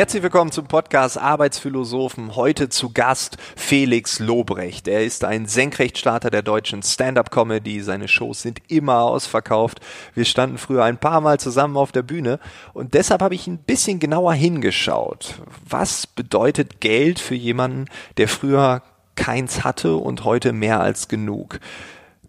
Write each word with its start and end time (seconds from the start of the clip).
Herzlich 0.00 0.22
willkommen 0.22 0.50
zum 0.50 0.66
Podcast 0.66 1.18
Arbeitsphilosophen. 1.18 2.34
Heute 2.34 2.70
zu 2.70 2.90
Gast 2.90 3.36
Felix 3.54 4.18
Lobrecht. 4.18 4.88
Er 4.88 5.04
ist 5.04 5.24
ein 5.24 5.44
Senkrechtstarter 5.44 6.30
der 6.30 6.40
deutschen 6.40 6.82
Stand-up-Comedy. 6.82 7.82
Seine 7.82 8.08
Shows 8.08 8.40
sind 8.40 8.62
immer 8.68 9.02
ausverkauft. 9.02 9.80
Wir 10.14 10.24
standen 10.24 10.56
früher 10.56 10.84
ein 10.84 10.96
paar 10.96 11.20
Mal 11.20 11.38
zusammen 11.38 11.76
auf 11.76 11.92
der 11.92 12.00
Bühne 12.00 12.40
und 12.72 12.94
deshalb 12.94 13.20
habe 13.20 13.34
ich 13.34 13.46
ein 13.46 13.58
bisschen 13.58 13.98
genauer 13.98 14.32
hingeschaut. 14.32 15.34
Was 15.68 16.06
bedeutet 16.06 16.80
Geld 16.80 17.18
für 17.18 17.34
jemanden, 17.34 17.84
der 18.16 18.28
früher 18.28 18.82
keins 19.16 19.64
hatte 19.64 19.96
und 19.96 20.24
heute 20.24 20.54
mehr 20.54 20.80
als 20.80 21.08
genug? 21.08 21.60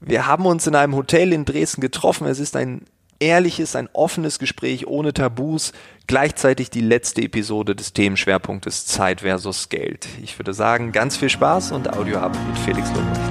Wir 0.02 0.28
haben 0.28 0.46
uns 0.46 0.68
in 0.68 0.76
einem 0.76 0.94
Hotel 0.94 1.32
in 1.32 1.46
Dresden 1.46 1.80
getroffen. 1.80 2.28
Es 2.28 2.40
ist 2.40 2.58
ein 2.58 2.82
ehrliches, 3.22 3.76
ein 3.76 3.88
offenes 3.94 4.40
Gespräch 4.40 4.88
ohne 4.88 5.14
Tabus, 5.14 5.72
gleichzeitig 6.08 6.70
die 6.70 6.82
letzte 6.82 7.22
Episode 7.22 7.76
des 7.76 7.94
Themenschwerpunktes 7.94 8.88
Zeit 8.88 9.22
versus 9.22 9.70
Geld. 9.70 10.08
Ich 10.22 10.38
würde 10.40 10.54
sagen, 10.54 10.92
ganz 10.92 11.16
viel 11.16 11.30
Spaß 11.30 11.72
und 11.72 11.94
Audio 11.94 12.18
ab 12.18 12.36
mit 12.48 12.58
Felix 12.60 12.90
Lobrecht. 12.90 13.22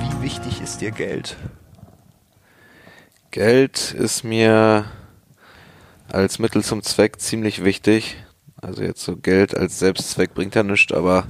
Wie 0.00 0.22
wichtig 0.22 0.60
ist 0.60 0.80
dir 0.80 0.90
Geld? 0.90 1.36
Geld 3.30 3.92
ist 3.98 4.22
mir 4.22 4.84
als 6.12 6.38
Mittel 6.38 6.62
zum 6.62 6.82
Zweck 6.82 7.20
ziemlich 7.20 7.64
wichtig. 7.64 8.16
Also 8.60 8.82
jetzt 8.82 9.02
so 9.02 9.16
Geld 9.16 9.56
als 9.56 9.78
Selbstzweck 9.78 10.34
bringt 10.34 10.54
ja 10.54 10.62
nichts, 10.62 10.92
aber 10.92 11.26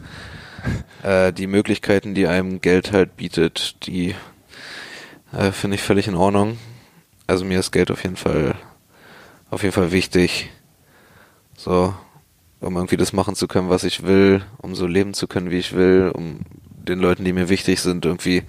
äh, 1.03 1.33
die 1.33 1.47
Möglichkeiten, 1.47 2.15
die 2.15 2.27
einem 2.27 2.61
Geld 2.61 2.93
halt 2.93 3.17
bietet, 3.17 3.87
die 3.87 4.15
äh, 5.33 5.53
finde 5.53 5.77
ich 5.77 5.83
völlig 5.83 6.09
in 6.09 6.15
Ordnung. 6.15 6.59
Also 7.27 7.45
mir 7.45 7.59
ist 7.59 7.73
Geld 7.73 7.91
auf 7.91 8.03
jeden 8.03 8.17
Fall 8.17 8.55
auf 9.55 9.63
jeden 9.63 9.73
Fall 9.73 9.93
wichtig. 9.93 10.51
So, 11.57 11.95
um 12.61 12.77
irgendwie 12.77 12.97
das 12.97 13.13
machen 13.13 13.37
zu 13.37 13.47
können, 13.47 13.71
was 13.71 13.85
ich 13.85 14.03
will, 14.03 14.45
um 14.59 14.75
so 14.75 14.87
leben 14.87 15.15
zu 15.15 15.27
können, 15.27 15.51
wie 15.51 15.59
ich 15.59 15.75
will, 15.75 16.11
um 16.13 16.41
den 16.65 16.99
Leuten, 16.99 17.25
die 17.25 17.33
mir 17.33 17.49
wichtig 17.49 17.81
sind, 17.81 18.05
irgendwie 18.05 18.43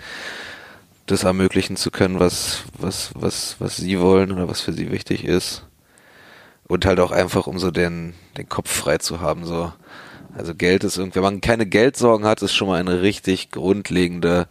das 1.06 1.24
ermöglichen 1.24 1.78
zu 1.78 1.92
können, 1.92 2.20
was, 2.20 2.64
was, 2.78 3.12
was, 3.14 3.58
was 3.60 3.78
sie 3.78 4.00
wollen 4.00 4.32
oder 4.32 4.48
was 4.50 4.62
für 4.62 4.74
sie 4.74 4.92
wichtig 4.92 5.24
ist. 5.24 5.66
Und 6.68 6.86
halt 6.86 7.00
auch 7.00 7.12
einfach, 7.12 7.46
um 7.46 7.60
so 7.60 7.70
den, 7.70 8.16
den 8.38 8.50
Kopf 8.50 8.72
frei 8.72 8.98
zu 8.98 9.20
haben, 9.22 9.46
so. 9.46 9.72
Also 10.38 10.54
Geld 10.54 10.84
ist 10.84 10.98
irgendwie, 10.98 11.16
wenn 11.16 11.24
man 11.24 11.42
keine 11.42 11.66
Geldsorgen 11.66 12.26
hat, 12.26 12.42
ist 12.42 12.54
schon 12.54 12.68
mal 12.68 12.80
eine 12.80 13.02
richtig 13.02 13.52
grundlegende, 13.52 14.48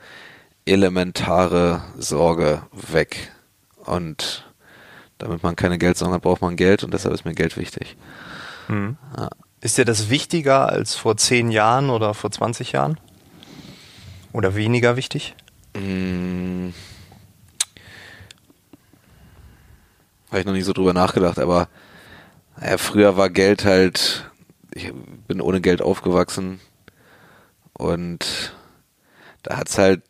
elementare 0.64 1.82
Sorge 1.98 2.62
weg. 2.72 3.32
Und 3.84 4.50
damit 5.18 5.42
man 5.42 5.56
keine 5.56 5.76
Geldsorgen 5.76 6.14
hat, 6.14 6.22
braucht 6.22 6.40
man 6.40 6.56
Geld 6.56 6.84
und 6.84 6.94
deshalb 6.94 7.12
ist 7.12 7.26
mir 7.26 7.34
Geld 7.34 7.58
wichtig. 7.58 7.96
Mhm. 8.68 8.96
Ja. 9.16 9.28
Ist 9.60 9.76
dir 9.76 9.84
das 9.84 10.08
wichtiger 10.08 10.68
als 10.68 10.94
vor 10.94 11.18
zehn 11.18 11.50
Jahren 11.50 11.90
oder 11.90 12.14
vor 12.14 12.30
20 12.30 12.72
Jahren? 12.72 12.98
Oder 14.32 14.54
weniger 14.56 14.96
wichtig? 14.96 15.34
Hm. 15.76 16.72
Habe 20.28 20.40
ich 20.40 20.46
noch 20.46 20.52
nicht 20.52 20.64
so 20.64 20.72
drüber 20.72 20.92
nachgedacht, 20.92 21.38
aber 21.38 21.68
naja, 22.58 22.78
früher 22.78 23.16
war 23.16 23.30
Geld 23.30 23.64
halt 23.64 24.30
ich 24.74 24.92
bin 25.28 25.40
ohne 25.40 25.60
Geld 25.60 25.80
aufgewachsen 25.80 26.60
und 27.72 28.54
da 29.42 29.56
hat's 29.56 29.78
halt 29.78 30.02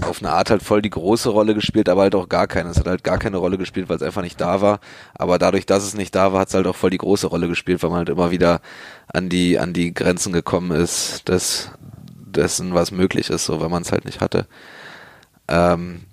auf 0.00 0.22
eine 0.22 0.32
Art 0.32 0.48
halt 0.48 0.62
voll 0.62 0.80
die 0.80 0.90
große 0.90 1.28
Rolle 1.28 1.54
gespielt, 1.54 1.88
aber 1.88 2.02
halt 2.02 2.14
auch 2.14 2.28
gar 2.28 2.46
keine. 2.46 2.70
Es 2.70 2.78
hat 2.78 2.86
halt 2.86 3.04
gar 3.04 3.18
keine 3.18 3.36
Rolle 3.36 3.58
gespielt, 3.58 3.88
weil 3.88 3.96
es 3.96 4.02
einfach 4.02 4.22
nicht 4.22 4.40
da 4.40 4.62
war. 4.62 4.80
Aber 5.14 5.38
dadurch, 5.38 5.66
dass 5.66 5.82
es 5.82 5.94
nicht 5.94 6.14
da 6.14 6.32
war, 6.32 6.40
hat's 6.40 6.54
halt 6.54 6.66
auch 6.66 6.76
voll 6.76 6.90
die 6.90 6.98
große 6.98 7.26
Rolle 7.26 7.48
gespielt, 7.48 7.82
weil 7.82 7.90
man 7.90 7.98
halt 7.98 8.08
immer 8.08 8.30
wieder 8.30 8.62
an 9.08 9.28
die, 9.28 9.58
an 9.58 9.74
die 9.74 9.92
Grenzen 9.92 10.32
gekommen 10.32 10.70
ist, 10.70 11.28
des, 11.28 11.70
dessen, 12.08 12.72
was 12.72 12.92
möglich 12.92 13.28
ist, 13.28 13.44
so, 13.44 13.60
weil 13.60 13.68
man 13.68 13.82
es 13.82 13.92
halt 13.92 14.06
nicht 14.06 14.20
hatte. 14.20 14.46
Ähm, 15.48 16.04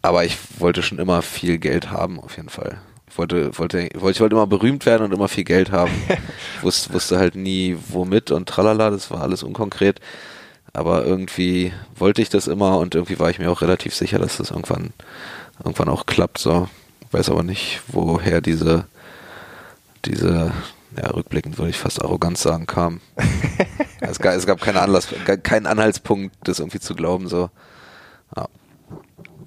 aber 0.00 0.24
ich 0.24 0.38
wollte 0.58 0.82
schon 0.82 0.98
immer 0.98 1.20
viel 1.20 1.58
Geld 1.58 1.90
haben, 1.90 2.20
auf 2.20 2.36
jeden 2.36 2.48
Fall 2.48 2.78
wollte, 3.16 3.56
wollte, 3.58 3.88
wollte, 3.94 4.10
ich 4.10 4.20
wollte 4.20 4.34
immer 4.34 4.46
berühmt 4.46 4.86
werden 4.86 5.04
und 5.04 5.12
immer 5.12 5.28
viel 5.28 5.44
Geld 5.44 5.72
haben. 5.72 5.92
wusste, 6.62 6.92
wusste 6.92 7.18
halt 7.18 7.34
nie 7.34 7.76
womit 7.88 8.30
und 8.30 8.48
tralala, 8.48 8.90
das 8.90 9.10
war 9.10 9.22
alles 9.22 9.42
unkonkret. 9.42 10.00
Aber 10.72 11.04
irgendwie 11.04 11.72
wollte 11.94 12.20
ich 12.20 12.30
das 12.30 12.48
immer 12.48 12.78
und 12.78 12.94
irgendwie 12.94 13.18
war 13.18 13.30
ich 13.30 13.38
mir 13.38 13.50
auch 13.50 13.62
relativ 13.62 13.94
sicher, 13.94 14.18
dass 14.18 14.38
das 14.38 14.50
irgendwann, 14.50 14.92
irgendwann 15.60 15.88
auch 15.88 16.06
klappt, 16.06 16.38
so. 16.38 16.68
weiß 17.12 17.30
aber 17.30 17.44
nicht, 17.44 17.82
woher 17.86 18.40
diese, 18.40 18.86
diese, 20.04 20.52
ja, 20.96 21.10
rückblickend 21.10 21.58
würde 21.58 21.70
ich 21.70 21.78
fast 21.78 22.02
Arroganz 22.02 22.42
sagen, 22.42 22.66
kam. 22.66 23.00
es, 24.00 24.18
gab, 24.18 24.34
es 24.34 24.46
gab 24.46 24.60
keinen 24.60 24.78
Anlass, 24.78 25.08
keinen 25.44 25.66
Anhaltspunkt, 25.66 26.34
das 26.42 26.58
irgendwie 26.58 26.80
zu 26.80 26.96
glauben, 26.96 27.28
so. 27.28 27.50
Ja. 28.36 28.48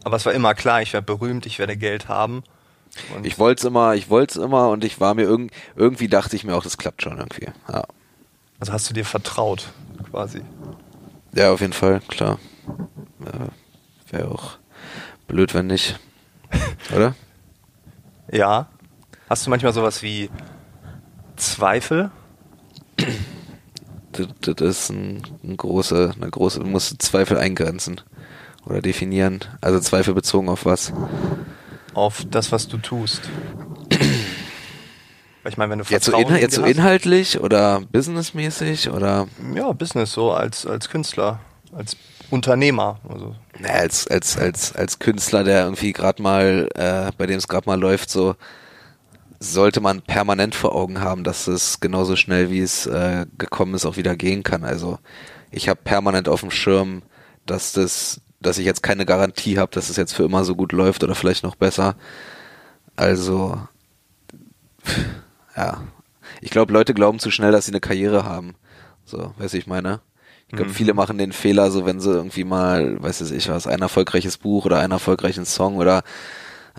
Aber 0.05 0.15
es 0.15 0.25
war 0.25 0.33
immer 0.33 0.55
klar, 0.55 0.81
ich 0.81 0.93
werde 0.93 1.05
berühmt, 1.05 1.45
ich 1.45 1.59
werde 1.59 1.75
Geld 1.75 2.07
haben. 2.07 2.43
Und 3.15 3.25
ich 3.25 3.39
wollte 3.39 3.59
es 3.59 3.65
immer, 3.65 3.95
ich 3.95 4.09
wollte 4.09 4.39
es 4.39 4.45
immer 4.45 4.69
und 4.69 4.83
ich 4.83 4.99
war 4.99 5.13
mir 5.13 5.23
irg 5.23 5.51
irgendwie 5.75 6.07
dachte 6.07 6.35
ich 6.35 6.43
mir 6.43 6.55
auch, 6.55 6.63
das 6.63 6.77
klappt 6.77 7.01
schon 7.01 7.17
irgendwie. 7.17 7.47
Ja. 7.71 7.83
Also 8.59 8.73
hast 8.73 8.89
du 8.89 8.93
dir 8.93 9.05
vertraut, 9.05 9.69
quasi. 10.09 10.41
Ja, 11.33 11.51
auf 11.51 11.61
jeden 11.61 11.73
Fall, 11.73 12.01
klar. 12.07 12.39
Äh, 13.25 14.11
Wäre 14.11 14.31
auch 14.31 14.57
blöd, 15.27 15.53
wenn 15.53 15.67
nicht. 15.67 15.99
Oder? 16.95 17.15
ja. 18.31 18.67
Hast 19.29 19.45
du 19.45 19.49
manchmal 19.49 19.73
sowas 19.73 20.01
wie 20.01 20.29
Zweifel? 21.35 22.11
Das, 24.13 24.27
das 24.41 24.61
ist 24.61 24.89
ein, 24.89 25.21
ein 25.43 25.57
große, 25.57 26.13
eine 26.15 26.29
große, 26.31 26.61
du 26.61 26.65
musst 26.65 27.01
Zweifel 27.01 27.37
eingrenzen 27.37 28.01
oder 28.65 28.81
definieren. 28.81 29.39
Also 29.61 29.79
Zweifel 29.79 30.13
bezogen 30.13 30.49
auf 30.49 30.65
was? 30.65 30.93
Auf 31.97 32.23
das, 32.29 32.51
was 32.51 32.67
du 32.67 32.77
tust. 32.77 33.21
ich 35.47 35.57
meine, 35.57 35.71
wenn 35.71 35.79
du 35.79 35.85
jetzt 35.89 36.05
so, 36.05 36.15
in, 36.15 36.35
jetzt 36.35 36.55
so 36.55 36.63
inhaltlich 36.63 37.39
oder 37.39 37.81
businessmäßig 37.91 38.91
oder? 38.91 39.27
Ja, 39.55 39.71
Business 39.73 40.13
so 40.13 40.31
als 40.31 40.65
als 40.65 40.89
Künstler, 40.89 41.39
als 41.75 41.97
Unternehmer. 42.29 42.99
Also. 43.09 43.35
Naja, 43.59 43.75
als 43.81 44.07
als 44.07 44.37
als 44.37 44.75
als 44.75 44.99
Künstler, 44.99 45.43
der 45.43 45.63
irgendwie 45.63 45.91
gerade 45.91 46.21
mal, 46.21 46.69
äh, 46.75 47.11
bei 47.17 47.25
dem 47.25 47.37
es 47.37 47.47
gerade 47.47 47.67
mal 47.67 47.79
läuft, 47.79 48.09
so 48.09 48.35
sollte 49.39 49.81
man 49.81 50.01
permanent 50.01 50.55
vor 50.55 50.75
Augen 50.75 50.99
haben, 50.99 51.23
dass 51.23 51.47
es 51.47 51.79
genauso 51.79 52.15
schnell 52.15 52.49
wie 52.49 52.59
es 52.59 52.85
äh, 52.85 53.25
gekommen 53.37 53.75
ist 53.75 53.85
auch 53.85 53.97
wieder 53.97 54.15
gehen 54.15 54.43
kann. 54.43 54.63
Also 54.63 54.99
ich 55.51 55.69
habe 55.69 55.79
permanent 55.83 56.27
auf 56.27 56.41
dem 56.41 56.51
Schirm, 56.51 57.03
dass 57.45 57.71
das 57.71 58.21
dass 58.47 58.57
ich 58.57 58.65
jetzt 58.65 58.83
keine 58.83 59.05
Garantie 59.05 59.59
habe, 59.59 59.71
dass 59.73 59.89
es 59.89 59.97
jetzt 59.97 60.13
für 60.13 60.23
immer 60.23 60.43
so 60.43 60.55
gut 60.55 60.71
läuft 60.71 61.03
oder 61.03 61.15
vielleicht 61.15 61.43
noch 61.43 61.55
besser. 61.55 61.95
Also, 62.95 63.59
ja. 65.55 65.81
Ich 66.41 66.51
glaube, 66.51 66.73
Leute 66.73 66.93
glauben 66.93 67.19
zu 67.19 67.31
schnell, 67.31 67.51
dass 67.51 67.65
sie 67.65 67.71
eine 67.71 67.79
Karriere 67.79 68.23
haben. 68.23 68.55
So, 69.05 69.33
weiß 69.37 69.53
ich 69.55 69.67
meine. 69.67 70.01
Ich 70.47 70.55
glaube, 70.55 70.69
mhm. 70.69 70.75
viele 70.75 70.93
machen 70.93 71.17
den 71.17 71.33
Fehler, 71.33 71.71
so 71.71 71.85
wenn 71.85 71.99
sie 71.99 72.11
irgendwie 72.11 72.45
mal, 72.45 73.01
weiß 73.01 73.31
ich 73.31 73.49
was, 73.49 73.67
ein 73.67 73.81
erfolgreiches 73.81 74.37
Buch 74.37 74.65
oder 74.65 74.79
einen 74.79 74.93
erfolgreichen 74.93 75.45
Song 75.45 75.75
oder 75.75 76.03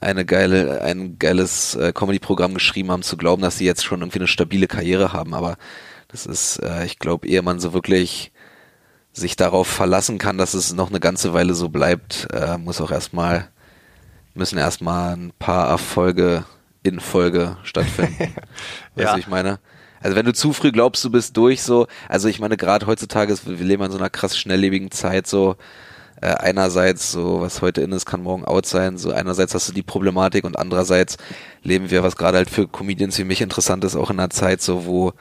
eine 0.00 0.24
geile, 0.24 0.82
ein 0.82 1.18
geiles 1.18 1.74
äh, 1.74 1.92
Comedy-Programm 1.92 2.54
geschrieben 2.54 2.90
haben, 2.90 3.02
zu 3.02 3.16
glauben, 3.16 3.42
dass 3.42 3.58
sie 3.58 3.66
jetzt 3.66 3.84
schon 3.84 4.00
irgendwie 4.00 4.20
eine 4.20 4.28
stabile 4.28 4.68
Karriere 4.68 5.12
haben. 5.12 5.34
Aber 5.34 5.56
das 6.08 6.24
ist, 6.24 6.62
äh, 6.62 6.86
ich 6.86 6.98
glaube, 6.98 7.26
ehe 7.26 7.42
man 7.42 7.60
so 7.60 7.72
wirklich 7.72 8.32
sich 9.18 9.36
darauf 9.36 9.66
verlassen 9.66 10.18
kann, 10.18 10.38
dass 10.38 10.54
es 10.54 10.72
noch 10.72 10.90
eine 10.90 11.00
ganze 11.00 11.32
Weile 11.32 11.54
so 11.54 11.68
bleibt, 11.68 12.28
äh, 12.32 12.58
muss 12.58 12.80
auch 12.80 12.90
erstmal, 12.90 13.48
müssen 14.34 14.58
erstmal 14.58 15.14
ein 15.14 15.32
paar 15.38 15.68
Erfolge 15.68 16.44
in 16.82 17.00
Folge 17.00 17.56
stattfinden. 17.62 18.34
weißt 18.94 19.14
du, 19.14 19.18
ich 19.18 19.28
meine? 19.28 19.58
Also 20.00 20.16
wenn 20.16 20.26
du 20.26 20.32
zu 20.32 20.52
früh 20.52 20.70
glaubst, 20.70 21.04
du 21.04 21.10
bist 21.10 21.36
durch 21.36 21.62
so, 21.62 21.86
also 22.08 22.28
ich 22.28 22.38
meine 22.38 22.56
gerade 22.56 22.86
heutzutage, 22.86 23.32
ist, 23.32 23.48
wir 23.48 23.56
leben 23.56 23.82
in 23.82 23.90
so 23.90 23.98
einer 23.98 24.10
krass 24.10 24.38
schnelllebigen 24.38 24.90
Zeit 24.90 25.26
so, 25.26 25.56
äh, 26.20 26.34
einerseits 26.34 27.12
so, 27.12 27.40
was 27.40 27.62
heute 27.62 27.80
in 27.80 27.92
ist, 27.92 28.06
kann 28.06 28.22
morgen 28.22 28.44
out 28.44 28.66
sein, 28.66 28.98
so 28.98 29.12
einerseits 29.12 29.54
hast 29.54 29.68
du 29.68 29.72
die 29.72 29.82
Problematik 29.82 30.44
und 30.44 30.58
andererseits 30.58 31.16
leben 31.62 31.90
wir, 31.90 32.02
was 32.02 32.16
gerade 32.16 32.38
halt 32.38 32.50
für 32.50 32.68
Comedians 32.68 33.18
wie 33.18 33.24
mich 33.24 33.40
interessant 33.40 33.84
ist, 33.84 33.96
auch 33.96 34.10
in 34.10 34.18
einer 34.18 34.30
Zeit 34.30 34.60
so, 34.60 34.86
wo, 34.86 35.12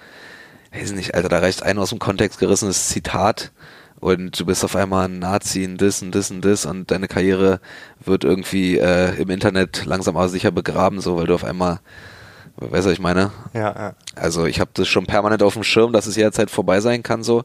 weiß 0.73 0.91
nicht, 0.93 1.15
Alter, 1.15 1.29
da 1.29 1.39
reicht 1.39 1.63
ein 1.63 1.77
aus 1.77 1.89
dem 1.89 1.99
Kontext 1.99 2.39
gerissenes 2.39 2.89
Zitat 2.89 3.51
und 3.99 4.39
du 4.39 4.45
bist 4.45 4.63
auf 4.63 4.75
einmal 4.75 5.05
ein 5.05 5.19
Nazi, 5.19 5.63
ein 5.63 5.77
das, 5.77 6.01
ein 6.01 6.11
das, 6.11 6.29
ein 6.29 6.41
das 6.41 6.65
und 6.65 6.91
deine 6.91 7.07
Karriere 7.07 7.59
wird 8.03 8.23
irgendwie 8.23 8.77
äh, 8.77 9.19
im 9.19 9.29
Internet 9.29 9.85
langsam 9.85 10.17
aber 10.17 10.29
sicher 10.29 10.51
begraben, 10.51 11.01
so, 11.01 11.17
weil 11.17 11.25
du 11.25 11.33
auf 11.33 11.43
einmal, 11.43 11.79
weißt 12.57 12.85
du, 12.85 12.89
was 12.89 12.93
ich 12.93 12.99
meine? 12.99 13.31
Ja, 13.53 13.73
ja. 13.73 13.93
Also 14.15 14.45
ich 14.45 14.59
habe 14.59 14.71
das 14.73 14.87
schon 14.87 15.05
permanent 15.05 15.41
auf 15.41 15.53
dem 15.53 15.63
Schirm, 15.63 15.93
dass 15.93 16.05
es 16.05 16.15
jederzeit 16.15 16.51
vorbei 16.51 16.79
sein 16.79 17.03
kann, 17.03 17.23
so. 17.23 17.43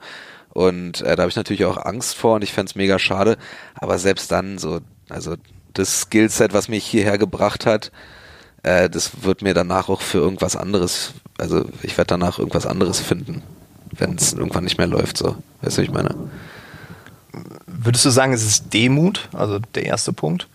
Und 0.50 1.00
äh, 1.00 1.16
da 1.16 1.22
habe 1.22 1.30
ich 1.30 1.36
natürlich 1.36 1.64
auch 1.64 1.78
Angst 1.78 2.14
vor 2.14 2.34
und 2.34 2.44
ich 2.44 2.52
fände 2.52 2.72
mega 2.74 2.98
schade. 2.98 3.38
Aber 3.74 3.98
selbst 3.98 4.30
dann, 4.30 4.58
so, 4.58 4.80
also 5.08 5.36
das 5.72 6.02
Skillset, 6.02 6.52
was 6.52 6.68
mich 6.68 6.84
hierher 6.84 7.16
gebracht 7.16 7.64
hat, 7.64 7.90
äh, 8.62 8.90
das 8.90 9.24
wird 9.24 9.42
mir 9.42 9.54
danach 9.54 9.88
auch 9.88 10.02
für 10.02 10.18
irgendwas 10.18 10.56
anderes, 10.56 11.14
also 11.38 11.64
ich 11.82 11.96
werde 11.96 12.08
danach 12.08 12.38
irgendwas 12.38 12.66
anderes 12.66 13.00
finden, 13.00 13.42
wenn 13.92 14.14
es 14.16 14.32
irgendwann 14.32 14.64
nicht 14.64 14.78
mehr 14.78 14.86
läuft, 14.86 15.16
so. 15.18 15.36
Weißt 15.60 15.78
du, 15.78 15.82
was 15.82 15.88
ich 15.88 15.90
meine? 15.92 16.14
Würdest 17.66 18.04
du 18.04 18.10
sagen, 18.10 18.32
es 18.32 18.44
ist 18.44 18.72
Demut, 18.72 19.28
also 19.32 19.58
der 19.74 19.86
erste 19.86 20.12
Punkt? 20.12 20.48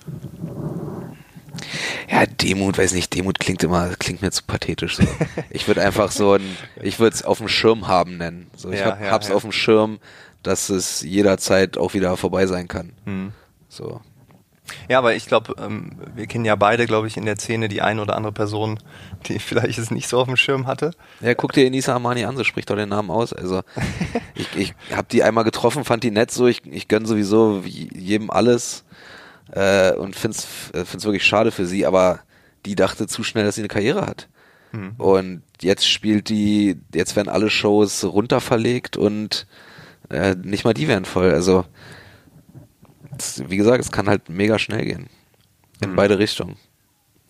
Ja, 2.09 2.25
Demut, 2.25 2.77
weiß 2.77 2.93
nicht, 2.93 3.13
Demut 3.15 3.39
klingt 3.39 3.63
immer, 3.63 3.89
klingt 3.97 4.21
mir 4.21 4.31
zu 4.31 4.43
pathetisch. 4.43 4.97
So. 4.97 5.03
Ich 5.49 5.67
würde 5.67 5.81
einfach 5.81 6.11
so 6.11 6.33
ein, 6.33 6.57
ich 6.81 6.99
würde 6.99 7.15
es 7.15 7.23
auf 7.23 7.39
dem 7.39 7.47
Schirm 7.47 7.87
haben 7.87 8.17
nennen. 8.17 8.47
So, 8.55 8.71
ich 8.71 8.79
Ja, 8.79 8.91
hab, 8.91 9.01
ja, 9.01 9.11
hab's 9.11 9.29
ja. 9.29 9.35
auf 9.35 9.41
dem 9.41 9.51
Schirm, 9.51 9.99
dass 10.43 10.69
es 10.69 11.01
jederzeit 11.01 11.77
auch 11.77 11.93
wieder 11.93 12.15
vorbei 12.15 12.45
sein 12.47 12.67
kann. 12.67 12.93
Hm. 13.05 13.31
So. 13.69 14.01
Ja, 14.89 14.97
aber 14.99 15.15
ich 15.15 15.25
glaube, 15.27 15.55
ähm, 15.63 15.91
wir 16.15 16.27
kennen 16.27 16.45
ja 16.45 16.55
beide, 16.55 16.85
glaube 16.85 17.07
ich, 17.07 17.17
in 17.17 17.25
der 17.25 17.37
Szene 17.37 17.67
die 17.67 17.81
eine 17.81 18.01
oder 18.01 18.15
andere 18.15 18.33
Person, 18.33 18.79
die 19.27 19.39
vielleicht 19.39 19.77
es 19.79 19.91
nicht 19.91 20.07
so 20.07 20.19
auf 20.19 20.27
dem 20.27 20.37
Schirm 20.37 20.67
hatte. 20.67 20.91
Ja, 21.21 21.33
guck 21.35 21.53
dir 21.53 21.65
Enisa 21.65 21.95
Amani 21.95 22.25
an, 22.25 22.35
so 22.37 22.43
spricht 22.43 22.69
doch 22.69 22.75
den 22.75 22.89
Namen 22.89 23.09
aus. 23.09 23.33
Also 23.33 23.61
ich, 24.35 24.47
ich 24.55 24.73
habe 24.91 25.07
die 25.11 25.23
einmal 25.23 25.43
getroffen, 25.43 25.83
fand 25.85 26.03
die 26.03 26.11
nett 26.11 26.31
so, 26.31 26.47
ich, 26.47 26.65
ich 26.65 26.87
gönn 26.87 27.05
sowieso 27.05 27.63
wie- 27.65 27.89
jedem 27.97 28.29
alles 28.29 28.83
äh, 29.51 29.93
und 29.93 30.15
find's, 30.15 30.47
äh, 30.73 30.83
find's 30.85 31.05
wirklich 31.05 31.25
schade 31.25 31.51
für 31.51 31.65
sie, 31.65 31.85
aber 31.85 32.19
die 32.65 32.75
dachte 32.75 33.07
zu 33.07 33.23
schnell, 33.23 33.45
dass 33.45 33.55
sie 33.55 33.61
eine 33.61 33.69
Karriere 33.69 34.05
hat. 34.05 34.27
Hm. 34.71 34.95
Und 34.97 35.43
jetzt 35.61 35.87
spielt 35.87 36.27
die, 36.27 36.77
jetzt 36.93 37.15
werden 37.15 37.29
alle 37.29 37.49
Shows 37.49 38.03
runterverlegt 38.03 38.97
und 38.97 39.47
äh, 40.09 40.35
nicht 40.35 40.65
mal 40.65 40.73
die 40.73 40.89
werden 40.89 41.05
voll. 41.05 41.31
Also 41.31 41.63
es, 43.21 43.49
wie 43.49 43.57
gesagt, 43.57 43.83
es 43.83 43.91
kann 43.91 44.07
halt 44.09 44.29
mega 44.29 44.57
schnell 44.59 44.83
gehen. 44.85 45.07
In 45.81 45.91
Mhm. 45.91 45.95
beide 45.95 46.17
Richtungen. 46.19 46.57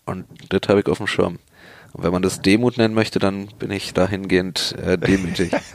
Und 0.06 0.26
das 0.50 0.62
habe 0.70 0.80
ich 0.80 0.88
auf 0.88 0.98
dem 1.00 1.08
Schirm. 1.08 1.40
Und 1.94 2.04
wenn 2.04 2.12
man 2.12 2.22
das 2.22 2.42
Demut 2.42 2.78
nennen 2.78 2.94
möchte, 2.94 3.20
dann 3.20 3.48
bin 3.60 3.72
ich 3.72 3.94
dahingehend 3.94 4.76
äh, 4.82 4.98
demütig. 4.98 5.52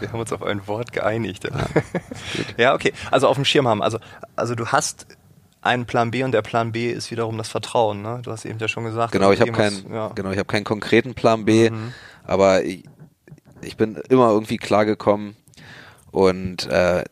Wir 0.00 0.12
haben 0.12 0.20
uns 0.20 0.32
auf 0.32 0.42
ein 0.42 0.66
Wort 0.66 0.92
geeinigt. 0.92 1.48
Ja, 2.56 2.74
okay. 2.74 2.92
Also 3.10 3.28
auf 3.28 3.36
dem 3.36 3.44
Schirm 3.44 3.68
haben. 3.68 3.82
Also, 3.82 3.98
also 4.36 4.54
du 4.54 4.66
hast 4.66 5.06
einen 5.62 5.86
Plan 5.86 6.10
B 6.10 6.22
und 6.24 6.32
der 6.32 6.42
Plan 6.42 6.72
B 6.72 6.90
ist 6.90 7.10
wiederum 7.10 7.38
das 7.38 7.48
Vertrauen. 7.48 8.02
Ne? 8.02 8.20
Du 8.22 8.30
hast 8.32 8.44
eben 8.44 8.58
ja 8.58 8.68
schon 8.68 8.84
gesagt. 8.84 9.12
Genau, 9.12 9.32
ich 9.32 9.40
habe 9.40 9.52
keinen, 9.52 9.90
Ja. 9.92 10.08
genau, 10.08 10.30
ich 10.30 10.38
habe 10.38 10.46
keinen 10.46 10.64
konkreten 10.64 11.14
Plan 11.14 11.44
B, 11.46 11.70
Mhm. 11.70 11.92
aber 12.24 12.64
ich, 12.64 12.84
ich 13.62 13.76
bin 13.78 13.96
immer 14.08 14.28
irgendwie 14.30 14.58
klargekommen 14.58 15.36
und 16.10 16.66
äh, 16.66 17.04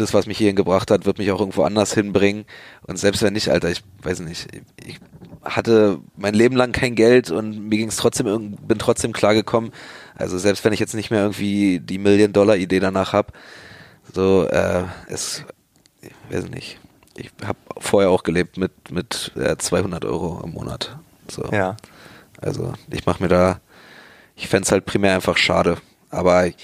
das, 0.00 0.14
was 0.14 0.26
mich 0.26 0.38
hierhin 0.38 0.56
gebracht 0.56 0.90
hat, 0.90 1.04
wird 1.06 1.18
mich 1.18 1.30
auch 1.30 1.40
irgendwo 1.40 1.62
anders 1.64 1.92
hinbringen. 1.94 2.44
Und 2.86 2.98
selbst 2.98 3.22
wenn 3.22 3.32
nicht, 3.34 3.50
Alter, 3.50 3.70
ich 3.70 3.82
weiß 4.02 4.20
nicht, 4.20 4.48
ich 4.84 4.98
hatte 5.44 5.98
mein 6.16 6.34
Leben 6.34 6.56
lang 6.56 6.72
kein 6.72 6.94
Geld 6.94 7.30
und 7.30 7.68
mir 7.68 7.78
ging 7.78 7.88
es 7.88 7.96
trotzdem, 7.96 8.26
irgend- 8.26 8.66
bin 8.66 8.78
trotzdem 8.78 9.12
klargekommen. 9.12 9.72
Also 10.16 10.38
selbst 10.38 10.64
wenn 10.64 10.72
ich 10.72 10.80
jetzt 10.80 10.94
nicht 10.94 11.10
mehr 11.10 11.20
irgendwie 11.22 11.80
die 11.80 11.98
Million-Dollar-Idee 11.98 12.80
danach 12.80 13.12
habe, 13.12 13.32
so, 14.12 14.46
äh, 14.48 14.84
es, 15.08 15.44
ich 16.00 16.10
weiß 16.30 16.48
nicht. 16.48 16.78
Ich 17.16 17.30
habe 17.44 17.58
vorher 17.78 18.10
auch 18.10 18.22
gelebt 18.22 18.56
mit, 18.58 18.90
mit 18.90 19.32
äh, 19.36 19.56
200 19.56 20.04
Euro 20.04 20.40
im 20.44 20.52
Monat. 20.52 20.96
So. 21.30 21.44
Ja. 21.52 21.76
Also 22.40 22.72
ich 22.90 23.06
mache 23.06 23.22
mir 23.22 23.28
da, 23.28 23.60
ich 24.36 24.48
fänd's 24.48 24.70
halt 24.70 24.86
primär 24.86 25.14
einfach 25.14 25.36
schade. 25.36 25.78
Aber 26.10 26.46
ich, 26.46 26.56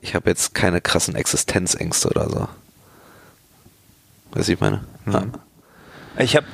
ich 0.00 0.14
habe 0.16 0.28
jetzt 0.28 0.54
keine 0.54 0.80
krassen 0.80 1.14
Existenzängste 1.14 2.08
oder 2.08 2.28
so. 2.28 2.48
Wie 4.34 4.52
ich 4.52 4.60
meine? 4.60 4.84
Mhm. 5.04 5.12
Ja. 5.12 5.22
Ich 6.18 6.36
habe 6.36 6.46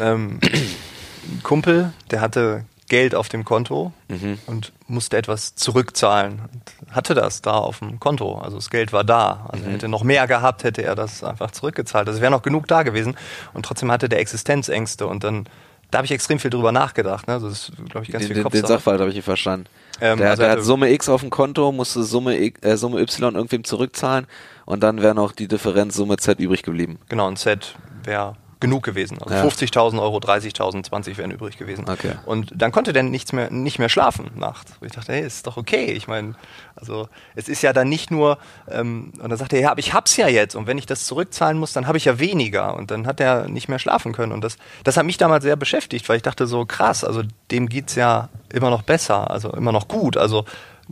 ähm, 0.00 0.40
einen 0.42 1.42
Kumpel, 1.42 1.92
der 2.10 2.20
hatte 2.20 2.64
Geld 2.88 3.14
auf 3.14 3.28
dem 3.28 3.44
Konto 3.44 3.92
Mhm. 4.08 4.38
und 4.46 4.72
musste 4.86 5.16
etwas 5.16 5.54
zurückzahlen. 5.54 6.40
Und 6.52 6.94
hatte 6.94 7.14
das 7.14 7.40
da 7.40 7.52
auf 7.52 7.78
dem 7.78 7.98
Konto. 8.00 8.36
Also 8.38 8.56
das 8.56 8.68
Geld 8.68 8.92
war 8.92 9.04
da. 9.04 9.46
Also 9.48 9.64
Mhm. 9.64 9.70
er 9.70 9.74
hätte 9.74 9.88
noch 9.88 10.02
mehr 10.04 10.26
gehabt, 10.26 10.64
hätte 10.64 10.82
er 10.82 10.94
das 10.94 11.24
einfach 11.24 11.50
zurückgezahlt. 11.52 12.06
Also 12.08 12.18
es 12.18 12.20
wäre 12.22 12.30
noch 12.32 12.42
genug 12.42 12.66
da 12.68 12.82
gewesen. 12.82 13.16
Und 13.54 13.64
trotzdem 13.64 13.90
hatte 13.90 14.08
der 14.10 14.20
Existenzängste. 14.20 15.06
Und 15.06 15.24
dann, 15.24 15.46
da 15.92 15.98
habe 15.98 16.06
ich 16.06 16.10
extrem 16.10 16.40
viel 16.40 16.50
drüber 16.50 16.72
nachgedacht. 16.72 17.28
Ne? 17.28 17.34
Also 17.34 17.48
das 17.48 17.68
ist, 17.68 17.76
glaube 17.90 18.04
ich, 18.04 18.10
ganz 18.10 18.22
Den, 18.24 18.26
viel 18.28 18.28
den, 18.28 18.34
den 18.34 18.42
Kopfsache. 18.42 18.66
Sachverhalt 18.66 19.00
habe 19.00 19.10
ich 19.10 19.16
nicht 19.16 19.24
verstanden. 19.24 19.66
Ähm, 20.00 20.18
der 20.18 20.30
also 20.30 20.42
der 20.42 20.50
er 20.50 20.56
hat 20.56 20.64
Summe 20.64 20.90
X 20.90 21.08
auf 21.08 21.20
dem 21.20 21.30
Konto, 21.30 21.70
musste 21.70 22.02
Summe, 22.02 22.36
X- 22.38 22.60
äh, 22.62 22.76
Summe 22.76 23.00
Y 23.00 23.34
irgendwem 23.36 23.62
zurückzahlen 23.62 24.26
und 24.64 24.82
dann 24.82 25.00
wäre 25.00 25.14
noch 25.14 25.30
die 25.30 25.46
Differenz 25.46 25.94
Summe 25.94 26.16
Z 26.16 26.40
übrig 26.40 26.64
geblieben. 26.64 26.98
Genau, 27.08 27.28
ein 27.28 27.36
Set 27.36 27.76
wäre 28.02 28.34
genug 28.62 28.82
gewesen. 28.84 29.18
Also 29.20 29.34
Ja. 29.34 29.44
50.000 29.44 30.00
Euro, 30.00 30.16
30.000, 30.16 30.84
20 30.84 31.18
wären 31.18 31.30
übrig 31.30 31.58
gewesen. 31.58 31.84
Okay. 31.86 32.14
Und 32.24 32.50
dann 32.54 32.72
konnte 32.72 32.94
der 32.94 33.02
nichts 33.02 33.34
mehr, 33.34 33.50
nicht 33.50 33.78
mehr 33.78 33.90
schlafen 33.90 34.30
nachts. 34.34 34.72
Und 34.80 34.86
ich 34.86 34.92
dachte, 34.94 35.12
hey, 35.12 35.20
ist 35.26 35.46
doch 35.46 35.58
okay. 35.58 35.92
Ich 35.92 36.08
meine, 36.08 36.34
also 36.74 37.08
es 37.34 37.48
ist 37.50 37.60
ja 37.60 37.74
dann 37.74 37.90
nicht 37.90 38.10
nur, 38.10 38.38
ähm, 38.70 39.12
und 39.20 39.28
dann 39.28 39.36
sagte 39.36 39.56
er, 39.56 39.62
ja, 39.62 39.70
aber 39.72 39.80
ich 39.80 39.92
hab's 39.92 40.16
ja 40.16 40.28
jetzt. 40.28 40.54
Und 40.54 40.66
wenn 40.66 40.78
ich 40.78 40.86
das 40.86 41.04
zurückzahlen 41.06 41.58
muss, 41.58 41.74
dann 41.74 41.86
habe 41.86 41.98
ich 41.98 42.06
ja 42.06 42.18
weniger. 42.18 42.74
Und 42.74 42.90
dann 42.90 43.06
hat 43.06 43.20
er 43.20 43.48
nicht 43.48 43.68
mehr 43.68 43.78
schlafen 43.78 44.12
können. 44.12 44.32
Und 44.32 44.42
das, 44.42 44.56
das 44.84 44.96
hat 44.96 45.04
mich 45.04 45.18
damals 45.18 45.44
sehr 45.44 45.56
beschäftigt, 45.56 46.08
weil 46.08 46.16
ich 46.16 46.22
dachte 46.22 46.46
so, 46.46 46.64
krass, 46.64 47.04
also 47.04 47.22
dem 47.50 47.68
geht's 47.68 47.96
ja 47.96 48.30
immer 48.50 48.70
noch 48.70 48.82
besser, 48.82 49.30
also 49.30 49.50
immer 49.52 49.72
noch 49.72 49.88
gut. 49.88 50.16
Also 50.16 50.46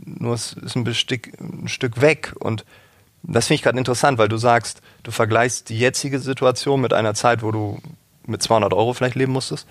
nur 0.05 0.35
es 0.35 0.53
ist 0.53 0.75
ein, 0.75 0.83
Bestick, 0.83 1.33
ein 1.39 1.67
Stück 1.67 2.01
weg. 2.01 2.33
Und 2.39 2.65
das 3.23 3.47
finde 3.47 3.55
ich 3.55 3.63
gerade 3.63 3.77
interessant, 3.77 4.17
weil 4.17 4.27
du 4.29 4.37
sagst, 4.37 4.81
du 5.03 5.11
vergleichst 5.11 5.69
die 5.69 5.79
jetzige 5.79 6.19
Situation 6.19 6.81
mit 6.81 6.93
einer 6.93 7.13
Zeit, 7.13 7.43
wo 7.43 7.51
du 7.51 7.79
mit 8.25 8.41
200 8.41 8.73
Euro 8.73 8.93
vielleicht 8.93 9.15
leben 9.15 9.31
musstest 9.31 9.67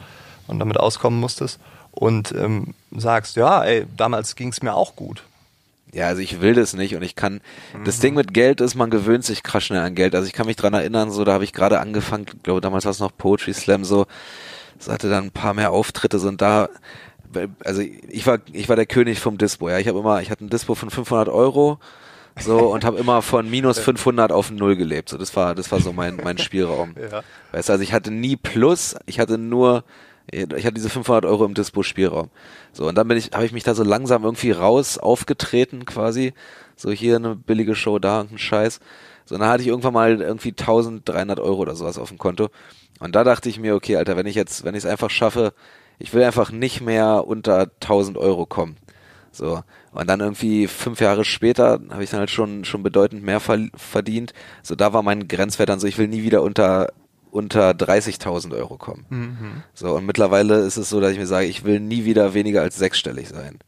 und 0.47 0.59
damit 0.59 0.79
auskommen 0.79 1.21
musstest 1.21 1.61
und 1.93 2.33
ähm, 2.33 2.75
sagst, 2.97 3.37
ja, 3.37 3.63
ey, 3.65 3.87
damals 3.97 4.37
ging 4.37 4.49
es 4.49 4.63
mir 4.63 4.75
auch 4.75 4.97
gut. 4.97 5.23
Ja, 5.93 6.07
also 6.07 6.23
ich 6.23 6.41
will 6.41 6.55
das 6.55 6.75
nicht 6.75 6.95
und 6.95 7.03
ich 7.03 7.17
kann, 7.17 7.41
das 7.85 7.99
Ding 7.99 8.15
mit 8.15 8.33
Geld 8.33 8.61
ist, 8.61 8.77
man 8.77 8.91
gewöhnt 8.91 9.25
sich 9.25 9.43
krass 9.43 9.65
schnell 9.65 9.81
an 9.81 9.97
Geld. 9.97 10.15
Also 10.15 10.27
ich 10.29 10.33
kann 10.33 10.47
mich 10.47 10.55
dran 10.55 10.73
erinnern, 10.73 11.11
so, 11.11 11.25
da 11.25 11.33
habe 11.33 11.45
ich 11.45 11.53
gerade 11.53 11.81
angefangen, 11.81 12.27
glaube 12.45 12.61
damals 12.61 12.85
war 12.85 12.93
es 12.93 13.01
noch 13.01 13.17
Poetry 13.17 13.53
Slam, 13.53 13.85
so, 13.85 14.07
so 14.79 14.93
hatte 14.93 15.11
dann 15.11 15.25
ein 15.25 15.31
paar 15.33 15.53
mehr 15.53 15.73
Auftritte, 15.73 16.21
so 16.21 16.29
und 16.29 16.41
da, 16.41 16.69
also 17.65 17.83
ich 17.83 18.27
war, 18.27 18.39
ich 18.53 18.69
war 18.69 18.77
der 18.77 18.87
König 18.87 19.19
vom 19.19 19.37
Dispo, 19.37 19.69
ja, 19.69 19.79
ich 19.79 19.89
habe 19.89 19.99
immer, 19.99 20.23
ich 20.23 20.31
hatte 20.31 20.45
ein 20.45 20.51
Dispo 20.51 20.77
von 20.77 20.91
500 20.91 21.29
Euro, 21.29 21.81
so, 22.41 22.73
und 22.73 22.85
habe 22.85 22.99
immer 22.99 23.23
von 23.23 23.49
minus 23.49 23.79
500 23.79 24.33
auf 24.33 24.51
Null 24.51 24.77
gelebt, 24.77 25.09
so, 25.09 25.19
das 25.19 25.35
war, 25.37 25.55
das 25.55 25.71
war 25.73 25.81
so 25.81 25.93
mein, 25.93 26.17
mein 26.17 26.39
Spielraum. 26.39 26.95
Ja. 26.97 27.23
Weißt 27.53 27.69
du, 27.69 27.73
also 27.73 27.83
ich 27.83 27.93
hatte 27.93 28.11
nie 28.11 28.37
Plus, 28.37 28.97
ich 29.07 29.21
hatte 29.21 29.39
nur, 29.39 29.85
ich 30.31 30.65
hatte 30.65 30.75
diese 30.75 30.91
500 30.91 31.25
Euro 31.25 31.45
im 31.45 31.55
Dispo-Spielraum. 31.55 32.31
So, 32.73 32.87
und 32.87 32.95
dann 32.97 33.09
bin 33.09 33.17
ich, 33.17 33.31
habe 33.33 33.45
ich 33.45 33.53
mich 33.53 33.65
da 33.65 33.75
so 33.75 33.83
langsam 33.83 34.25
irgendwie 34.25 34.53
raus 34.53 34.99
aufgetreten 34.99 35.85
quasi. 35.85 36.35
So 36.77 36.91
hier 36.91 37.17
eine 37.17 37.35
billige 37.35 37.75
Show, 37.75 37.99
da 37.99 38.21
ein 38.21 38.39
Scheiß. 38.39 38.81
So, 39.25 39.35
und 39.35 39.41
dann 39.41 39.51
hatte 39.51 39.63
ich 39.63 39.69
irgendwann 39.69 39.93
mal 39.93 40.21
irgendwie 40.21 40.51
1300 40.51 41.41
Euro 41.41 41.59
oder 41.59 41.75
sowas 41.75 41.99
auf 41.99 42.09
dem 42.09 42.19
Konto. 42.19 42.49
Und 43.01 43.17
da 43.17 43.25
dachte 43.25 43.49
ich 43.49 43.59
mir, 43.59 43.75
okay, 43.75 43.97
Alter, 43.97 44.17
wenn 44.17 44.27
ich 44.27 44.37
jetzt, 44.37 44.65
wenn 44.65 44.75
ich 44.75 44.85
es 44.85 44.91
einfach 44.91 45.11
schaffe, 45.11 45.53
ich 45.99 46.15
will 46.15 46.23
einfach 46.23 46.53
nicht 46.53 46.81
mehr 46.81 47.27
unter 47.27 47.71
1000 47.81 48.17
Euro 48.17 48.47
kommen. 48.47 48.77
So. 49.33 49.63
Und 49.93 50.09
dann 50.09 50.21
irgendwie 50.21 50.67
fünf 50.69 51.01
Jahre 51.01 51.25
später 51.25 51.81
habe 51.91 52.05
ich 52.05 52.11
dann 52.11 52.21
halt 52.21 52.31
schon, 52.31 52.65
schon 52.65 52.83
bedeutend 52.83 53.23
mehr 53.23 53.41
ver 53.41 53.59
verdient. 53.75 54.33
So, 54.63 54.75
da 54.77 54.93
war 54.93 55.03
mein 55.03 55.27
Grenzwert 55.27 55.69
dann 55.69 55.81
so, 55.81 55.87
ich 55.87 55.99
will 55.99 56.09
nie 56.09 56.23
wieder 56.23 56.43
unter, 56.43 56.93
unter 57.31 57.71
30.000 57.71 58.55
Euro 58.57 58.77
kommen. 58.77 59.05
Mhm. 59.09 59.63
So, 59.75 59.97
und 59.97 60.07
mittlerweile 60.07 60.61
ist 60.61 60.77
es 60.77 60.91
so, 60.91 61.01
dass 61.01 61.13
ich 61.13 61.19
mir 61.19 61.27
sage, 61.27 61.47
ich 61.47 61.65
will 61.65 61.81
nie 61.81 62.05
wieder 62.05 62.35
weniger 62.35 62.63
als 62.63 62.77
sechsstellig 62.77 63.29
sein. 63.29 63.59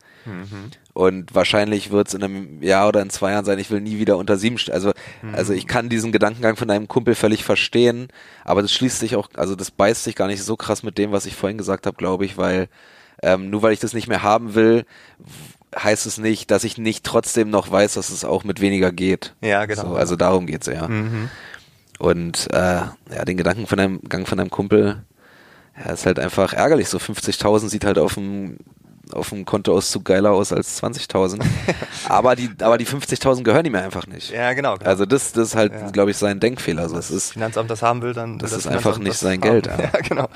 Und 0.92 1.34
wahrscheinlich 1.34 1.90
wird 1.90 2.08
es 2.08 2.14
in 2.14 2.22
einem 2.22 2.62
Jahr 2.62 2.88
oder 2.88 3.02
in 3.02 3.10
zwei 3.10 3.32
Jahren 3.32 3.44
sein, 3.44 3.58
ich 3.58 3.70
will 3.70 3.80
nie 3.80 3.98
wieder 3.98 4.18
unter 4.18 4.36
sieben, 4.36 4.56
also, 4.70 4.92
also 5.32 5.52
ich 5.52 5.66
kann 5.66 5.88
diesen 5.88 6.12
Gedankengang 6.12 6.56
von 6.56 6.68
deinem 6.68 6.86
Kumpel 6.86 7.14
völlig 7.14 7.44
verstehen, 7.44 8.08
aber 8.44 8.62
das 8.62 8.72
schließt 8.72 9.00
sich 9.00 9.16
auch, 9.16 9.28
also 9.34 9.56
das 9.56 9.70
beißt 9.70 10.04
sich 10.04 10.14
gar 10.14 10.28
nicht 10.28 10.42
so 10.42 10.56
krass 10.56 10.82
mit 10.82 10.98
dem, 10.98 11.10
was 11.10 11.26
ich 11.26 11.34
vorhin 11.34 11.58
gesagt 11.58 11.86
habe, 11.86 11.96
glaube 11.96 12.24
ich, 12.24 12.36
weil 12.36 12.68
ähm, 13.22 13.50
nur 13.50 13.62
weil 13.62 13.72
ich 13.72 13.80
das 13.80 13.94
nicht 13.94 14.08
mehr 14.08 14.22
haben 14.22 14.54
will, 14.54 14.84
heißt 15.76 16.06
es 16.06 16.18
nicht, 16.18 16.50
dass 16.50 16.64
ich 16.64 16.78
nicht 16.78 17.04
trotzdem 17.04 17.50
noch 17.50 17.70
weiß, 17.70 17.94
dass 17.94 18.10
es 18.10 18.24
auch 18.24 18.44
mit 18.44 18.60
weniger 18.60 18.92
geht. 18.92 19.34
Ja, 19.40 19.64
genau. 19.66 19.82
So, 19.82 19.96
also 19.96 20.16
darum 20.16 20.46
geht's 20.46 20.66
ja. 20.66 20.86
Mhm. 20.88 21.28
Und 21.98 22.48
äh, 22.52 22.56
ja, 23.14 23.24
den 23.26 23.36
Gedanken 23.36 23.66
von 23.66 23.78
deinem 23.78 24.00
Gang 24.08 24.26
von 24.28 24.38
deinem 24.38 24.50
Kumpel, 24.50 25.02
ja, 25.78 25.92
ist 25.92 26.04
halt 26.06 26.18
einfach 26.18 26.52
ärgerlich. 26.52 26.88
So 26.88 26.98
50.000 26.98 27.68
sieht 27.68 27.84
halt 27.84 27.98
auf 27.98 28.14
dem 28.14 28.58
auf 29.12 29.28
dem 29.28 29.44
Kontoauszug 29.44 30.06
geiler 30.06 30.30
aus 30.30 30.52
als 30.52 30.82
20.000. 30.82 31.42
aber 32.08 32.34
die 32.34 32.50
aber 32.60 32.78
die 32.78 32.86
50.000 32.86 33.42
gehören 33.42 33.64
ihm 33.66 33.74
einfach 33.74 34.06
nicht. 34.06 34.30
Ja, 34.30 34.52
genau. 34.54 34.76
genau. 34.76 34.88
Also 34.88 35.04
das 35.06 35.32
das 35.32 35.48
ist 35.48 35.54
halt, 35.56 35.72
Ja. 35.72 35.90
glaube 35.90 36.10
ich, 36.12 36.16
sein 36.16 36.40
Denkfehler. 36.40 36.88
So, 36.88 36.94
Wenn 36.94 37.00
es 37.00 37.08
das 37.08 37.16
ist 37.16 37.32
Finanzamt 37.32 37.70
das 37.70 37.82
haben 37.82 38.00
will, 38.02 38.14
dann 38.14 38.38
das 38.38 38.52
will 38.52 38.58
ist 38.58 38.66
einfach 38.66 38.98
nicht 38.98 39.10
das 39.10 39.20
sein. 39.20 39.40
Geld, 39.40 39.66
ja. 39.68 39.78
Ja, 39.78 39.90
genau. 40.00 40.28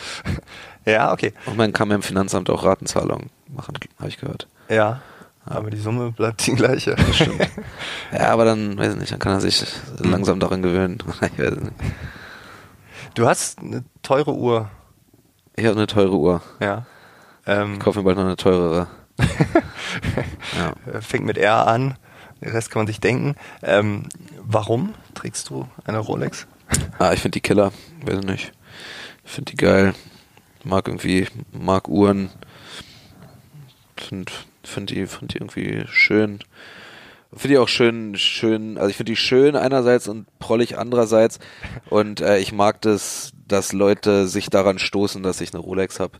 Ja, 0.85 1.13
okay. 1.13 1.33
und 1.47 1.57
man 1.57 1.73
kann 1.73 1.89
beim 1.89 2.03
Finanzamt 2.03 2.49
auch 2.51 2.65
Ratenzahlungen 2.65 3.31
machen, 3.49 3.75
habe 3.99 4.09
ich 4.09 4.19
gehört. 4.19 4.47
Ja. 4.69 5.01
Aber 5.47 5.71
die 5.71 5.79
Summe 5.79 6.11
bleibt 6.11 6.45
die 6.47 6.55
gleiche. 6.55 6.97
Stimmt. 7.13 7.49
ja, 8.13 8.31
aber 8.31 8.45
dann 8.45 8.77
weiß 8.77 8.95
ich 8.95 9.01
nicht, 9.01 9.13
dann 9.13 9.21
kann 9.21 9.33
er 9.33 9.41
sich 9.41 9.65
langsam 9.99 10.41
daran 10.41 10.61
gewöhnen. 10.61 10.99
ich 11.21 11.39
weiß 11.39 11.57
nicht. 11.57 11.73
Du 13.15 13.27
hast 13.27 13.61
eine 13.61 13.85
teure 14.03 14.35
Uhr. 14.35 14.69
Ich 15.55 15.65
habe 15.65 15.77
eine 15.77 15.87
teure 15.87 16.17
Uhr. 16.19 16.43
Ja. 16.61 16.85
Ähm, 17.47 17.75
ich 17.75 17.81
kaufe 17.81 18.01
mir 18.01 18.05
bald 18.05 18.17
noch 18.17 18.25
eine 18.25 18.37
teurere. 18.37 18.89
ja. 19.19 21.01
Fängt 21.01 21.25
mit 21.25 21.39
R 21.39 21.67
an. 21.67 21.97
Den 22.43 22.51
Rest 22.51 22.71
kann 22.71 22.81
man 22.81 22.87
sich 22.87 23.01
denken. 23.01 23.37
Ähm, 23.63 24.03
warum 24.43 24.95
trägst 25.15 25.49
du 25.49 25.69
eine 25.85 25.99
Rolex? 25.99 26.47
Ah, 26.99 27.13
ich 27.13 27.21
finde 27.21 27.37
die 27.37 27.41
Killer. 27.41 27.73
Weiß 28.05 28.21
nicht. 28.23 28.53
Ich 29.25 29.31
finde 29.31 29.53
die 29.53 29.57
geil. 29.57 29.95
Mag 30.65 30.89
irgendwie, 30.89 31.29
mag 31.53 31.89
Uhren. 31.89 32.31
Finde 34.67 34.95
find 34.95 35.01
die, 35.01 35.07
find 35.07 35.35
die 35.35 35.39
irgendwie 35.39 35.85
schön. 35.89 36.41
Finde 37.35 37.55
ich 37.55 37.59
auch 37.59 37.69
schön, 37.69 38.17
schön, 38.17 38.79
also 38.79 38.89
ich 38.89 38.97
finde 38.97 39.13
die 39.13 39.17
schön 39.17 39.57
einerseits 39.57 40.09
und 40.09 40.27
prollig 40.39 40.79
andererseits. 40.79 41.39
Und 41.91 42.21
äh, 42.21 42.39
ich 42.39 42.53
mag 42.53 42.81
das, 42.83 43.33
dass 43.47 43.73
Leute 43.73 44.27
sich 44.27 44.49
daran 44.49 44.79
stoßen, 44.79 45.23
dass 45.23 45.41
ich 45.41 45.53
eine 45.53 45.63
Rolex 45.63 46.01
habe. 46.01 46.19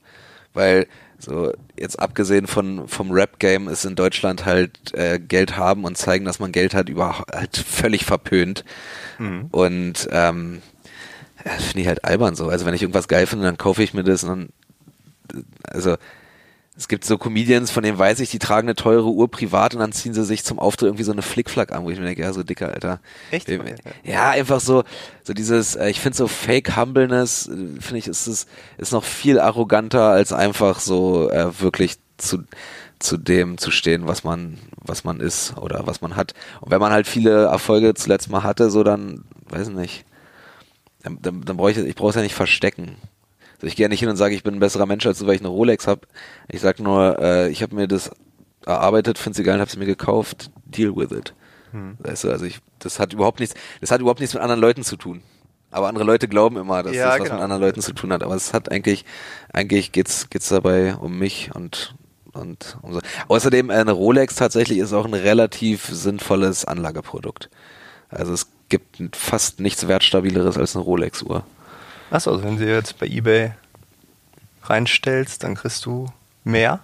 Weil 0.53 0.87
so 1.19 1.53
jetzt 1.79 1.99
abgesehen 1.99 2.47
von 2.47 2.89
vom 2.89 3.11
Rap-Game 3.11 3.69
ist 3.69 3.85
in 3.85 3.95
Deutschland 3.95 4.45
halt 4.45 4.95
äh, 4.95 5.19
Geld 5.19 5.57
haben 5.57 5.85
und 5.85 5.97
zeigen, 5.97 6.25
dass 6.25 6.39
man 6.39 6.53
Geld 6.53 6.75
hat, 6.75 6.89
überhaupt 6.89 7.33
halt 7.33 7.57
völlig 7.57 8.05
verpönt. 8.05 8.65
Mhm. 9.19 9.49
Und 9.51 10.09
ähm, 10.11 10.63
finde 11.45 11.81
ich 11.81 11.89
halt 11.89 12.05
albern 12.05 12.35
so. 12.35 12.49
Also 12.49 12.67
wenn 12.67 12.75
ich 12.75 12.83
irgendwas 12.83 13.09
geil 13.09 13.27
finde, 13.27 13.45
dann 13.45 13.59
kaufe 13.59 13.83
ich 13.83 13.95
mir 13.95 14.05
das 14.05 14.25
und 14.25 14.29
dann, 14.29 15.45
also 15.65 15.97
es 16.79 16.89
gibt 16.89 17.05
so 17.05 17.17
Comedians, 17.17 17.71
von 17.71 17.83
denen 17.83 17.99
weiß 17.99 18.21
ich, 18.21 18.31
die 18.31 18.39
tragen 18.39 18.69
eine 18.69 18.75
teure 18.75 19.09
Uhr 19.09 19.31
privat 19.31 19.75
und 19.75 19.81
dann 19.81 19.93
ziehen 19.93 20.13
sie 20.13 20.25
sich 20.25 20.45
zum 20.45 20.59
Auftritt 20.59 20.89
irgendwie 20.89 21.05
so 21.05 21.13
eine 21.13 21.23
Flickflack 21.23 21.73
an, 21.73 21.85
wo 21.85 21.91
ich 21.91 21.99
mir 21.99 22.05
denke, 22.05 22.21
ja, 22.21 22.33
so 22.33 22.43
dicker, 22.43 22.73
Alter. 22.73 23.01
Echt? 23.31 23.49
Ja, 24.05 24.31
einfach 24.31 24.61
so, 24.61 24.85
so 25.25 25.33
dieses, 25.33 25.75
äh, 25.75 25.89
ich 25.89 26.01
finde 26.01 26.19
so 26.19 26.29
Fake 26.29 26.77
Humbleness, 26.77 27.49
äh, 27.49 27.81
finde 27.81 27.99
ich, 27.99 28.09
ist 28.09 28.27
es, 28.27 28.47
ist 28.77 28.93
noch 28.93 29.05
viel 29.05 29.41
arroganter 29.41 30.11
als 30.11 30.35
einfach 30.35 30.81
so 30.81 31.31
äh, 31.31 31.59
wirklich 31.61 31.97
zu, 32.19 32.45
zu 32.99 33.17
dem 33.17 33.57
zu 33.57 33.71
stehen, 33.71 34.07
was 34.07 34.23
man, 34.23 34.59
was 34.77 35.03
man 35.03 35.21
ist 35.21 35.57
oder 35.57 35.87
was 35.87 36.03
man 36.03 36.15
hat. 36.15 36.35
Und 36.61 36.71
wenn 36.71 36.81
man 36.81 36.93
halt 36.93 37.07
viele 37.07 37.45
Erfolge 37.45 37.95
zuletzt 37.95 38.29
mal 38.29 38.43
hatte, 38.43 38.71
so 38.71 38.85
dann, 38.85 39.25
weiß 39.49 39.71
nicht, 39.71 40.05
dann, 41.03 41.19
dann, 41.23 41.41
dann 41.43 41.57
brauche 41.57 41.71
ich, 41.71 41.79
ich 41.79 41.95
brauche 41.95 42.11
es 42.11 42.17
ja 42.17 42.23
nicht 42.23 42.35
verstecken. 42.35 42.97
Also 43.57 43.67
ich 43.67 43.77
gehe 43.77 43.89
nicht 43.89 44.01
hin 44.01 44.09
und 44.09 44.17
sage, 44.17 44.35
ich 44.35 44.43
bin 44.43 44.55
ein 44.55 44.61
besserer 44.61 44.87
Mensch 44.87 45.07
als 45.07 45.19
du, 45.19 45.27
weil 45.27 45.35
ich 45.35 45.41
eine 45.41 45.49
Rolex 45.49 45.87
habe. 45.87 46.03
Ich 46.49 46.61
sag 46.61 46.79
nur, 46.79 47.19
äh, 47.21 47.49
ich 47.51 47.63
habe 47.63 47.75
mir 47.75 47.89
das 47.89 48.11
erarbeitet, 48.65 49.19
finde 49.19 49.37
sie 49.37 49.43
geil, 49.43 49.61
habe 49.61 49.71
sie 49.71 49.79
mir 49.79 49.87
gekauft, 49.87 50.51
deal 50.65 50.95
with 50.95 51.13
it. 51.17 51.35
Hm. 51.73 51.97
Weißt 51.99 52.25
du, 52.25 52.31
also 52.31 52.45
ich, 52.45 52.59
das 52.79 52.99
hat 52.99 53.13
überhaupt 53.13 53.41
nichts, 53.41 53.55
das 53.81 53.91
hat 53.91 54.01
überhaupt 54.01 54.21
nichts 54.21 54.35
mit 54.35 54.43
anderen 54.43 54.61
Leuten 54.61 54.83
zu 54.83 54.97
tun. 54.97 55.23
Aber 55.71 55.89
andere 55.89 56.05
Leute 56.05 56.29
glauben 56.29 56.57
immer, 56.57 56.83
dass 56.83 56.95
ja, 56.95 57.07
das 57.07 57.13
was 57.13 57.25
genau. 57.25 57.35
mit 57.35 57.43
anderen 57.43 57.63
Leuten 57.63 57.81
zu 57.83 57.93
tun 57.93 58.13
hat. 58.13 58.23
Aber 58.23 58.35
es 58.35 58.55
hat 58.55 58.71
eigentlich, 58.71 59.05
eigentlich 59.53 59.93
geht's, 59.93 60.31
geht's 60.31 60.49
dabei 60.49 60.95
um 60.97 61.19
mich 61.19 61.51
und 61.55 61.95
und 62.33 62.77
um 62.83 62.93
so. 62.93 63.01
Außerdem 63.29 63.71
eine 63.71 63.93
Rolex 63.93 64.35
tatsächlich 64.37 64.79
ist 64.79 64.93
auch 64.93 65.07
ein 65.07 65.15
relativ 65.15 65.87
sinnvolles 65.87 66.65
Anlageprodukt. 66.65 67.51
Also 68.09 68.33
es 68.35 68.49
gibt 68.69 69.17
fast 69.17 69.61
nichts 69.61 69.89
wertstabileres 69.89 70.57
als 70.59 70.77
eine 70.77 70.85
Rolex-Uhr. 70.85 71.45
Achso, 72.11 72.31
also 72.31 72.45
wenn 72.45 72.57
du 72.57 72.67
jetzt 72.67 72.99
bei 72.99 73.07
eBay 73.07 73.53
reinstellst, 74.63 75.43
dann 75.43 75.55
kriegst 75.55 75.85
du 75.87 76.07
mehr? 76.45 76.81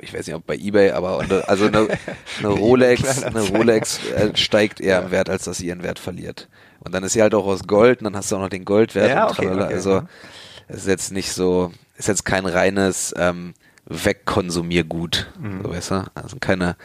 Ich 0.00 0.14
weiß 0.14 0.26
nicht, 0.26 0.36
ob 0.36 0.46
bei 0.46 0.54
eBay, 0.54 0.92
aber 0.92 1.24
also 1.48 1.66
eine, 1.66 1.88
eine 2.38 2.48
Rolex, 2.48 3.24
eine 3.24 3.40
Rolex 3.40 3.98
äh, 4.10 4.36
steigt 4.36 4.80
eher 4.80 5.02
im 5.02 5.10
Wert, 5.10 5.28
als 5.28 5.44
dass 5.44 5.58
sie 5.58 5.66
ihren 5.66 5.82
Wert 5.82 5.98
verliert. 5.98 6.48
Und 6.80 6.94
dann 6.94 7.02
ist 7.02 7.12
sie 7.12 7.22
halt 7.22 7.34
auch 7.34 7.46
aus 7.46 7.66
Gold 7.66 8.00
und 8.00 8.04
dann 8.04 8.16
hast 8.16 8.30
du 8.30 8.36
auch 8.36 8.40
noch 8.40 8.48
den 8.48 8.64
Goldwert. 8.64 9.10
Ja, 9.10 9.28
okay, 9.28 9.48
okay, 9.48 9.74
also 9.74 10.02
es 10.68 10.78
ist 10.78 10.86
jetzt 10.86 11.12
nicht 11.12 11.32
so, 11.32 11.72
ist 11.96 12.08
jetzt 12.08 12.24
kein 12.24 12.46
reines 12.46 13.12
ähm, 13.16 13.54
Wegkonsumiergut, 13.86 15.32
mhm. 15.40 15.62
so 15.62 15.70
weißt 15.70 15.90
du? 15.90 16.04
Also 16.14 16.36
keine, 16.38 16.76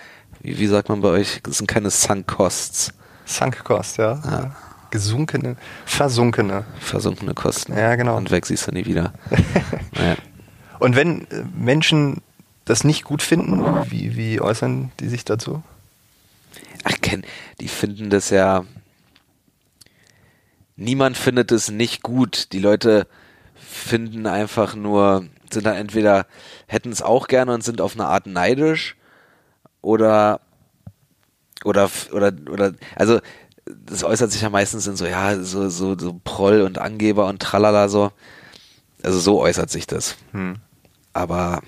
wie, 0.41 0.57
wie 0.57 0.67
sagt 0.67 0.89
man 0.89 1.01
bei 1.01 1.09
euch, 1.09 1.39
das 1.43 1.57
sind 1.57 1.67
keine 1.67 1.91
Sunk 1.91 2.27
Costs. 2.27 2.93
Sunk 3.25 3.63
Cost, 3.63 3.97
ja. 3.97 4.21
ja 4.25 4.55
gesunkene, 4.97 5.57
versunkene. 5.85 6.65
Versunkene 6.79 7.35
Kosten. 7.35 7.77
Ja, 7.77 7.95
genau. 7.95 8.17
Und 8.17 8.31
weg 8.31 8.47
siehst 8.47 8.65
du 8.65 8.71
nie 8.71 8.85
wieder. 8.85 9.13
naja. 9.93 10.15
Und 10.79 10.95
wenn 10.95 11.29
äh, 11.29 11.43
Menschen 11.55 12.21
das 12.65 12.83
nicht 12.83 13.03
gut 13.03 13.21
finden, 13.21 13.63
wie, 13.91 14.15
wie 14.15 14.41
äußern 14.41 14.91
die 14.99 15.07
sich 15.07 15.23
dazu? 15.23 15.61
Ach, 16.83 16.95
Ken, 17.01 17.23
die 17.61 17.67
finden 17.67 18.09
das 18.09 18.31
ja. 18.31 18.65
Niemand 20.75 21.15
findet 21.15 21.51
es 21.51 21.69
nicht 21.69 22.01
gut. 22.01 22.51
Die 22.53 22.59
Leute 22.59 23.05
finden 23.55 24.25
einfach 24.25 24.73
nur, 24.73 25.25
sind 25.51 25.67
dann 25.67 25.75
entweder, 25.75 26.25
hätten 26.65 26.91
es 26.91 27.03
auch 27.03 27.27
gerne 27.27 27.53
und 27.53 27.63
sind 27.63 27.81
auf 27.81 27.93
eine 27.93 28.07
Art 28.07 28.25
neidisch 28.25 28.95
oder 29.81 30.41
oder 31.63 31.89
oder 32.11 32.31
oder 32.49 32.73
also 32.95 33.19
das 33.85 34.03
äußert 34.03 34.31
sich 34.31 34.41
ja 34.41 34.49
meistens 34.49 34.87
in 34.87 34.95
so, 34.95 35.05
ja, 35.05 35.41
so, 35.41 35.69
so, 35.69 35.97
so 35.97 36.19
Proll 36.23 36.61
und 36.61 36.77
Angeber 36.77 37.27
und 37.27 37.41
tralala 37.41 37.89
so. 37.89 38.11
Also 39.03 39.19
so 39.19 39.39
äußert 39.39 39.69
sich 39.69 39.87
das. 39.87 40.15
Hm. 40.31 40.55
Aber 41.13 41.61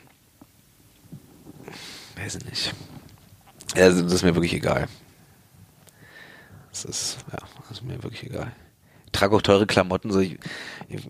weiß 2.17 2.35
ich 2.35 2.45
nicht. 2.45 2.73
Also 3.75 4.01
das 4.03 4.13
ist 4.13 4.23
mir 4.23 4.35
wirklich 4.35 4.53
egal. 4.53 4.87
Das 6.71 6.85
ist, 6.85 7.17
ja, 7.31 7.39
das 7.67 7.79
ist 7.79 7.83
mir 7.83 8.01
wirklich 8.03 8.23
egal 8.23 8.51
trage 9.11 9.35
auch 9.35 9.41
teure 9.41 9.67
Klamotten. 9.67 10.11
So 10.11 10.19
ich 10.19 10.37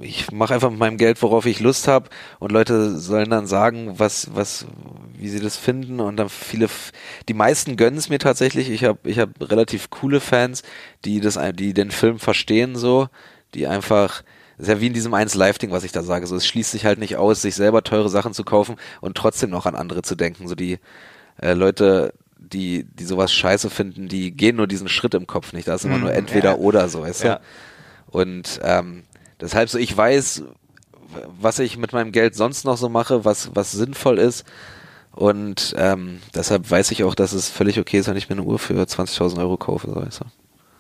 ich 0.02 0.32
mache 0.32 0.54
einfach 0.54 0.70
mit 0.70 0.80
meinem 0.80 0.98
Geld, 0.98 1.22
worauf 1.22 1.46
ich 1.46 1.60
Lust 1.60 1.88
habe 1.88 2.10
und 2.40 2.52
Leute 2.52 2.98
sollen 2.98 3.30
dann 3.30 3.48
sagen, 3.48 3.98
was, 3.98 4.36
was, 4.36 4.66
wie 5.20 5.30
sie 5.30 5.40
das 5.40 5.58
finden 5.58 6.00
und 6.00 6.18
dann 6.18 6.30
viele, 6.30 6.68
die 7.28 7.34
meisten 7.34 7.76
gönnen 7.76 8.00
es 8.00 8.10
mir 8.10 8.20
tatsächlich. 8.20 8.70
Ich 8.70 8.86
habe 8.86 9.00
ich 9.04 9.20
hab 9.20 9.30
relativ 9.42 9.90
coole 9.90 10.22
Fans, 10.22 10.64
die 11.06 11.20
das, 11.20 11.38
die 11.54 11.74
den 11.74 11.92
Film 11.92 12.20
verstehen 12.20 12.76
so, 12.76 13.10
die 13.54 13.68
einfach, 13.68 14.24
das 14.58 14.68
ist 14.68 14.74
ja 14.74 14.82
wie 14.82 14.88
in 14.88 14.94
diesem 14.94 15.14
1 15.14 15.36
Live-Ding, 15.36 15.72
was 15.72 15.84
ich 15.84 15.92
da 15.92 16.04
sage. 16.04 16.26
So, 16.26 16.36
es 16.36 16.48
schließt 16.48 16.72
sich 16.72 16.86
halt 16.86 17.00
nicht 17.00 17.18
aus, 17.18 17.42
sich 17.42 17.56
selber 17.56 17.84
teure 17.84 18.10
Sachen 18.10 18.34
zu 18.34 18.44
kaufen 18.44 18.78
und 19.02 19.18
trotzdem 19.18 19.50
noch 19.50 19.66
an 19.66 19.76
andere 19.76 20.04
zu 20.04 20.16
denken. 20.16 20.48
So 20.48 20.56
die 20.56 20.80
äh, 21.42 21.54
Leute, 21.54 22.14
die, 22.38 22.86
die 22.86 23.04
sowas 23.04 23.34
scheiße 23.34 23.70
finden, 23.70 24.08
die 24.08 24.32
gehen 24.32 24.56
nur 24.56 24.68
diesen 24.68 24.88
Schritt 24.88 25.14
im 25.14 25.28
Kopf 25.28 25.52
nicht. 25.52 25.68
Da 25.68 25.76
ist 25.76 25.84
immer 25.84 25.96
hm, 25.96 26.02
nur 26.02 26.14
entweder 26.14 26.52
ja. 26.52 26.58
oder 26.58 26.88
so, 26.88 27.02
weißt 27.02 27.24
du? 27.24 27.28
Ja. 27.28 27.40
Und 28.08 28.60
ähm, 28.64 29.04
deshalb 29.42 29.70
so, 29.70 29.78
ich 29.78 29.96
weiß, 29.96 30.44
was 31.40 31.60
ich 31.60 31.78
mit 31.78 31.92
meinem 31.92 32.12
Geld 32.12 32.36
sonst 32.36 32.66
noch 32.66 32.78
so 32.78 32.88
mache, 32.88 33.26
was, 33.26 33.52
was 33.54 33.72
sinnvoll 33.72 34.18
ist. 34.18 34.46
Und 35.20 35.76
ähm, 35.78 36.22
deshalb 36.34 36.72
weiß 36.72 36.92
ich 36.92 37.04
auch, 37.04 37.14
dass 37.14 37.34
es 37.34 37.50
völlig 37.50 37.78
okay 37.78 38.00
ist, 38.00 38.08
wenn 38.08 38.16
ich 38.16 38.30
mir 38.30 38.38
eine 38.38 38.44
Uhr 38.44 38.58
für 38.58 38.82
20.000 38.82 39.38
Euro 39.40 39.58
kaufe. 39.58 39.90
So, 39.90 39.96
weißt 39.98 40.22
du? 40.22 40.26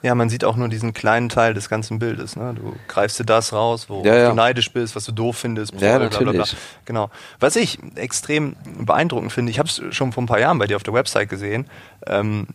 Ja, 0.01 0.15
man 0.15 0.29
sieht 0.29 0.46
auch 0.46 0.55
nur 0.55 0.69
diesen 0.69 0.93
kleinen 0.93 1.27
Teil 1.27 1.53
des 1.53 1.67
ganzen 1.67 2.00
Bildes. 2.00 2.38
Ne? 2.38 2.53
Du 2.55 2.74
greifst 2.88 3.19
dir 3.19 3.25
das 3.25 3.51
raus, 3.51 3.89
wo 3.89 4.01
ja, 4.05 4.15
ja. 4.15 4.29
du 4.29 4.36
neidisch 4.36 4.72
bist, 4.72 4.96
was 4.96 5.03
du 5.03 5.12
doof 5.12 5.39
findest. 5.39 5.74
Ja, 5.81 6.00
natürlich. 6.00 6.19
Bla, 6.19 6.31
bla, 6.31 6.43
bla. 6.43 6.60
Genau. 6.86 7.10
Was 7.41 7.58
ich 7.58 7.79
extrem 7.96 8.55
beeindruckend 8.79 9.34
finde, 9.34 9.51
ich 9.51 9.60
habe 9.60 9.67
es 9.67 9.81
schon 9.93 10.13
vor 10.13 10.24
ein 10.24 10.27
paar 10.27 10.39
Jahren 10.39 10.58
bei 10.58 10.67
dir 10.67 10.77
auf 10.77 10.84
der 10.84 10.93
Website 10.93 11.27
gesehen, 11.27 11.65
ähm, 12.08 12.48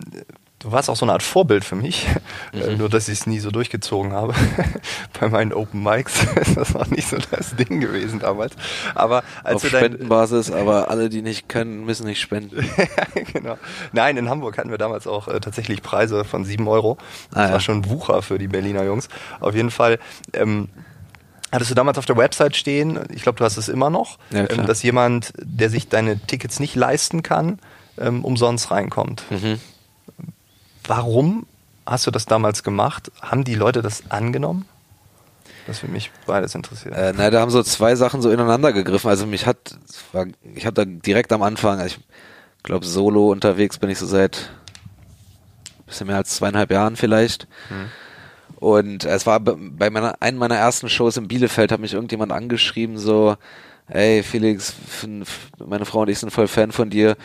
du 0.64 0.72
warst 0.72 0.88
auch 0.88 0.96
so 0.96 1.04
eine 1.04 1.12
Art 1.12 1.22
Vorbild 1.22 1.64
für 1.64 1.76
mich, 1.76 2.06
äh, 2.52 2.70
mhm. 2.70 2.78
nur 2.78 2.88
dass 2.88 3.08
ich 3.08 3.20
es 3.20 3.26
nie 3.26 3.38
so 3.38 3.50
durchgezogen 3.50 4.12
habe. 4.12 4.34
Bei 5.20 5.28
meinen 5.28 5.52
Open 5.52 5.82
Mics 5.82 6.26
das 6.54 6.72
noch 6.74 6.86
nicht 6.88 7.08
so 7.08 7.18
das 7.30 7.54
Ding 7.54 7.80
gewesen 7.80 8.18
damals. 8.18 8.54
Aber 8.94 9.22
als 9.44 9.62
Auf 9.62 9.68
Spendenbasis, 9.68 10.50
aber 10.50 10.90
alle, 10.90 11.10
die 11.10 11.22
nicht 11.22 11.48
können, 11.48 11.84
müssen 11.84 12.06
nicht 12.06 12.20
spenden. 12.20 12.68
genau. 13.32 13.58
Nein, 13.92 14.16
in 14.16 14.28
Hamburg 14.28 14.56
hatten 14.56 14.70
wir 14.70 14.78
damals 14.78 15.06
auch 15.06 15.28
äh, 15.28 15.38
tatsächlich 15.38 15.82
Preise 15.82 16.24
von 16.24 16.44
sieben 16.44 16.66
Euro. 16.66 16.96
Das 17.30 17.38
ah, 17.38 17.46
ja. 17.46 17.52
war 17.52 17.60
schon 17.60 17.88
Wucher 17.88 18.22
für 18.22 18.38
die 18.38 18.48
Berliner 18.48 18.84
Jungs. 18.84 19.08
Auf 19.40 19.54
jeden 19.54 19.70
Fall. 19.70 19.98
Ähm, 20.32 20.68
Hattest 21.52 21.70
du 21.70 21.76
damals 21.76 21.98
auf 21.98 22.06
der 22.06 22.16
Website 22.16 22.56
stehen, 22.56 22.98
ich 23.14 23.22
glaube, 23.22 23.38
du 23.38 23.44
hast 23.44 23.58
es 23.58 23.68
immer 23.68 23.88
noch, 23.88 24.18
ja, 24.32 24.50
ähm, 24.50 24.66
dass 24.66 24.82
jemand, 24.82 25.32
der 25.38 25.70
sich 25.70 25.88
deine 25.88 26.18
Tickets 26.18 26.58
nicht 26.58 26.74
leisten 26.74 27.22
kann, 27.22 27.60
ähm, 27.96 28.24
umsonst 28.24 28.72
reinkommt. 28.72 29.22
Mhm. 29.30 29.60
Warum 30.86 31.46
hast 31.86 32.06
du 32.06 32.10
das 32.10 32.26
damals 32.26 32.62
gemacht? 32.62 33.10
Haben 33.20 33.44
die 33.44 33.54
Leute 33.54 33.82
das 33.82 34.10
angenommen? 34.10 34.66
Das 35.66 35.82
würde 35.82 35.92
mich 35.92 36.10
beides 36.26 36.54
interessieren. 36.54 36.94
Äh, 36.94 37.14
na, 37.16 37.30
da 37.30 37.40
haben 37.40 37.50
so 37.50 37.62
zwei 37.62 37.94
Sachen 37.96 38.20
so 38.20 38.30
ineinander 38.30 38.72
gegriffen. 38.72 39.08
Also 39.08 39.26
mich 39.26 39.46
hat, 39.46 39.78
war, 40.12 40.26
ich 40.54 40.66
habe 40.66 40.74
da 40.74 40.84
direkt 40.84 41.32
am 41.32 41.42
Anfang, 41.42 41.80
also 41.80 41.96
ich 41.96 42.62
glaube 42.62 42.84
solo 42.84 43.30
unterwegs 43.30 43.78
bin 43.78 43.90
ich 43.90 43.98
so 43.98 44.06
seit 44.06 44.50
bisschen 45.86 46.06
mehr 46.06 46.16
als 46.16 46.36
zweieinhalb 46.36 46.70
Jahren 46.70 46.96
vielleicht. 46.96 47.46
Hm. 47.68 47.88
Und 48.56 49.04
es 49.04 49.26
war 49.26 49.40
bei 49.40 49.90
meiner, 49.90 50.20
einem 50.20 50.38
meiner 50.38 50.56
ersten 50.56 50.88
Shows 50.88 51.16
in 51.16 51.28
Bielefeld 51.28 51.72
hat 51.72 51.80
mich 51.80 51.94
irgendjemand 51.94 52.32
angeschrieben 52.32 52.98
so, 52.98 53.36
ey 53.88 54.22
Felix, 54.22 54.74
meine 55.58 55.84
Frau 55.84 56.02
und 56.02 56.08
ich 56.08 56.18
sind 56.18 56.30
voll 56.30 56.48
Fan 56.48 56.72
von 56.72 56.90
dir 56.90 57.16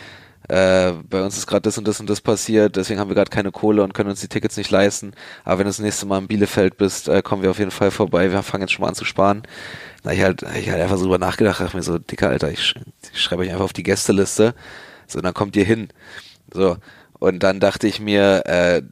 äh, 0.50 0.94
bei 1.08 1.22
uns 1.22 1.38
ist 1.38 1.46
gerade 1.46 1.62
das 1.62 1.78
und 1.78 1.86
das 1.86 2.00
und 2.00 2.10
das 2.10 2.20
passiert, 2.20 2.74
deswegen 2.74 2.98
haben 2.98 3.08
wir 3.08 3.14
gerade 3.14 3.30
keine 3.30 3.52
Kohle 3.52 3.84
und 3.84 3.94
können 3.94 4.10
uns 4.10 4.20
die 4.20 4.26
Tickets 4.26 4.56
nicht 4.56 4.70
leisten. 4.72 5.12
Aber 5.44 5.58
wenn 5.58 5.66
du 5.66 5.68
das 5.68 5.78
nächste 5.78 6.06
Mal 6.06 6.18
in 6.18 6.26
Bielefeld 6.26 6.76
bist, 6.76 7.08
äh, 7.08 7.22
kommen 7.22 7.42
wir 7.44 7.50
auf 7.52 7.60
jeden 7.60 7.70
Fall 7.70 7.92
vorbei. 7.92 8.32
Wir 8.32 8.42
fangen 8.42 8.62
jetzt 8.62 8.72
schon 8.72 8.82
mal 8.82 8.88
an 8.88 8.96
zu 8.96 9.04
sparen. 9.04 9.44
Na, 10.02 10.12
ich 10.12 10.22
halt, 10.22 10.42
ich 10.58 10.68
halt 10.68 10.82
einfach 10.82 10.96
so 10.96 11.04
drüber 11.04 11.18
nachgedacht, 11.18 11.60
dachte 11.60 11.76
mir 11.76 11.84
so, 11.84 11.98
dicker 11.98 12.30
Alter, 12.30 12.50
ich, 12.50 12.74
ich 13.12 13.20
schreibe 13.20 13.42
euch 13.42 13.50
einfach 13.50 13.64
auf 13.64 13.72
die 13.72 13.84
Gästeliste. 13.84 14.54
So, 15.06 15.20
dann 15.20 15.34
kommt 15.34 15.54
ihr 15.54 15.64
hin. 15.64 15.88
So. 16.52 16.78
Und 17.20 17.44
dann 17.44 17.60
dachte 17.60 17.86
ich 17.86 18.00
mir, 18.00 18.44
äh, 18.46 18.82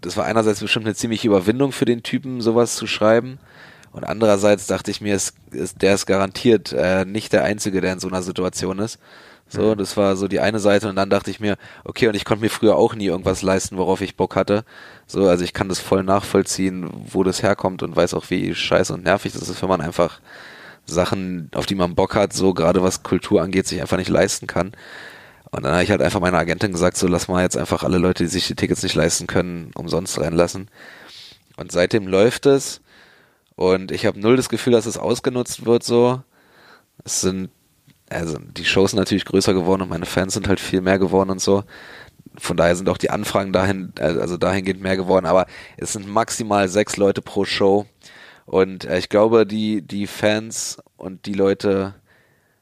das 0.00 0.16
war 0.16 0.26
einerseits 0.26 0.60
bestimmt 0.60 0.86
eine 0.86 0.94
ziemliche 0.94 1.26
Überwindung 1.26 1.72
für 1.72 1.86
den 1.86 2.04
Typen, 2.04 2.40
sowas 2.40 2.76
zu 2.76 2.86
schreiben. 2.86 3.40
Und 3.90 4.04
andererseits 4.04 4.68
dachte 4.68 4.92
ich 4.92 5.00
mir, 5.00 5.16
es, 5.16 5.34
ist, 5.50 5.82
der 5.82 5.94
ist 5.94 6.06
garantiert 6.06 6.72
äh, 6.72 7.04
nicht 7.04 7.32
der 7.32 7.42
Einzige, 7.42 7.80
der 7.80 7.94
in 7.94 8.00
so 8.00 8.08
einer 8.08 8.22
Situation 8.22 8.78
ist. 8.78 9.00
So, 9.52 9.72
mhm. 9.72 9.78
das 9.78 9.98
war 9.98 10.16
so 10.16 10.28
die 10.28 10.40
eine 10.40 10.60
Seite 10.60 10.88
und 10.88 10.96
dann 10.96 11.10
dachte 11.10 11.30
ich 11.30 11.38
mir, 11.38 11.58
okay, 11.84 12.08
und 12.08 12.14
ich 12.14 12.24
konnte 12.24 12.42
mir 12.42 12.48
früher 12.48 12.76
auch 12.76 12.94
nie 12.94 13.06
irgendwas 13.06 13.42
leisten, 13.42 13.76
worauf 13.76 14.00
ich 14.00 14.16
Bock 14.16 14.34
hatte. 14.34 14.64
So, 15.06 15.28
also 15.28 15.44
ich 15.44 15.52
kann 15.52 15.68
das 15.68 15.78
voll 15.78 16.04
nachvollziehen, 16.04 16.88
wo 17.12 17.22
das 17.22 17.42
herkommt 17.42 17.82
und 17.82 17.94
weiß 17.94 18.14
auch, 18.14 18.30
wie 18.30 18.54
scheiße 18.54 18.94
und 18.94 19.04
nervig 19.04 19.34
das 19.34 19.46
ist, 19.48 19.60
wenn 19.60 19.68
man 19.68 19.82
einfach 19.82 20.20
Sachen, 20.86 21.50
auf 21.54 21.66
die 21.66 21.74
man 21.74 21.94
Bock 21.94 22.14
hat, 22.14 22.32
so 22.32 22.54
gerade 22.54 22.82
was 22.82 23.02
Kultur 23.02 23.42
angeht, 23.42 23.66
sich 23.66 23.82
einfach 23.82 23.98
nicht 23.98 24.08
leisten 24.08 24.46
kann. 24.46 24.72
Und 25.50 25.64
dann 25.64 25.72
habe 25.72 25.82
ich 25.82 25.90
halt 25.90 26.00
einfach 26.00 26.20
meiner 26.20 26.38
Agentin 26.38 26.72
gesagt, 26.72 26.96
so 26.96 27.06
lass 27.06 27.28
mal 27.28 27.42
jetzt 27.42 27.58
einfach 27.58 27.82
alle 27.82 27.98
Leute, 27.98 28.24
die 28.24 28.30
sich 28.30 28.46
die 28.46 28.54
Tickets 28.54 28.82
nicht 28.82 28.94
leisten 28.94 29.26
können, 29.26 29.70
umsonst 29.74 30.18
reinlassen. 30.18 30.70
Und 31.58 31.72
seitdem 31.72 32.06
läuft 32.08 32.46
es. 32.46 32.80
Und 33.54 33.92
ich 33.92 34.06
habe 34.06 34.18
null 34.18 34.36
das 34.36 34.48
Gefühl, 34.48 34.72
dass 34.72 34.86
es 34.86 34.96
ausgenutzt 34.96 35.66
wird 35.66 35.82
so. 35.82 36.22
Es 37.04 37.20
sind, 37.20 37.50
also 38.12 38.38
die 38.38 38.64
Shows 38.64 38.90
sind 38.90 38.98
natürlich 38.98 39.24
größer 39.24 39.54
geworden 39.54 39.82
und 39.82 39.88
meine 39.88 40.06
Fans 40.06 40.34
sind 40.34 40.48
halt 40.48 40.60
viel 40.60 40.80
mehr 40.80 40.98
geworden 40.98 41.30
und 41.30 41.40
so. 41.40 41.64
Von 42.38 42.56
daher 42.56 42.76
sind 42.76 42.88
auch 42.88 42.98
die 42.98 43.10
Anfragen 43.10 43.52
dahin, 43.52 43.92
also 43.98 44.36
dahingehend 44.36 44.80
mehr 44.80 44.96
geworden, 44.96 45.26
aber 45.26 45.46
es 45.76 45.92
sind 45.92 46.08
maximal 46.08 46.68
sechs 46.68 46.96
Leute 46.96 47.20
pro 47.20 47.44
Show. 47.44 47.86
Und 48.46 48.84
äh, 48.84 48.98
ich 48.98 49.08
glaube, 49.08 49.46
die, 49.46 49.82
die 49.82 50.06
Fans 50.06 50.78
und 50.96 51.26
die 51.26 51.34
Leute, 51.34 51.94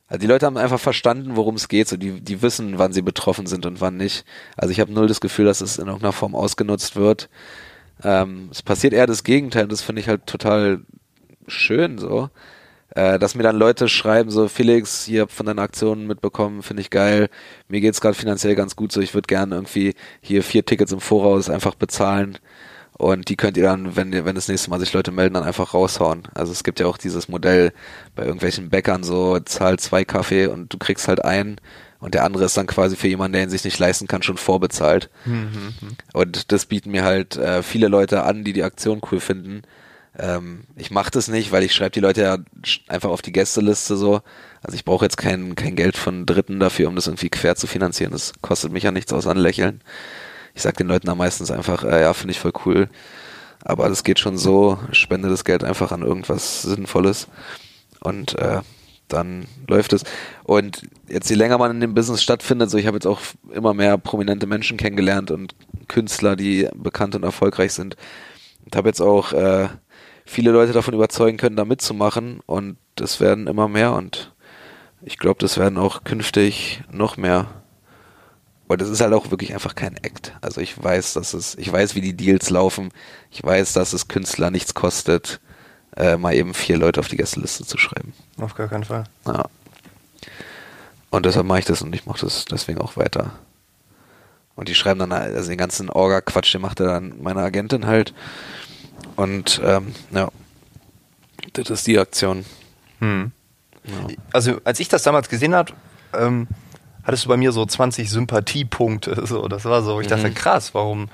also 0.09 0.21
die 0.21 0.26
Leute 0.26 0.47
haben 0.47 0.57
einfach 0.57 0.80
verstanden, 0.80 1.37
worum 1.37 1.54
es 1.54 1.69
geht. 1.69 1.88
So, 1.88 1.97
die, 1.97 2.21
die 2.21 2.42
wissen, 2.42 2.78
wann 2.78 2.92
sie 2.92 3.02
betroffen 3.02 3.47
sind 3.47 3.66
und 3.66 3.80
wann 3.80 3.97
nicht. 3.97 4.25
Also 4.57 4.73
ich 4.73 4.80
habe 4.80 4.92
null 4.92 5.07
das 5.07 5.21
Gefühl, 5.21 5.47
dass 5.47 5.61
es 5.61 5.78
in 5.78 5.87
irgendeiner 5.87 6.12
Form 6.12 6.35
ausgenutzt 6.35 6.97
wird. 6.97 7.28
Ähm, 8.02 8.49
es 8.50 8.62
passiert 8.62 8.92
eher 8.92 9.07
das 9.07 9.25
Gegenteil. 9.25 9.69
Das 9.69 9.83
finde 9.83 10.00
ich 10.00 10.09
halt 10.09 10.26
total 10.26 10.80
schön 11.47 11.99
so. 11.99 12.30
Äh, 12.94 13.18
dass 13.18 13.35
mir 13.35 13.42
dann 13.42 13.56
Leute 13.56 13.88
schreiben, 13.88 14.30
so 14.30 14.49
Felix, 14.49 15.04
hier 15.04 15.28
von 15.28 15.47
deiner 15.47 15.62
Aktion 15.62 16.06
mitbekommen, 16.06 16.62
finde 16.62 16.82
ich 16.82 16.90
geil. 16.90 17.28
Mir 17.68 17.80
geht's 17.80 18.00
gerade 18.00 18.14
finanziell 18.14 18.56
ganz 18.56 18.75
gut, 18.75 18.90
so 18.92 19.00
ich 19.00 19.14
würde 19.14 19.26
gerne 19.26 19.54
irgendwie 19.54 19.94
hier 20.20 20.42
vier 20.42 20.64
Tickets 20.64 20.92
im 20.92 21.00
Voraus 21.00 21.49
einfach 21.49 21.75
bezahlen. 21.75 22.38
Und 22.99 23.30
die 23.30 23.37
könnt 23.37 23.56
ihr 23.56 23.62
dann, 23.62 23.97
wenn, 23.97 24.12
wenn 24.12 24.35
das 24.35 24.49
nächste 24.49 24.68
Mal 24.68 24.78
sich 24.78 24.92
Leute 24.92 25.11
melden, 25.11 25.35
dann 25.35 25.44
einfach 25.44 25.73
raushauen. 25.73 26.25
Also 26.35 26.52
es 26.52 26.64
gibt 26.64 26.80
ja 26.80 26.87
auch 26.87 26.99
dieses 26.99 27.28
Modell 27.28 27.73
bei 28.14 28.25
irgendwelchen 28.25 28.68
Bäckern 28.68 29.04
so, 29.04 29.38
zahl 29.40 29.78
zwei 29.78 30.04
Kaffee 30.04 30.47
und 30.47 30.73
du 30.73 30.76
kriegst 30.76 31.09
halt 31.09 31.25
einen 31.25 31.61
und 32.00 32.14
der 32.14 32.25
andere 32.25 32.44
ist 32.44 32.56
dann 32.56 32.66
quasi 32.66 32.97
für 32.97 33.09
jemanden, 33.09 33.35
der 33.35 33.42
ihn 33.44 33.50
sich 33.50 33.64
nicht 33.64 33.78
leisten 33.78 34.06
kann, 34.06 34.23
schon 34.23 34.38
vorbezahlt. 34.38 35.11
Mhm. 35.25 35.75
Und 36.12 36.50
das 36.50 36.66
bieten 36.66 36.90
mir 36.90 37.04
halt 37.04 37.37
äh, 37.37 37.62
viele 37.62 37.88
Leute 37.88 38.23
an, 38.23 38.42
die 38.42 38.52
die 38.52 38.64
Aktion 38.64 39.00
cool 39.11 39.20
finden. 39.20 39.62
Ähm, 40.19 40.64
ich 40.76 40.90
mache 40.90 41.11
das 41.11 41.29
nicht, 41.29 41.52
weil 41.52 41.62
ich 41.62 41.75
schreibe 41.75 41.93
die 41.93 42.00
Leute 42.00 42.23
ja 42.23 42.38
einfach 42.88 43.11
auf 43.11 43.23
die 43.23 43.33
Gästeliste 43.33 43.97
so. 43.97 44.23
Also 44.62 44.75
ich 44.75 44.85
brauche 44.85 45.05
jetzt 45.05 45.17
kein, 45.17 45.55
kein 45.55 45.76
Geld 45.76 45.97
von 45.97 46.26
Dritten 46.26 46.61
dafür, 46.61 46.88
um 46.88 46.97
das 46.97 47.07
irgendwie 47.07 47.31
quer 47.31 47.57
zu 47.57 47.67
finanzieren. 47.67 48.12
Das 48.12 48.33
kostet 48.43 48.73
mich 48.73 48.83
ja 48.83 48.90
nichts 48.90 49.12
außer 49.12 49.31
ein 49.31 49.37
Lächeln 49.37 49.83
ich 50.55 50.62
sag 50.62 50.76
den 50.76 50.88
Leuten 50.88 51.07
da 51.07 51.14
meistens 51.14 51.50
einfach, 51.50 51.85
äh, 51.85 52.02
ja, 52.02 52.14
finde 52.14 52.33
ich 52.33 52.40
voll 52.40 52.52
cool. 52.64 52.88
Aber 53.62 53.88
das 53.88 54.05
geht 54.05 54.18
schon 54.18 54.38
so, 54.38 54.79
spende 54.92 55.29
das 55.29 55.44
Geld 55.44 55.64
einfach 55.64 55.92
an 55.92 56.03
irgendwas 56.03 56.62
Sinnvolles. 56.62 57.29
Und 58.01 58.38
äh, 58.38 58.61
dann 59.09 59.46
läuft 59.66 59.92
es. 59.92 60.05
Und 60.44 60.83
jetzt, 61.09 61.29
je 61.29 61.37
länger 61.37 61.59
man 61.59 61.73
in 61.73 61.81
dem 61.81 61.94
Business 61.94 62.23
stattfindet, 62.23 62.70
so 62.70 62.79
ich 62.79 62.87
habe 62.87 62.96
jetzt 62.96 63.07
auch 63.07 63.20
immer 63.53 63.75
mehr 63.75 63.99
prominente 63.99 64.46
Menschen 64.46 64.77
kennengelernt 64.77 65.31
und 65.31 65.55
Künstler, 65.88 66.37
die 66.37 66.68
bekannt 66.75 67.14
und 67.14 67.23
erfolgreich 67.23 67.73
sind. 67.73 67.96
Und 68.64 68.77
habe 68.77 68.88
jetzt 68.88 69.01
auch 69.01 69.33
äh, 69.33 69.68
viele 70.31 70.53
Leute 70.53 70.73
davon 70.73 70.95
überzeugen 70.95 71.37
können, 71.37 71.57
da 71.57 71.64
mitzumachen. 71.64 72.40
Und 72.47 72.77
das 72.95 73.21
werden 73.21 73.47
immer 73.47 73.69
mehr. 73.69 73.93
Und 73.93 74.33
ich 75.03 75.19
glaube, 75.19 75.40
das 75.40 75.59
werden 75.59 75.79
auch 75.79 76.05
künftig 76.05 76.83
noch 76.90 77.16
mehr. 77.16 77.49
Und 78.69 78.81
es 78.81 78.88
ist 78.88 79.01
halt 79.01 79.12
auch 79.12 79.33
wirklich 79.33 79.53
einfach 79.53 79.75
kein 79.75 79.97
Act. 79.97 80.33
Also 80.40 80.61
ich 80.61 80.81
weiß, 80.81 81.14
dass 81.14 81.35
es, 81.35 81.57
ich 81.57 81.71
weiß, 81.71 81.97
wie 81.97 82.01
die 82.01 82.16
Deals 82.16 82.51
laufen. 82.51 82.90
Ich 83.33 83.43
weiß, 83.43 83.73
dass 83.73 83.93
es 83.93 84.07
Künstler 84.07 84.53
nichts 84.53 84.75
kostet, 84.75 85.40
äh, 85.97 86.16
mal 86.16 86.35
eben 86.35 86.55
vier 86.55 86.79
Leute 86.79 87.01
auf 87.01 87.09
die 87.09 87.16
Gästeliste 87.16 87.66
zu 87.66 87.79
schreiben. 87.79 88.12
Auf 88.38 88.55
gar 88.55 88.69
keinen 88.69 88.85
Fall. 88.85 89.05
Ja. 89.27 89.47
Und 91.11 91.27
deshalb 91.27 91.47
mache 91.47 91.59
ich 91.59 91.64
das 91.64 91.83
und 91.83 91.93
ich 91.93 92.07
mache 92.07 92.21
das 92.21 92.45
deswegen 92.45 92.81
auch 92.81 92.97
weiter. 92.97 93.33
Und 94.55 94.69
die 94.69 94.77
schreiben 94.77 95.01
dann, 95.01 95.11
also 95.11 95.49
den 95.49 95.59
ganzen 95.59 95.90
Orga-Quatsch, 95.90 96.55
den 96.55 96.61
macht 96.61 96.79
er 96.79 96.87
dann 96.87 97.14
meine 97.21 97.40
Agentin 97.40 97.87
halt. 97.87 98.14
Und 99.20 99.61
ähm, 99.62 99.94
ja, 100.12 100.30
das 101.52 101.68
ist 101.68 101.87
die 101.87 101.98
Aktion. 101.98 102.46
Hm. 103.00 103.33
Ja. 103.85 103.92
Also 104.33 104.62
als 104.64 104.80
ich 104.80 104.88
das 104.88 105.02
damals 105.02 105.28
gesehen 105.28 105.54
habe, 105.54 105.74
ähm, 106.14 106.48
hattest 107.02 107.26
du 107.26 107.28
bei 107.28 107.37
mir 107.37 107.52
so 107.52 107.66
20 107.66 108.09
Sympathiepunkte. 108.09 109.22
So, 109.26 109.46
das 109.46 109.66
war 109.66 109.83
so, 109.83 110.00
ich 110.00 110.06
dachte, 110.06 110.30
mhm. 110.30 110.35
krass, 110.35 110.72
warum, 110.72 111.11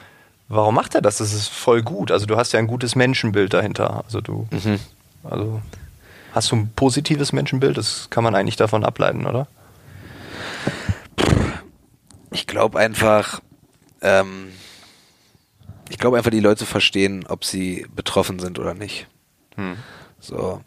warum 0.47 0.77
macht 0.77 0.95
er 0.95 1.03
das? 1.03 1.19
Das 1.19 1.33
ist 1.33 1.49
voll 1.49 1.83
gut. 1.83 2.13
Also 2.13 2.27
du 2.27 2.37
hast 2.37 2.53
ja 2.53 2.61
ein 2.61 2.69
gutes 2.69 2.95
Menschenbild 2.95 3.53
dahinter. 3.53 4.05
Also 4.05 4.21
du, 4.21 4.47
mhm. 4.53 4.79
also 5.25 5.61
hast 6.31 6.53
du 6.53 6.57
ein 6.57 6.71
positives 6.77 7.33
Menschenbild? 7.33 7.77
Das 7.77 8.07
kann 8.11 8.23
man 8.23 8.37
eigentlich 8.37 8.55
davon 8.55 8.85
ableiten, 8.85 9.27
oder? 9.27 9.49
Ich 12.31 12.47
glaube 12.47 12.79
einfach, 12.79 13.41
ähm, 14.01 14.53
ich 15.91 15.99
glaube 15.99 16.17
einfach, 16.17 16.31
die 16.31 16.41
Leute 16.41 16.67
verstehen, 16.67 17.25
ob 17.29 17.45
sie 17.45 17.87
betroffen 17.95 18.39
sind 18.39 18.59
oder 18.59 18.75
nicht. 18.75 19.07
Hm. 19.57 19.77
So, 20.19 20.61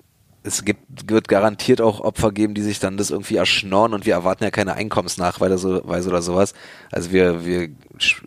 es 0.44 0.64
gibt, 0.64 1.10
wird 1.10 1.28
garantiert 1.28 1.82
auch 1.82 2.00
Opfer 2.00 2.32
geben, 2.32 2.54
die 2.54 2.62
sich 2.62 2.80
dann 2.80 2.98
das 2.98 3.12
irgendwie 3.12 3.36
erschnorren 3.36 3.94
und 3.94 4.06
wir 4.06 4.14
erwarten 4.14 4.44
ja 4.44 4.52
keine 4.52 4.74
Einkommensnachweise 4.76 5.84
oder 5.84 6.22
sowas. 6.22 6.54
Also 6.92 7.12
wir, 7.12 7.46
wir 7.46 7.70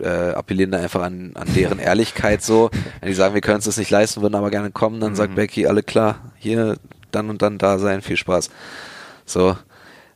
äh, 0.01 0.33
appellieren 0.33 0.73
da 0.73 0.79
einfach 0.79 1.03
an, 1.03 1.33
an 1.35 1.53
deren 1.55 1.79
Ehrlichkeit 1.79 2.43
so. 2.43 2.71
Wenn 3.01 3.09
die 3.09 3.15
sagen, 3.15 3.35
wir 3.35 3.41
können 3.41 3.57
uns 3.57 3.65
das 3.65 3.79
nicht 3.79 3.91
leisten, 3.91 4.21
würden 4.21 4.35
aber 4.35 4.51
gerne 4.51 4.71
kommen, 4.71 5.01
dann 5.01 5.13
mhm. 5.13 5.17
sagt 5.17 5.35
Becky, 5.35 5.67
alle 5.67 5.83
klar, 5.83 6.33
hier 6.37 6.77
dann 7.11 7.31
und 7.31 7.41
dann 7.41 7.59
da 7.59 7.79
sein, 7.79 8.03
viel 8.03 8.17
Spaß. 8.17 8.51
So. 9.25 9.57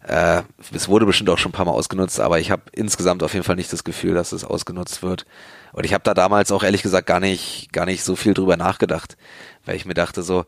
Äh, 0.07 0.43
es 0.73 0.89
wurde 0.89 1.07
bestimmt 1.07 1.31
auch 1.31 1.39
schon 1.39 1.51
ein 1.51 1.55
paar 1.55 1.65
Mal 1.65 1.73
ausgenutzt, 1.73 2.21
aber 2.21 2.39
ich 2.39 2.53
habe 2.53 2.63
insgesamt 2.73 3.25
auf 3.25 3.33
jeden 3.33 3.45
Fall 3.45 3.57
nicht 3.57 3.73
das 3.73 3.83
Gefühl, 3.83 4.15
dass 4.15 4.33
es 4.33 4.45
ausgenutzt 4.45 5.03
wird. 5.03 5.27
Und 5.77 5.85
ich 5.85 5.93
habe 5.93 6.03
da 6.03 6.15
damals 6.15 6.51
auch 6.53 6.65
ehrlich 6.65 6.83
gesagt 6.83 7.07
gar 7.07 7.21
nicht, 7.21 7.71
gar 7.71 7.85
nicht 7.85 8.03
so 8.03 8.17
viel 8.17 8.33
drüber 8.33 8.57
nachgedacht, 8.57 9.19
weil 9.67 9.77
ich 9.77 9.85
mir 9.85 9.93
dachte 9.93 10.23
so, 10.23 10.47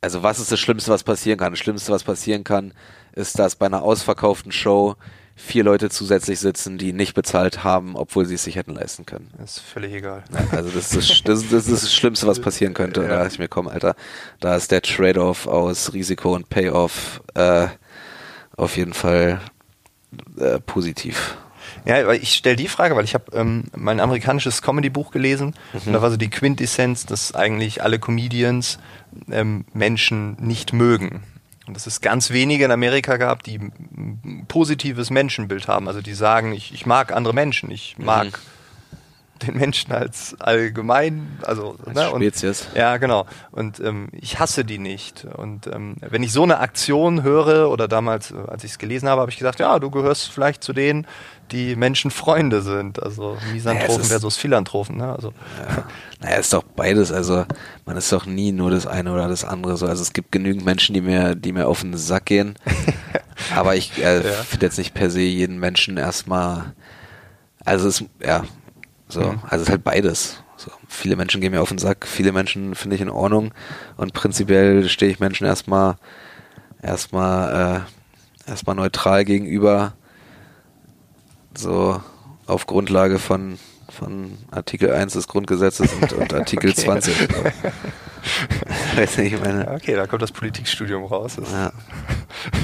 also 0.00 0.22
was 0.22 0.40
ist 0.40 0.50
das 0.50 0.58
Schlimmste, 0.58 0.90
was 0.90 1.04
passieren 1.04 1.38
kann? 1.38 1.52
Das 1.52 1.60
Schlimmste, 1.60 1.92
was 1.92 2.02
passieren 2.02 2.42
kann, 2.42 2.72
ist, 3.12 3.38
dass 3.38 3.56
bei 3.56 3.66
einer 3.66 3.82
ausverkauften 3.82 4.50
Show 4.50 4.96
vier 5.36 5.64
Leute 5.64 5.90
zusätzlich 5.90 6.40
sitzen, 6.40 6.78
die 6.78 6.94
nicht 6.94 7.12
bezahlt 7.12 7.62
haben, 7.62 7.94
obwohl 7.94 8.24
sie 8.24 8.36
es 8.36 8.44
sich 8.44 8.56
hätten 8.56 8.74
leisten 8.74 9.04
können. 9.04 9.30
Das 9.36 9.58
ist 9.58 9.60
völlig 9.60 9.92
egal. 9.92 10.24
also 10.50 10.70
das 10.70 10.94
ist 10.94 11.28
das, 11.28 11.46
das, 11.50 11.68
ist 11.68 11.84
das 11.84 11.94
Schlimmste, 11.94 12.26
was 12.26 12.40
passieren 12.40 12.72
könnte. 12.72 13.02
Ja. 13.02 13.08
Da 13.08 13.16
dachte 13.18 13.34
ich 13.34 13.38
mir, 13.38 13.48
komm, 13.48 13.68
Alter, 13.68 13.94
da 14.40 14.56
ist 14.56 14.70
der 14.70 14.80
Trade-off 14.80 15.46
aus 15.46 15.92
Risiko 15.92 16.34
und 16.34 16.48
Payoff 16.48 17.22
äh, 17.34 17.66
auf 18.56 18.78
jeden 18.78 18.94
Fall 18.94 19.42
äh, 20.38 20.58
positiv. 20.58 21.36
Ja, 21.84 22.06
weil 22.06 22.22
ich 22.22 22.34
stelle 22.34 22.56
die 22.56 22.68
Frage, 22.68 22.96
weil 22.96 23.04
ich 23.04 23.14
habe 23.14 23.36
ähm, 23.36 23.64
mein 23.74 24.00
amerikanisches 24.00 24.62
Comedy-Buch 24.62 25.10
gelesen 25.10 25.54
mhm. 25.72 25.80
und 25.86 25.92
da 25.92 26.02
war 26.02 26.10
so 26.10 26.16
die 26.16 26.30
Quintessenz, 26.30 27.06
dass 27.06 27.34
eigentlich 27.34 27.82
alle 27.82 27.98
Comedians 27.98 28.78
ähm, 29.30 29.64
Menschen 29.72 30.36
nicht 30.40 30.72
mögen. 30.72 31.22
Und 31.66 31.76
dass 31.76 31.86
es 31.86 32.00
ganz 32.00 32.30
wenige 32.30 32.64
in 32.64 32.70
Amerika 32.72 33.16
gab, 33.16 33.44
die 33.44 33.58
ein 33.58 34.46
positives 34.48 35.10
Menschenbild 35.10 35.68
haben. 35.68 35.86
Also 35.86 36.02
die 36.02 36.14
sagen, 36.14 36.52
ich, 36.52 36.74
ich 36.74 36.86
mag 36.86 37.12
andere 37.12 37.34
Menschen, 37.34 37.70
ich 37.70 37.96
mag 37.98 38.26
mhm 38.26 38.51
den 39.46 39.56
Menschen 39.56 39.92
als 39.92 40.36
allgemein, 40.40 41.38
also 41.42 41.76
als 41.84 41.96
ne, 41.96 42.08
Spezies. 42.08 42.66
Und, 42.66 42.76
ja, 42.76 42.96
genau. 42.96 43.26
Und 43.50 43.80
ähm, 43.80 44.08
ich 44.12 44.38
hasse 44.38 44.64
die 44.64 44.78
nicht. 44.78 45.24
Und 45.24 45.66
ähm, 45.66 45.96
wenn 46.00 46.22
ich 46.22 46.32
so 46.32 46.42
eine 46.42 46.58
Aktion 46.58 47.22
höre 47.22 47.70
oder 47.70 47.88
damals, 47.88 48.30
äh, 48.30 48.36
als 48.48 48.64
ich 48.64 48.72
es 48.72 48.78
gelesen 48.78 49.08
habe, 49.08 49.20
habe 49.20 49.30
ich 49.30 49.38
gesagt, 49.38 49.60
ja, 49.60 49.78
du 49.78 49.90
gehörst 49.90 50.30
vielleicht 50.30 50.62
zu 50.62 50.72
denen, 50.72 51.06
die 51.50 51.76
Menschen 51.76 52.10
Freunde 52.10 52.62
sind. 52.62 53.02
Also 53.02 53.36
Misantrophen 53.52 53.96
naja, 53.96 54.08
versus 54.08 54.36
Philanthropen. 54.36 54.96
Ne? 54.96 55.12
Also. 55.12 55.32
Ja. 55.58 55.84
Naja, 56.20 56.36
ist 56.36 56.52
doch 56.52 56.62
beides. 56.62 57.12
Also 57.12 57.44
man 57.84 57.96
ist 57.96 58.10
doch 58.12 58.26
nie 58.26 58.52
nur 58.52 58.70
das 58.70 58.86
eine 58.86 59.12
oder 59.12 59.28
das 59.28 59.44
andere. 59.44 59.76
So. 59.76 59.86
Also 59.86 60.02
es 60.02 60.12
gibt 60.12 60.32
genügend 60.32 60.64
Menschen, 60.64 60.94
die 60.94 61.00
mir, 61.00 61.34
die 61.34 61.52
mir 61.52 61.68
auf 61.68 61.80
den 61.80 61.96
Sack 61.96 62.26
gehen. 62.26 62.56
Aber 63.54 63.76
ich 63.76 63.98
äh, 63.98 64.16
ja. 64.16 64.32
finde 64.44 64.66
jetzt 64.66 64.78
nicht 64.78 64.94
per 64.94 65.10
se 65.10 65.20
jeden 65.20 65.58
Menschen 65.58 65.96
erstmal, 65.96 66.74
also 67.64 67.88
es, 67.88 68.04
ja, 68.24 68.44
so, 69.12 69.20
mhm. 69.20 69.40
also 69.44 69.56
es 69.56 69.62
ist 69.62 69.70
halt 69.70 69.84
beides. 69.84 70.42
So, 70.56 70.70
viele 70.88 71.16
Menschen 71.16 71.40
gehen 71.40 71.52
mir 71.52 71.60
auf 71.60 71.68
den 71.68 71.78
Sack, 71.78 72.06
viele 72.06 72.32
Menschen 72.32 72.74
finde 72.74 72.96
ich 72.96 73.02
in 73.02 73.10
Ordnung 73.10 73.52
und 73.96 74.12
prinzipiell 74.12 74.88
stehe 74.88 75.10
ich 75.10 75.20
Menschen 75.20 75.46
erstmal, 75.46 75.96
erstmal, 76.80 77.84
äh, 78.46 78.50
erstmal 78.50 78.76
neutral 78.76 79.24
gegenüber, 79.24 79.92
so 81.54 82.00
auf 82.46 82.66
Grundlage 82.66 83.18
von 83.18 83.58
von 83.92 84.38
Artikel 84.50 84.90
1 84.90 85.12
des 85.12 85.28
Grundgesetzes 85.28 85.92
und, 85.92 86.14
und 86.14 86.32
Artikel 86.34 86.70
okay. 86.70 86.80
20. 86.80 87.28
Weiß 88.96 89.18
nicht, 89.18 89.34
ich 89.34 89.40
meine. 89.40 89.70
Okay, 89.70 89.94
da 89.94 90.06
kommt 90.06 90.22
das 90.22 90.32
Politikstudium 90.32 91.04
raus. 91.04 91.36
Das 91.36 91.52
ja. 91.52 91.72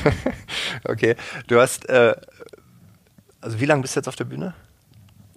okay, 0.84 1.16
du 1.46 1.60
hast, 1.60 1.86
äh, 1.90 2.16
also 3.42 3.60
wie 3.60 3.66
lange 3.66 3.82
bist 3.82 3.94
du 3.94 4.00
jetzt 4.00 4.08
auf 4.08 4.16
der 4.16 4.24
Bühne? 4.24 4.54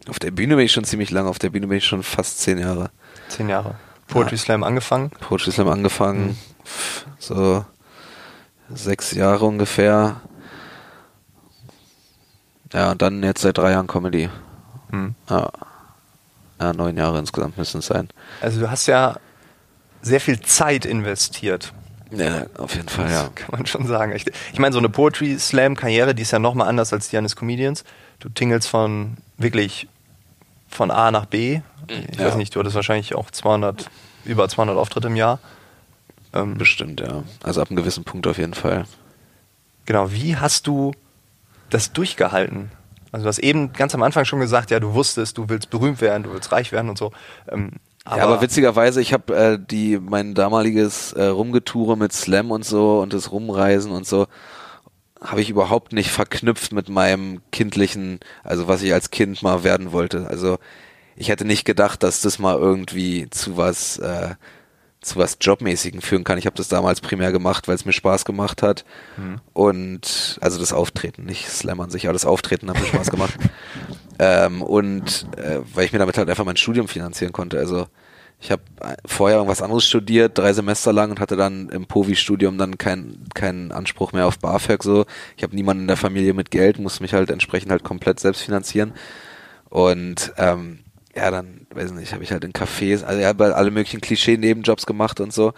Auf 0.08 0.20
der 0.20 0.32
Bühne 0.32 0.56
bin 0.56 0.66
ich 0.66 0.72
schon 0.72 0.84
ziemlich 0.84 1.12
lang, 1.12 1.28
auf 1.28 1.40
der 1.40 1.50
Bühne 1.50 1.68
bin 1.68 1.78
ich 1.78 1.86
schon 1.86 2.04
fast 2.04 2.40
zehn 2.40 2.58
Jahre. 2.58 2.90
Zehn 3.30 3.50
Jahre. 3.50 3.76
Poetry 4.08 4.36
ja. 4.36 4.42
Slam 4.42 4.64
angefangen? 4.64 5.12
Poetry 5.20 5.52
Slam 5.52 5.70
angefangen, 5.70 6.30
mhm. 6.30 6.38
so 7.20 7.66
sechs 8.74 9.12
Jahre 9.12 9.46
ungefähr. 9.46 10.22
Ja, 12.74 12.92
und 12.92 13.02
dann 13.02 13.24
jetzt 13.24 13.42
seit 13.42 13.58
drei 13.58 13.72
Jahren 13.72 13.88
Comedy. 13.88 14.30
Mhm. 14.92 15.16
Ja. 15.30 15.50
Ja, 16.60 16.74
neun 16.74 16.96
Jahre 16.96 17.18
insgesamt 17.18 17.58
müssen 17.58 17.80
es 17.80 17.88
sein. 17.88 18.10
Also 18.40 18.60
du 18.60 18.70
hast 18.70 18.86
ja 18.86 19.18
sehr 20.02 20.22
viel 20.22 20.40
Zeit 20.42 20.86
investiert. 20.86 21.74
Ja, 22.12 22.46
auf 22.58 22.76
jeden 22.76 22.90
Fall, 22.90 23.10
ja. 23.10 23.30
Kann 23.34 23.52
man 23.52 23.66
schon 23.66 23.88
sagen. 23.88 24.14
Ich, 24.16 24.26
ich 24.52 24.60
meine, 24.60 24.74
so 24.74 24.80
eine 24.80 24.90
Poetry 24.90 25.40
Slam 25.40 25.76
Karriere, 25.76 26.14
die 26.14 26.24
ist 26.24 26.32
ja 26.32 26.40
nochmal 26.40 26.68
anders 26.68 26.92
als 26.92 27.10
die 27.10 27.18
eines 27.18 27.36
Comedians. 27.36 27.84
Du 28.20 28.30
tingelst 28.30 28.68
von 28.68 29.18
wirklich 29.38 29.88
von 30.70 30.92
A 30.92 31.12
nach 31.12 31.26
B. 31.26 31.62
Ich 31.88 32.20
ja. 32.20 32.26
weiß 32.26 32.36
nicht, 32.36 32.56
du 32.56 32.60
hattest 32.60 32.76
wahrscheinlich 32.76 33.16
auch 33.16 33.32
200, 33.32 33.90
über 34.26 34.48
200 34.48 34.78
Auftritte 34.78 35.08
im 35.08 35.16
Jahr. 35.16 35.40
Ähm, 36.34 36.58
Bestimmt, 36.58 37.00
ja. 37.02 37.24
Also 37.44 37.62
ab 37.62 37.70
einem 37.70 37.78
gewissen 37.78 38.04
Punkt 38.04 38.28
auf 38.28 38.38
jeden 38.38 38.54
Fall. 38.54 38.86
Genau, 39.86 40.12
wie 40.12 40.38
hast 40.38 40.68
du 40.68 40.94
das 41.70 41.94
durchgehalten? 41.94 42.72
Also 43.12 43.26
du 43.26 43.28
hast 43.28 43.40
eben 43.40 43.74
ganz 43.74 43.94
am 43.94 44.04
Anfang 44.04 44.26
schon 44.26 44.40
gesagt, 44.40 44.72
ja, 44.72 44.80
du 44.80 44.94
wusstest, 44.94 45.38
du 45.38 45.50
willst 45.50 45.70
berühmt 45.70 46.00
werden, 46.00 46.24
du 46.24 46.34
willst 46.34 46.52
reich 46.52 46.72
werden 46.72 46.90
und 46.90 46.98
so. 46.98 47.12
Ähm, 47.50 47.72
aber 48.04 48.18
ja, 48.18 48.24
aber 48.24 48.42
witzigerweise, 48.42 49.02
ich 49.02 49.14
habe 49.14 49.36
äh, 49.36 49.60
die 49.60 50.00
mein 50.00 50.34
damaliges 50.34 51.14
äh, 51.14 51.26
Rumgetoure 51.26 51.98
mit 51.98 52.14
Slam 52.14 52.52
und 52.52 52.66
so 52.66 53.00
und 53.00 53.14
das 53.14 53.32
Rumreisen 53.32 53.92
und 53.92 54.08
so 54.08 54.28
habe 55.22 55.42
ich 55.42 55.52
überhaupt 55.52 55.94
nicht 55.94 56.10
verknüpft 56.10 56.72
mit 56.74 56.90
meinem 56.90 57.42
kindlichen, 57.52 58.20
also 58.44 58.68
was 58.68 58.82
ich 58.82 58.92
als 58.92 59.12
Kind 59.12 59.44
mal 59.44 59.64
werden 59.64 59.92
wollte. 59.92 60.28
Also 60.28 60.58
ich 61.16 61.30
hätte 61.30 61.46
nicht 61.46 61.64
gedacht, 61.64 62.02
dass 62.02 62.22
das 62.22 62.40
mal 62.40 62.58
irgendwie 62.58 63.30
zu 63.30 63.56
was 63.56 63.98
äh, 64.00 64.34
zu 65.02 65.18
was 65.18 65.38
Jobmäßigen 65.42 66.02
führen 66.02 66.24
kann. 66.24 66.38
Ich 66.38 66.46
habe 66.46 66.56
das 66.56 66.68
damals 66.68 67.02
primär 67.02 67.32
gemacht, 67.32 67.68
weil 67.68 67.76
es 67.76 67.86
mir 67.86 67.94
Spaß 67.94 68.24
gemacht 68.24 68.62
hat. 68.62 68.86
Mhm. 69.18 69.42
Und 69.54 70.38
also 70.42 70.60
das 70.60 70.74
Auftreten, 70.74 71.26
nicht 71.26 71.50
Slam 71.50 71.80
an 71.80 71.90
sich, 71.90 72.06
aber 72.06 72.14
das 72.14 72.26
Auftreten 72.26 72.70
hat 72.70 72.80
mir 72.80 72.86
Spaß 72.86 73.10
gemacht. 73.10 73.34
ähm, 74.20 74.62
und 74.62 75.28
äh, 75.38 75.60
weil 75.74 75.86
ich 75.86 75.94
mir 75.94 76.00
damit 76.00 76.18
halt 76.18 76.30
einfach 76.30 76.46
mein 76.46 76.58
Studium 76.58 76.88
finanzieren 76.88 77.34
konnte. 77.34 77.58
Also 77.58 77.88
ich 78.40 78.52
habe 78.52 78.62
vorher 79.06 79.38
irgendwas 79.38 79.62
anderes 79.62 79.86
studiert, 79.86 80.38
drei 80.38 80.54
Semester 80.54 80.94
lang 80.94 81.12
und 81.12 81.20
hatte 81.20 81.36
dann 81.36 81.70
im 81.70 81.86
Povi-Studium 81.86 82.58
dann 82.58 82.78
keinen 82.78 83.28
keinen 83.34 83.72
Anspruch 83.72 84.14
mehr 84.14 84.28
auf 84.28 84.40
BAföG 84.40 84.84
so. 84.84 85.06
Ich 85.38 85.44
habe 85.44 85.56
niemanden 85.56 85.84
in 85.84 85.88
der 85.88 85.98
Familie 85.98 86.34
mit 86.34 86.50
Geld, 86.52 86.80
musste 86.80 87.04
mich 87.04 87.14
halt 87.14 87.30
entsprechend 87.30 87.72
halt 87.72 87.84
komplett 87.84 88.20
selbst 88.20 88.42
finanzieren. 88.42 88.94
Und 89.70 90.34
ähm, 90.38 90.80
ja, 91.16 91.32
dann, 91.32 91.68
weiß 91.74 91.92
nicht, 91.92 92.14
habe 92.14 92.24
ich 92.24 92.32
halt 92.32 92.44
in 92.44 92.54
Cafés, 92.54 93.04
also 93.04 93.20
ich 93.20 93.26
habe 93.26 93.56
alle 93.56 93.72
möglichen 93.72 94.02
Klischee-Nebenjobs 94.02 94.86
gemacht 94.86 95.20
und 95.20 95.34
so. 95.34 95.54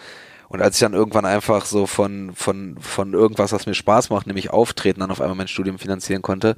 Und 0.50 0.62
als 0.62 0.76
ich 0.76 0.82
dann 0.82 0.94
irgendwann 0.94 1.26
einfach 1.26 1.66
so 1.66 1.88
von, 1.88 2.32
von, 2.36 2.78
von 2.80 3.13
irgendwas, 3.13 3.54
was 3.54 3.66
mir 3.66 3.74
Spaß 3.74 4.12
macht, 4.12 4.28
nämlich 4.28 4.52
Auftreten, 4.52 5.00
dann 5.00 5.10
auf 5.10 5.20
einmal 5.20 5.36
mein 5.36 5.48
Studium 5.48 5.80
finanzieren 5.80 6.22
konnte, 6.22 6.56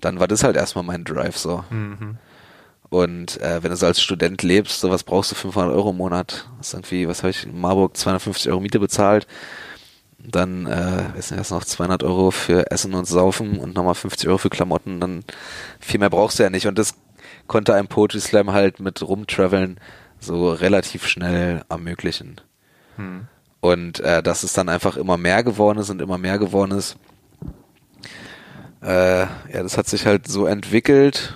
dann 0.00 0.18
war 0.18 0.26
das 0.26 0.42
halt 0.42 0.56
erstmal 0.56 0.84
mein 0.84 1.04
Drive 1.04 1.36
so. 1.36 1.62
Mhm. 1.70 2.18
Und 2.88 3.40
äh, 3.40 3.62
wenn 3.62 3.70
du 3.70 3.76
so 3.76 3.86
als 3.86 4.00
Student 4.00 4.42
lebst, 4.42 4.80
so 4.80 4.90
was 4.90 5.04
brauchst 5.04 5.30
du 5.30 5.34
500 5.34 5.72
Euro 5.74 5.90
im 5.90 5.96
Monat. 5.96 6.48
Das 6.58 6.68
ist 6.68 6.74
irgendwie, 6.74 7.08
was 7.08 7.22
habe 7.22 7.30
ich 7.30 7.44
in 7.44 7.60
Marburg 7.60 7.96
250 7.96 8.50
Euro 8.50 8.60
Miete 8.60 8.80
bezahlt. 8.80 9.26
Dann, 10.18 10.66
äh, 10.66 11.04
weiß 11.14 11.30
nicht, 11.30 11.38
erst 11.38 11.50
noch 11.52 11.64
200 11.64 12.02
Euro 12.02 12.30
für 12.30 12.70
Essen 12.70 12.94
und 12.94 13.04
Saufen 13.06 13.58
und 13.58 13.74
nochmal 13.74 13.94
50 13.94 14.28
Euro 14.28 14.38
für 14.38 14.50
Klamotten. 14.50 15.00
Dann 15.00 15.24
viel 15.78 16.00
mehr 16.00 16.10
brauchst 16.10 16.38
du 16.38 16.42
ja 16.42 16.50
nicht. 16.50 16.66
Und 16.66 16.78
das 16.78 16.94
konnte 17.46 17.74
ein 17.74 17.88
Poetry 17.88 18.20
Slam 18.20 18.52
halt 18.52 18.80
mit 18.80 19.02
rumtraveln 19.02 19.78
so 20.20 20.52
relativ 20.52 21.06
schnell 21.06 21.62
ermöglichen. 21.68 22.40
Hm. 22.96 23.26
Und 23.60 24.00
äh, 24.00 24.22
dass 24.22 24.42
es 24.42 24.52
dann 24.52 24.68
einfach 24.68 24.96
immer 24.96 25.16
mehr 25.16 25.42
geworden 25.42 25.78
ist 25.78 25.90
und 25.90 26.00
immer 26.00 26.18
mehr 26.18 26.38
geworden 26.38 26.72
ist, 26.72 26.96
äh, 28.82 29.20
ja, 29.20 29.62
das 29.62 29.76
hat 29.76 29.88
sich 29.88 30.06
halt 30.06 30.28
so 30.28 30.46
entwickelt. 30.46 31.34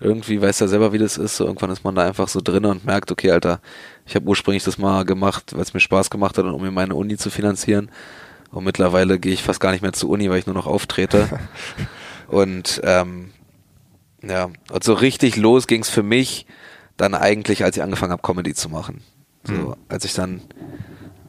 Irgendwie 0.00 0.40
weiß 0.40 0.60
er 0.60 0.68
selber, 0.68 0.92
wie 0.92 0.98
das 0.98 1.18
ist. 1.18 1.36
So, 1.36 1.46
irgendwann 1.46 1.70
ist 1.70 1.82
man 1.82 1.96
da 1.96 2.06
einfach 2.06 2.28
so 2.28 2.40
drin 2.40 2.64
und 2.64 2.84
merkt, 2.84 3.10
okay, 3.10 3.32
Alter, 3.32 3.60
ich 4.06 4.14
habe 4.14 4.28
ursprünglich 4.28 4.62
das 4.62 4.78
mal 4.78 5.04
gemacht, 5.04 5.54
weil 5.54 5.62
es 5.62 5.74
mir 5.74 5.80
Spaß 5.80 6.10
gemacht 6.10 6.38
hat 6.38 6.44
und 6.44 6.52
um 6.52 6.62
mir 6.62 6.70
meine 6.70 6.94
Uni 6.94 7.16
zu 7.16 7.30
finanzieren. 7.30 7.90
Und 8.52 8.64
mittlerweile 8.64 9.18
gehe 9.18 9.32
ich 9.32 9.42
fast 9.42 9.60
gar 9.60 9.72
nicht 9.72 9.82
mehr 9.82 9.92
zur 9.92 10.10
Uni, 10.10 10.30
weil 10.30 10.38
ich 10.38 10.46
nur 10.46 10.54
noch 10.54 10.66
auftrete. 10.66 11.28
und 12.28 12.80
ähm, 12.84 13.30
ja, 14.28 14.50
und 14.70 14.84
so 14.84 14.92
richtig 14.94 15.36
los 15.36 15.66
ging's 15.66 15.88
für 15.88 16.02
mich 16.02 16.46
dann 16.96 17.14
eigentlich, 17.14 17.64
als 17.64 17.76
ich 17.76 17.82
angefangen 17.82 18.12
habe, 18.12 18.22
Comedy 18.22 18.54
zu 18.54 18.68
machen. 18.68 19.02
So, 19.44 19.52
mhm. 19.52 19.76
als 19.88 20.04
ich 20.04 20.14
dann, 20.14 20.42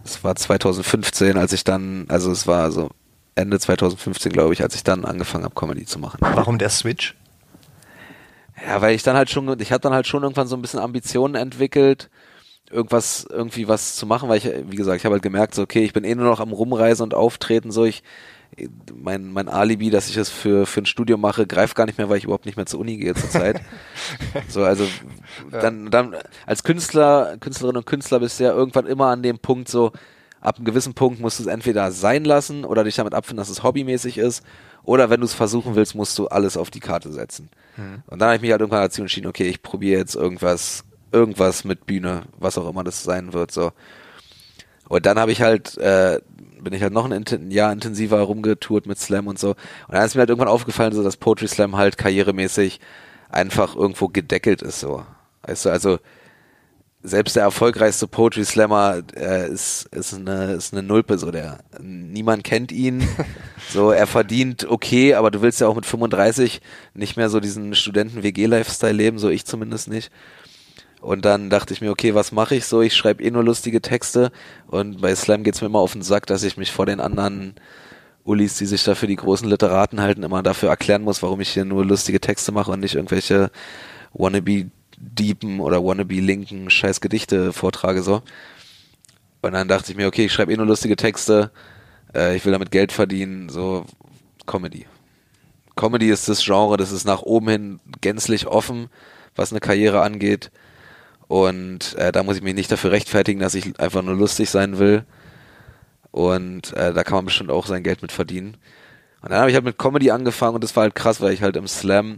es 0.03 0.23
war 0.23 0.35
2015, 0.35 1.37
als 1.37 1.53
ich 1.53 1.63
dann, 1.63 2.05
also 2.09 2.31
es 2.31 2.47
war 2.47 2.71
so 2.71 2.89
Ende 3.35 3.59
2015, 3.59 4.31
glaube 4.31 4.53
ich, 4.53 4.61
als 4.63 4.75
ich 4.75 4.83
dann 4.83 5.05
angefangen 5.05 5.45
habe, 5.45 5.55
Comedy 5.55 5.85
zu 5.85 5.99
machen. 5.99 6.17
Warum 6.19 6.57
der 6.57 6.69
Switch? 6.69 7.15
Ja, 8.67 8.81
weil 8.81 8.95
ich 8.95 9.03
dann 9.03 9.15
halt 9.15 9.29
schon, 9.29 9.59
ich 9.61 9.71
hatte 9.71 9.83
dann 9.83 9.93
halt 9.93 10.07
schon 10.07 10.23
irgendwann 10.23 10.47
so 10.47 10.57
ein 10.57 10.61
bisschen 10.61 10.81
Ambitionen 10.81 11.35
entwickelt, 11.35 12.09
irgendwas, 12.69 13.25
irgendwie 13.29 13.67
was 13.67 13.95
zu 13.95 14.05
machen, 14.05 14.27
weil 14.27 14.39
ich, 14.39 14.51
wie 14.69 14.75
gesagt, 14.75 14.97
ich 14.97 15.05
habe 15.05 15.13
halt 15.13 15.23
gemerkt, 15.23 15.55
so, 15.55 15.61
okay, 15.61 15.83
ich 15.83 15.93
bin 15.93 16.03
eh 16.03 16.15
nur 16.15 16.25
noch 16.25 16.39
am 16.39 16.51
Rumreisen 16.51 17.03
und 17.03 17.13
Auftreten, 17.13 17.71
so, 17.71 17.85
ich, 17.85 18.03
mein, 18.95 19.31
mein 19.31 19.47
Alibi, 19.47 19.89
dass 19.89 20.09
ich 20.09 20.17
es 20.17 20.29
für, 20.29 20.65
für 20.65 20.81
ein 20.81 20.85
Studium 20.85 21.21
mache, 21.21 21.47
greift 21.47 21.75
gar 21.75 21.85
nicht 21.85 21.97
mehr, 21.97 22.09
weil 22.09 22.17
ich 22.17 22.25
überhaupt 22.25 22.45
nicht 22.45 22.57
mehr 22.57 22.65
zur 22.65 22.79
Uni 22.79 22.97
gehe 22.97 23.13
zurzeit. 23.13 23.61
so, 24.47 24.63
also 24.63 24.85
dann, 25.51 25.89
dann 25.91 26.15
als 26.45 26.63
Künstler, 26.63 27.37
Künstlerin 27.39 27.77
und 27.77 27.85
Künstler 27.85 28.19
bist 28.19 28.39
du 28.39 28.45
ja 28.45 28.51
irgendwann 28.51 28.85
immer 28.85 29.07
an 29.07 29.23
dem 29.23 29.39
Punkt 29.39 29.69
so, 29.69 29.91
ab 30.41 30.57
einem 30.57 30.65
gewissen 30.65 30.93
Punkt 30.93 31.19
musst 31.19 31.39
du 31.39 31.43
es 31.43 31.47
entweder 31.47 31.91
sein 31.91 32.25
lassen 32.25 32.65
oder 32.65 32.83
dich 32.83 32.95
damit 32.95 33.13
abfinden, 33.13 33.41
dass 33.41 33.49
es 33.49 33.63
hobbymäßig 33.63 34.17
ist. 34.17 34.43
Oder 34.83 35.09
wenn 35.09 35.19
du 35.19 35.25
es 35.25 35.33
versuchen 35.33 35.75
willst, 35.75 35.95
musst 35.95 36.17
du 36.17 36.27
alles 36.27 36.57
auf 36.57 36.69
die 36.69 36.79
Karte 36.79 37.11
setzen. 37.11 37.49
Mhm. 37.77 38.03
Und 38.07 38.19
dann 38.19 38.27
habe 38.27 38.35
ich 38.37 38.41
mich 38.41 38.51
halt 38.51 38.61
irgendwann 38.61 38.81
dazu 38.81 39.01
entschieden, 39.01 39.27
okay, 39.27 39.47
ich 39.47 39.61
probiere 39.61 39.99
jetzt 39.99 40.15
irgendwas, 40.15 40.83
irgendwas 41.11 41.63
mit 41.63 41.85
Bühne, 41.85 42.23
was 42.37 42.57
auch 42.57 42.69
immer 42.69 42.83
das 42.83 43.03
sein 43.03 43.33
wird, 43.33 43.51
so. 43.51 43.71
Und 44.89 45.05
dann 45.05 45.17
habe 45.17 45.31
ich 45.31 45.41
halt 45.41 45.77
äh, 45.77 46.19
bin 46.61 46.73
ich 46.73 46.81
halt 46.81 46.93
noch 46.93 47.09
ein 47.09 47.51
Jahr 47.51 47.71
intensiver 47.71 48.19
rumgetourt 48.19 48.85
mit 48.85 48.99
Slam 48.99 49.27
und 49.27 49.39
so. 49.39 49.51
Und 49.51 49.93
dann 49.93 50.05
ist 50.05 50.15
mir 50.15 50.19
halt 50.19 50.29
irgendwann 50.29 50.49
aufgefallen, 50.49 50.93
so 50.93 51.03
dass 51.03 51.17
Poetry 51.17 51.47
Slam 51.47 51.77
halt 51.77 51.97
karrieremäßig 51.97 52.79
einfach 53.29 53.75
irgendwo 53.75 54.07
gedeckelt 54.07 54.61
ist, 54.61 54.79
so. 54.79 55.05
Weißt 55.43 55.65
du, 55.65 55.69
also 55.69 55.99
selbst 57.01 57.37
der 57.37 57.43
erfolgreichste 57.43 58.07
Poetry 58.07 58.43
Slammer 58.43 59.01
äh, 59.15 59.49
ist, 59.49 59.87
ist, 59.91 60.13
eine, 60.13 60.53
ist 60.53 60.73
eine 60.73 60.83
Nulpe, 60.83 61.17
so 61.17 61.31
der. 61.31 61.59
Niemand 61.79 62.43
kennt 62.43 62.73
ihn. 62.73 63.07
so, 63.69 63.91
er 63.91 64.05
verdient 64.05 64.69
okay, 64.69 65.13
aber 65.13 65.31
du 65.31 65.41
willst 65.41 65.61
ja 65.61 65.67
auch 65.67 65.75
mit 65.75 65.85
35 65.85 66.61
nicht 66.93 67.15
mehr 67.15 67.29
so 67.29 67.39
diesen 67.39 67.73
Studenten-WG-Lifestyle 67.73 68.91
leben, 68.91 69.17
so 69.17 69.29
ich 69.29 69.45
zumindest 69.45 69.87
nicht. 69.87 70.11
Und 71.01 71.23
dann 71.25 71.49
dachte 71.49 71.73
ich 71.73 71.81
mir, 71.81 71.91
okay, 71.91 72.13
was 72.13 72.31
mache 72.31 72.55
ich 72.55 72.65
so? 72.65 72.81
Ich 72.81 72.95
schreibe 72.95 73.23
eh 73.23 73.31
nur 73.31 73.43
lustige 73.43 73.81
Texte. 73.81 74.31
Und 74.67 75.01
bei 75.01 75.15
Slam 75.15 75.43
geht's 75.43 75.61
mir 75.61 75.67
immer 75.67 75.79
auf 75.79 75.93
den 75.93 76.01
Sack, 76.01 76.25
dass 76.25 76.43
ich 76.43 76.57
mich 76.57 76.71
vor 76.71 76.85
den 76.85 76.99
anderen 76.99 77.55
Ulis, 78.25 78.57
die 78.57 78.65
sich 78.65 78.83
da 78.83 78.95
für 78.95 79.07
die 79.07 79.15
großen 79.15 79.47
Literaten 79.47 80.01
halten, 80.01 80.23
immer 80.23 80.43
dafür 80.43 80.69
erklären 80.69 81.03
muss, 81.03 81.23
warum 81.23 81.39
ich 81.39 81.49
hier 81.49 81.65
nur 81.65 81.85
lustige 81.85 82.19
Texte 82.19 82.51
mache 82.51 82.71
und 82.71 82.81
nicht 82.81 82.95
irgendwelche 82.95 83.49
wannabe 84.13 84.69
deepen 84.97 85.61
oder 85.61 85.83
wannabe 85.83 86.15
linken 86.15 86.69
scheiß 86.69 87.01
Gedichte 87.01 87.53
vortrage 87.53 88.03
so. 88.03 88.21
Und 89.41 89.53
dann 89.53 89.69
dachte 89.69 89.91
ich 89.91 89.97
mir, 89.97 90.07
okay, 90.07 90.25
ich 90.25 90.33
schreibe 90.33 90.51
eh 90.51 90.57
nur 90.57 90.65
lustige 90.65 90.97
Texte, 90.97 91.51
äh, 92.13 92.35
ich 92.35 92.43
will 92.45 92.51
damit 92.51 92.71
Geld 92.71 92.91
verdienen, 92.91 93.47
so 93.47 93.85
Comedy. 94.45 94.85
Comedy 95.75 96.09
ist 96.09 96.27
das 96.27 96.43
Genre, 96.43 96.75
das 96.75 96.91
ist 96.91 97.05
nach 97.05 97.21
oben 97.21 97.47
hin 97.47 97.79
gänzlich 98.01 98.47
offen, 98.47 98.89
was 99.35 99.51
eine 99.51 99.61
Karriere 99.61 100.01
angeht. 100.01 100.51
Und 101.29 101.95
äh, 101.95 102.11
da 102.11 102.23
muss 102.23 102.37
ich 102.37 102.41
mich 102.41 102.55
nicht 102.55 102.71
dafür 102.71 102.91
rechtfertigen, 102.91 103.39
dass 103.39 103.53
ich 103.53 103.79
einfach 103.79 104.01
nur 104.01 104.15
lustig 104.15 104.49
sein 104.49 104.79
will. 104.79 105.05
Und 106.09 106.73
äh, 106.73 106.91
da 106.91 107.03
kann 107.03 107.17
man 107.17 107.25
bestimmt 107.25 107.51
auch 107.51 107.67
sein 107.67 107.83
Geld 107.83 108.01
mit 108.01 108.11
verdienen. 108.11 108.57
Und 109.21 109.29
dann 109.29 109.39
habe 109.39 109.51
ich 109.51 109.55
halt 109.55 109.63
mit 109.63 109.77
Comedy 109.77 110.09
angefangen 110.09 110.55
und 110.55 110.63
das 110.63 110.75
war 110.75 110.83
halt 110.83 110.95
krass, 110.95 111.21
weil 111.21 111.33
ich 111.33 111.43
halt 111.43 111.55
im 111.55 111.67
Slam 111.67 112.17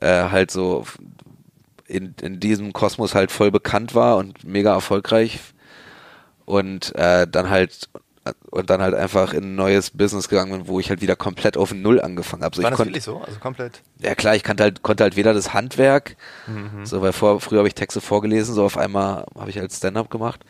äh, 0.00 0.30
halt 0.30 0.50
so 0.50 0.86
in, 1.86 2.14
in 2.22 2.40
diesem 2.40 2.72
Kosmos 2.72 3.14
halt 3.14 3.30
voll 3.30 3.50
bekannt 3.50 3.94
war 3.94 4.16
und 4.16 4.44
mega 4.44 4.72
erfolgreich 4.72 5.40
und 6.46 6.94
äh, 6.94 7.26
dann 7.26 7.50
halt 7.50 7.90
und 8.50 8.70
dann 8.70 8.80
halt 8.80 8.94
einfach 8.94 9.32
in 9.32 9.44
ein 9.44 9.54
neues 9.54 9.90
Business 9.90 10.28
gegangen 10.28 10.52
bin, 10.52 10.68
wo 10.68 10.80
ich 10.80 10.90
halt 10.90 11.00
wieder 11.00 11.16
komplett 11.16 11.56
auf 11.56 11.72
Null 11.72 12.00
angefangen 12.00 12.44
habe. 12.44 12.56
So, 12.56 12.62
war 12.62 12.70
das 12.70 12.78
wirklich 12.78 13.04
so? 13.04 13.20
Also 13.20 13.38
komplett? 13.38 13.82
Ja 14.00 14.14
klar, 14.14 14.34
ich 14.34 14.42
kannte 14.42 14.62
halt, 14.62 14.82
konnte 14.82 15.04
halt 15.04 15.16
weder 15.16 15.34
das 15.34 15.54
Handwerk, 15.54 16.16
mhm. 16.46 16.84
so 16.84 17.02
weil 17.02 17.12
vor, 17.12 17.40
früher 17.40 17.58
habe 17.58 17.68
ich 17.68 17.74
Texte 17.74 18.00
vorgelesen, 18.00 18.54
so 18.54 18.64
auf 18.64 18.76
einmal 18.76 19.26
habe 19.38 19.50
ich 19.50 19.58
halt 19.58 19.72
Stand-up 19.72 20.10
gemacht. 20.10 20.44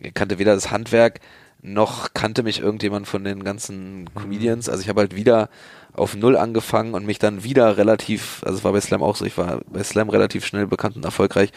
Ich 0.00 0.14
kannte 0.14 0.38
weder 0.38 0.54
das 0.54 0.70
Handwerk, 0.70 1.20
noch 1.62 2.12
kannte 2.12 2.42
mich 2.42 2.60
irgendjemand 2.60 3.08
von 3.08 3.24
den 3.24 3.42
ganzen 3.42 4.02
mhm. 4.02 4.14
Comedians. 4.14 4.68
Also 4.68 4.82
ich 4.82 4.88
habe 4.88 5.00
halt 5.00 5.16
wieder 5.16 5.48
auf 5.94 6.14
Null 6.16 6.36
angefangen 6.36 6.94
und 6.94 7.06
mich 7.06 7.18
dann 7.18 7.44
wieder 7.44 7.76
relativ, 7.76 8.42
also 8.44 8.58
es 8.58 8.64
war 8.64 8.72
bei 8.72 8.80
Slam 8.80 9.02
auch 9.02 9.16
so, 9.16 9.24
ich 9.24 9.38
war 9.38 9.60
bei 9.66 9.82
Slam 9.82 10.10
relativ 10.10 10.44
schnell 10.44 10.66
bekannt 10.66 10.96
und 10.96 11.04
erfolgreich 11.04 11.52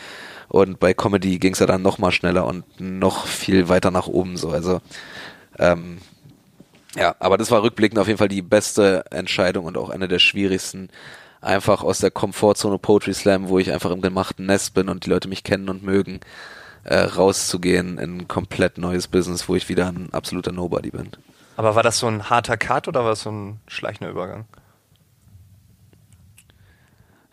und 0.47 0.79
bei 0.79 0.93
Comedy 0.93 1.39
ging 1.39 1.53
es 1.53 1.59
ja 1.59 1.65
dann 1.65 1.81
noch 1.81 1.97
mal 1.97 2.11
schneller 2.11 2.45
und 2.45 2.63
noch 2.79 3.25
viel 3.25 3.67
weiter 3.67 3.91
nach 3.91 4.07
oben 4.07 4.37
so. 4.37 4.49
Also 4.49 4.79
ähm, 5.59 5.99
ja, 6.95 7.15
aber 7.19 7.37
das 7.37 7.51
war 7.51 7.61
rückblickend 7.61 7.99
auf 7.99 8.07
jeden 8.07 8.17
Fall 8.17 8.27
die 8.27 8.41
beste 8.41 9.05
Entscheidung 9.11 9.65
und 9.65 9.77
auch 9.77 9.89
eine 9.89 10.07
der 10.07 10.19
schwierigsten. 10.19 10.89
Einfach 11.41 11.83
aus 11.83 11.99
der 11.99 12.09
Komfortzone 12.09 12.79
Poetry 12.79 13.13
Slam, 13.13 13.49
wo 13.49 13.59
ich 13.59 13.71
einfach 13.71 13.91
im 13.91 14.01
gemachten 14.01 14.47
Nest 14.47 14.73
bin 14.73 14.89
und 14.89 15.05
die 15.05 15.09
Leute 15.09 15.27
mich 15.27 15.43
kennen 15.43 15.69
und 15.69 15.83
mögen, 15.83 16.19
äh, 16.83 16.97
rauszugehen 16.97 17.99
in 17.99 18.17
ein 18.17 18.27
komplett 18.27 18.77
neues 18.77 19.07
Business, 19.07 19.47
wo 19.47 19.55
ich 19.55 19.69
wieder 19.69 19.87
ein 19.87 20.11
absoluter 20.13 20.51
Nobody 20.51 20.89
bin. 20.89 21.11
Aber 21.55 21.75
war 21.75 21.83
das 21.83 21.99
so 21.99 22.07
ein 22.07 22.29
harter 22.29 22.57
Cut 22.57 22.87
oder 22.87 23.03
war 23.03 23.11
es 23.11 23.21
so 23.21 23.31
ein 23.31 23.59
schleichender 23.67 24.11
Übergang? 24.11 24.45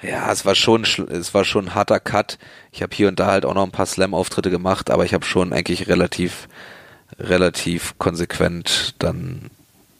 Ja, 0.02 0.30
es 0.30 0.44
war 0.44 0.54
schon, 0.54 0.82
es 0.82 1.32
war 1.32 1.44
schon 1.44 1.66
ein 1.66 1.74
harter 1.74 2.00
Cut. 2.00 2.38
Ich 2.72 2.82
habe 2.82 2.94
hier 2.94 3.08
und 3.08 3.18
da 3.18 3.26
halt 3.26 3.46
auch 3.46 3.54
noch 3.54 3.64
ein 3.64 3.70
paar 3.70 3.86
Slam-Auftritte 3.86 4.50
gemacht, 4.50 4.90
aber 4.90 5.04
ich 5.04 5.14
habe 5.14 5.24
schon 5.24 5.52
eigentlich 5.52 5.88
relativ 5.88 6.48
relativ 7.18 7.98
konsequent 7.98 8.94
dann 8.98 9.50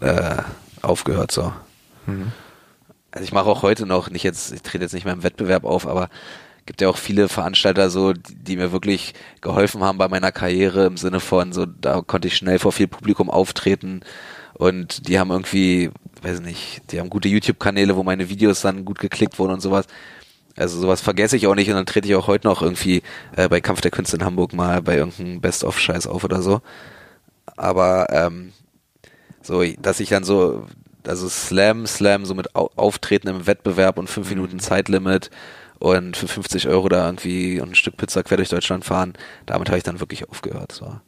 äh, 0.00 0.42
aufgehört 0.82 1.30
so. 1.32 1.52
Mhm. 2.06 2.32
Also 3.10 3.24
ich 3.24 3.32
mache 3.32 3.48
auch 3.48 3.62
heute 3.62 3.86
noch, 3.86 4.10
nicht 4.10 4.24
jetzt, 4.24 4.52
ich 4.52 4.62
trete 4.62 4.84
jetzt 4.84 4.92
nicht 4.92 5.04
mehr 5.04 5.14
im 5.14 5.22
Wettbewerb 5.22 5.64
auf, 5.64 5.86
aber 5.86 6.08
gibt 6.66 6.80
ja 6.80 6.88
auch 6.88 6.96
viele 6.96 7.28
Veranstalter 7.28 7.90
so, 7.90 8.12
die, 8.12 8.34
die, 8.34 8.56
mir 8.56 8.72
wirklich 8.72 9.14
geholfen 9.40 9.82
haben 9.82 9.98
bei 9.98 10.08
meiner 10.08 10.32
Karriere 10.32 10.86
im 10.86 10.96
Sinne 10.96 11.20
von 11.20 11.52
so, 11.52 11.66
da 11.66 12.00
konnte 12.00 12.28
ich 12.28 12.36
schnell 12.36 12.58
vor 12.58 12.72
viel 12.72 12.88
Publikum 12.88 13.30
auftreten 13.30 14.00
und 14.54 15.08
die 15.08 15.18
haben 15.18 15.30
irgendwie, 15.30 15.90
weiß 16.22 16.40
nicht, 16.40 16.82
die 16.90 17.00
haben 17.00 17.10
gute 17.10 17.28
YouTube-Kanäle, 17.28 17.96
wo 17.96 18.02
meine 18.02 18.28
Videos 18.28 18.62
dann 18.62 18.84
gut 18.84 18.98
geklickt 18.98 19.38
wurden 19.38 19.52
und 19.52 19.60
sowas. 19.60 19.86
Also 20.56 20.80
sowas 20.80 21.00
vergesse 21.00 21.36
ich 21.36 21.46
auch 21.46 21.56
nicht 21.56 21.68
und 21.68 21.74
dann 21.74 21.86
trete 21.86 22.08
ich 22.08 22.14
auch 22.14 22.28
heute 22.28 22.46
noch 22.46 22.62
irgendwie 22.62 23.02
äh, 23.36 23.48
bei 23.48 23.60
Kampf 23.60 23.80
der 23.80 23.90
Künste 23.90 24.16
in 24.16 24.24
Hamburg 24.24 24.52
mal 24.54 24.82
bei 24.82 24.96
irgendeinem 24.96 25.40
Best-of-Scheiß 25.40 26.06
auf 26.06 26.24
oder 26.24 26.42
so 26.42 26.62
aber 27.56 28.06
ähm, 28.10 28.52
so, 29.42 29.62
dass 29.80 30.00
ich 30.00 30.08
dann 30.08 30.24
so, 30.24 30.66
also 31.06 31.28
Slam, 31.28 31.86
Slam, 31.86 32.24
so 32.24 32.34
mit 32.34 32.54
Auftreten 32.54 33.28
im 33.28 33.46
Wettbewerb 33.46 33.98
und 33.98 34.08
fünf 34.08 34.30
Minuten 34.30 34.56
mhm. 34.56 34.60
Zeitlimit 34.60 35.30
und 35.78 36.16
für 36.16 36.28
50 36.28 36.68
Euro 36.68 36.88
da 36.88 37.06
irgendwie 37.06 37.60
ein 37.60 37.74
Stück 37.74 37.96
Pizza 37.96 38.22
quer 38.22 38.38
durch 38.38 38.48
Deutschland 38.48 38.84
fahren, 38.84 39.14
damit 39.46 39.68
habe 39.68 39.78
ich 39.78 39.84
dann 39.84 40.00
wirklich 40.00 40.28
aufgehört. 40.28 40.72
So. 40.72 40.98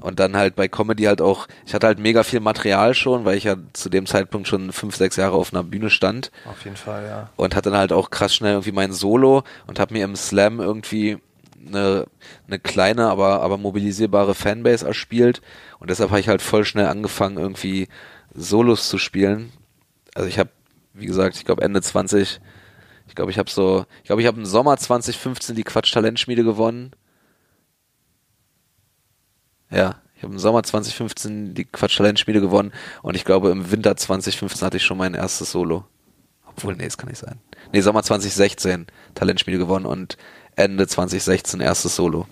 Und 0.00 0.20
dann 0.20 0.36
halt 0.36 0.54
bei 0.54 0.68
Comedy 0.68 1.04
halt 1.04 1.20
auch, 1.20 1.46
ich 1.66 1.74
hatte 1.74 1.86
halt 1.86 1.98
mega 1.98 2.22
viel 2.22 2.40
Material 2.40 2.94
schon, 2.94 3.24
weil 3.24 3.36
ich 3.36 3.44
ja 3.44 3.56
zu 3.72 3.88
dem 3.88 4.06
Zeitpunkt 4.06 4.48
schon 4.48 4.72
fünf, 4.72 4.96
sechs 4.96 5.16
Jahre 5.16 5.36
auf 5.36 5.52
einer 5.52 5.64
Bühne 5.64 5.90
stand. 5.90 6.30
Auf 6.46 6.64
jeden 6.64 6.76
Fall, 6.76 7.04
ja. 7.06 7.30
Und 7.36 7.56
hatte 7.56 7.70
dann 7.70 7.78
halt 7.78 7.92
auch 7.92 8.10
krass 8.10 8.34
schnell 8.34 8.52
irgendwie 8.52 8.72
mein 8.72 8.92
Solo 8.92 9.42
und 9.66 9.78
habe 9.78 9.94
mir 9.94 10.04
im 10.04 10.16
Slam 10.16 10.60
irgendwie 10.60 11.18
eine, 11.66 12.06
eine 12.46 12.58
kleine, 12.58 13.08
aber, 13.08 13.42
aber 13.42 13.58
mobilisierbare 13.58 14.34
Fanbase 14.34 14.86
erspielt. 14.86 15.42
Und 15.78 15.90
deshalb 15.90 16.10
habe 16.10 16.20
ich 16.20 16.28
halt 16.28 16.42
voll 16.42 16.64
schnell 16.64 16.86
angefangen, 16.86 17.38
irgendwie 17.38 17.88
Solos 18.34 18.88
zu 18.88 18.98
spielen. 18.98 19.52
Also 20.14 20.28
ich 20.28 20.38
habe, 20.38 20.50
wie 20.94 21.06
gesagt, 21.06 21.36
ich 21.36 21.44
glaube 21.44 21.62
Ende 21.62 21.82
20, 21.82 22.40
ich 23.06 23.14
glaube, 23.14 23.30
ich 23.30 23.38
habe 23.38 23.50
so, 23.50 23.86
ich 23.98 24.04
glaube, 24.04 24.22
ich 24.22 24.28
habe 24.28 24.38
im 24.38 24.46
Sommer 24.46 24.76
2015 24.76 25.56
die 25.56 25.64
Quatsch 25.64 25.92
Talentschmiede 25.92 26.44
gewonnen. 26.44 26.92
Ja, 29.70 30.00
ich 30.16 30.22
habe 30.22 30.34
im 30.34 30.38
Sommer 30.38 30.62
2015 30.62 31.54
die 31.54 31.64
Quatsch 31.64 31.96
Talentschmiede 31.96 32.40
gewonnen 32.40 32.72
und 33.02 33.16
ich 33.16 33.24
glaube 33.24 33.50
im 33.50 33.70
Winter 33.70 33.96
2015 33.96 34.66
hatte 34.66 34.76
ich 34.76 34.84
schon 34.84 34.98
mein 34.98 35.14
erstes 35.14 35.52
Solo. 35.52 35.84
Obwohl, 36.46 36.76
nee, 36.76 36.84
das 36.84 36.98
kann 36.98 37.08
nicht 37.08 37.18
sein. 37.18 37.40
Nee, 37.72 37.80
Sommer 37.80 38.02
2016 38.02 38.86
Talentschmiede 39.14 39.58
gewonnen 39.58 39.86
und 39.86 40.16
Ende 40.60 40.86
2016 40.86 41.60
erstes 41.60 41.96
Solo. 41.96 42.26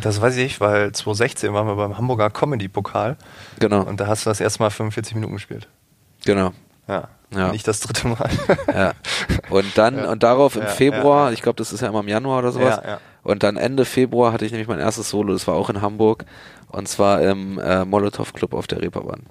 Das 0.00 0.20
weiß 0.20 0.36
ich, 0.38 0.60
weil 0.60 0.92
2016 0.92 1.52
waren 1.52 1.66
wir 1.66 1.76
beim 1.76 1.96
Hamburger 1.96 2.30
Comedy-Pokal. 2.30 3.16
Genau. 3.60 3.82
Und 3.82 4.00
da 4.00 4.06
hast 4.06 4.26
du 4.26 4.30
das 4.30 4.40
erste 4.40 4.62
Mal 4.62 4.70
45 4.70 5.14
Minuten 5.14 5.34
gespielt. 5.34 5.68
Genau. 6.24 6.52
Ja. 6.88 7.08
ja. 7.34 7.52
Nicht 7.52 7.66
das 7.68 7.80
dritte 7.80 8.08
Mal. 8.08 8.30
ja. 8.74 8.92
Und 9.50 9.76
dann, 9.76 9.98
ja. 9.98 10.10
und 10.10 10.22
darauf 10.22 10.56
im 10.56 10.62
ja, 10.62 10.68
Februar, 10.68 11.32
ich 11.32 11.42
glaube, 11.42 11.56
das 11.56 11.72
ist 11.72 11.80
ja 11.80 11.88
immer 11.88 12.00
im 12.00 12.08
Januar 12.08 12.40
oder 12.40 12.52
sowas. 12.52 12.80
Ja, 12.82 12.90
ja. 12.90 13.00
Und 13.22 13.42
dann 13.42 13.56
Ende 13.56 13.84
Februar 13.84 14.32
hatte 14.32 14.44
ich 14.44 14.52
nämlich 14.52 14.68
mein 14.68 14.80
erstes 14.80 15.10
Solo, 15.10 15.32
das 15.32 15.46
war 15.46 15.54
auch 15.54 15.70
in 15.70 15.80
Hamburg. 15.80 16.24
Und 16.68 16.88
zwar 16.88 17.22
im 17.22 17.58
äh, 17.58 17.84
Molotow 17.84 18.32
Club 18.32 18.52
auf 18.52 18.66
der 18.66 18.82
Reeperbahn. 18.82 19.22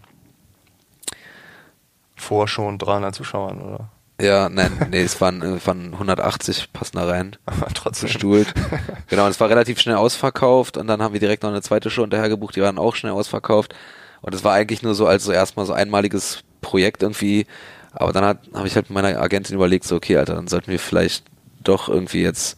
Vor 2.15 2.47
schon 2.47 2.77
300 2.77 3.13
Zuschauern, 3.13 3.61
oder? 3.61 3.89
Ja, 4.23 4.47
nein, 4.47 4.71
nee, 4.89 5.01
es 5.01 5.19
waren, 5.19 5.41
es 5.41 5.67
waren 5.67 5.93
180 5.93 6.71
passen 6.71 6.95
da 6.95 7.05
rein. 7.05 7.35
Aber 7.45 7.67
trotzdem. 7.73 8.07
Bestuhlt. 8.07 8.53
Genau, 9.07 9.25
und 9.25 9.31
es 9.31 9.39
war 9.39 9.49
relativ 9.49 9.79
schnell 9.79 9.97
ausverkauft 9.97 10.77
und 10.77 10.87
dann 10.87 11.01
haben 11.01 11.13
wir 11.13 11.19
direkt 11.19 11.43
noch 11.43 11.51
eine 11.51 11.61
zweite 11.61 11.91
Show 11.91 12.01
hinterher 12.01 12.29
gebucht, 12.29 12.55
die 12.55 12.61
waren 12.61 12.79
auch 12.79 12.95
schnell 12.95 13.11
ausverkauft. 13.11 13.75
Und 14.21 14.33
es 14.33 14.43
war 14.43 14.53
eigentlich 14.53 14.81
nur 14.81 14.95
so 14.95 15.05
als 15.05 15.25
so 15.25 15.31
erstmal 15.31 15.65
so 15.65 15.73
einmaliges 15.73 16.39
Projekt 16.61 17.03
irgendwie. 17.03 17.45
Aber 17.91 18.11
dann 18.11 18.23
habe 18.53 18.67
ich 18.67 18.75
halt 18.75 18.89
mit 18.89 18.95
meiner 18.95 19.19
Agentin 19.21 19.55
überlegt, 19.55 19.83
so, 19.83 19.95
okay, 19.97 20.17
Alter, 20.17 20.35
dann 20.35 20.47
sollten 20.47 20.71
wir 20.71 20.79
vielleicht 20.79 21.25
doch 21.61 21.89
irgendwie 21.89 22.23
jetzt 22.23 22.57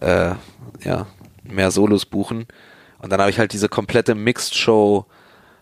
äh, 0.00 0.32
ja, 0.82 1.06
mehr 1.44 1.70
Solos 1.70 2.04
buchen. 2.04 2.46
Und 2.98 3.10
dann 3.10 3.20
habe 3.20 3.30
ich 3.30 3.38
halt 3.38 3.52
diese 3.52 3.68
komplette 3.68 4.14
Mixed 4.14 4.54
Show 4.54 5.06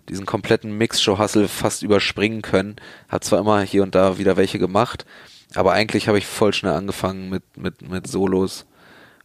diesen 0.09 0.27
kompletten 0.27 0.77
Mix-Show-Hustle 0.77 1.49
fast 1.49 1.83
überspringen 1.83 2.42
können. 2.42 2.77
Hat 3.09 3.25
zwar 3.25 3.40
immer 3.40 3.61
hier 3.62 3.83
und 3.83 3.94
da 3.94 4.18
wieder 4.18 4.37
welche 4.37 4.59
gemacht, 4.59 5.05
aber 5.55 5.73
eigentlich 5.73 6.09
habe 6.09 6.18
ich 6.18 6.27
voll 6.27 6.53
schnell 6.53 6.75
angefangen 6.75 7.29
mit, 7.29 7.42
mit, 7.57 7.88
mit 7.88 8.07
Solos 8.07 8.66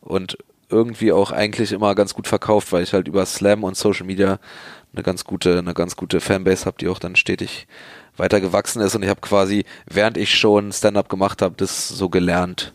und 0.01 0.37
irgendwie 0.69 1.11
auch 1.11 1.31
eigentlich 1.31 1.71
immer 1.71 1.93
ganz 1.95 2.13
gut 2.13 2.27
verkauft, 2.27 2.71
weil 2.71 2.83
ich 2.83 2.93
halt 2.93 3.07
über 3.07 3.25
Slam 3.25 3.63
und 3.63 3.77
Social 3.77 4.05
Media 4.05 4.39
eine 4.93 5.03
ganz 5.03 5.23
gute, 5.23 5.59
eine 5.59 5.73
ganz 5.73 5.95
gute 5.95 6.19
Fanbase 6.19 6.65
habe, 6.65 6.77
die 6.79 6.87
auch 6.87 6.99
dann 6.99 7.15
stetig 7.15 7.67
weiter 8.17 8.41
gewachsen 8.41 8.81
ist 8.81 8.95
und 8.95 9.03
ich 9.03 9.09
habe 9.09 9.21
quasi, 9.21 9.65
während 9.85 10.17
ich 10.17 10.35
schon 10.35 10.71
Stand-up 10.71 11.09
gemacht 11.09 11.41
habe, 11.41 11.55
das 11.57 11.89
so 11.89 12.09
gelernt. 12.09 12.73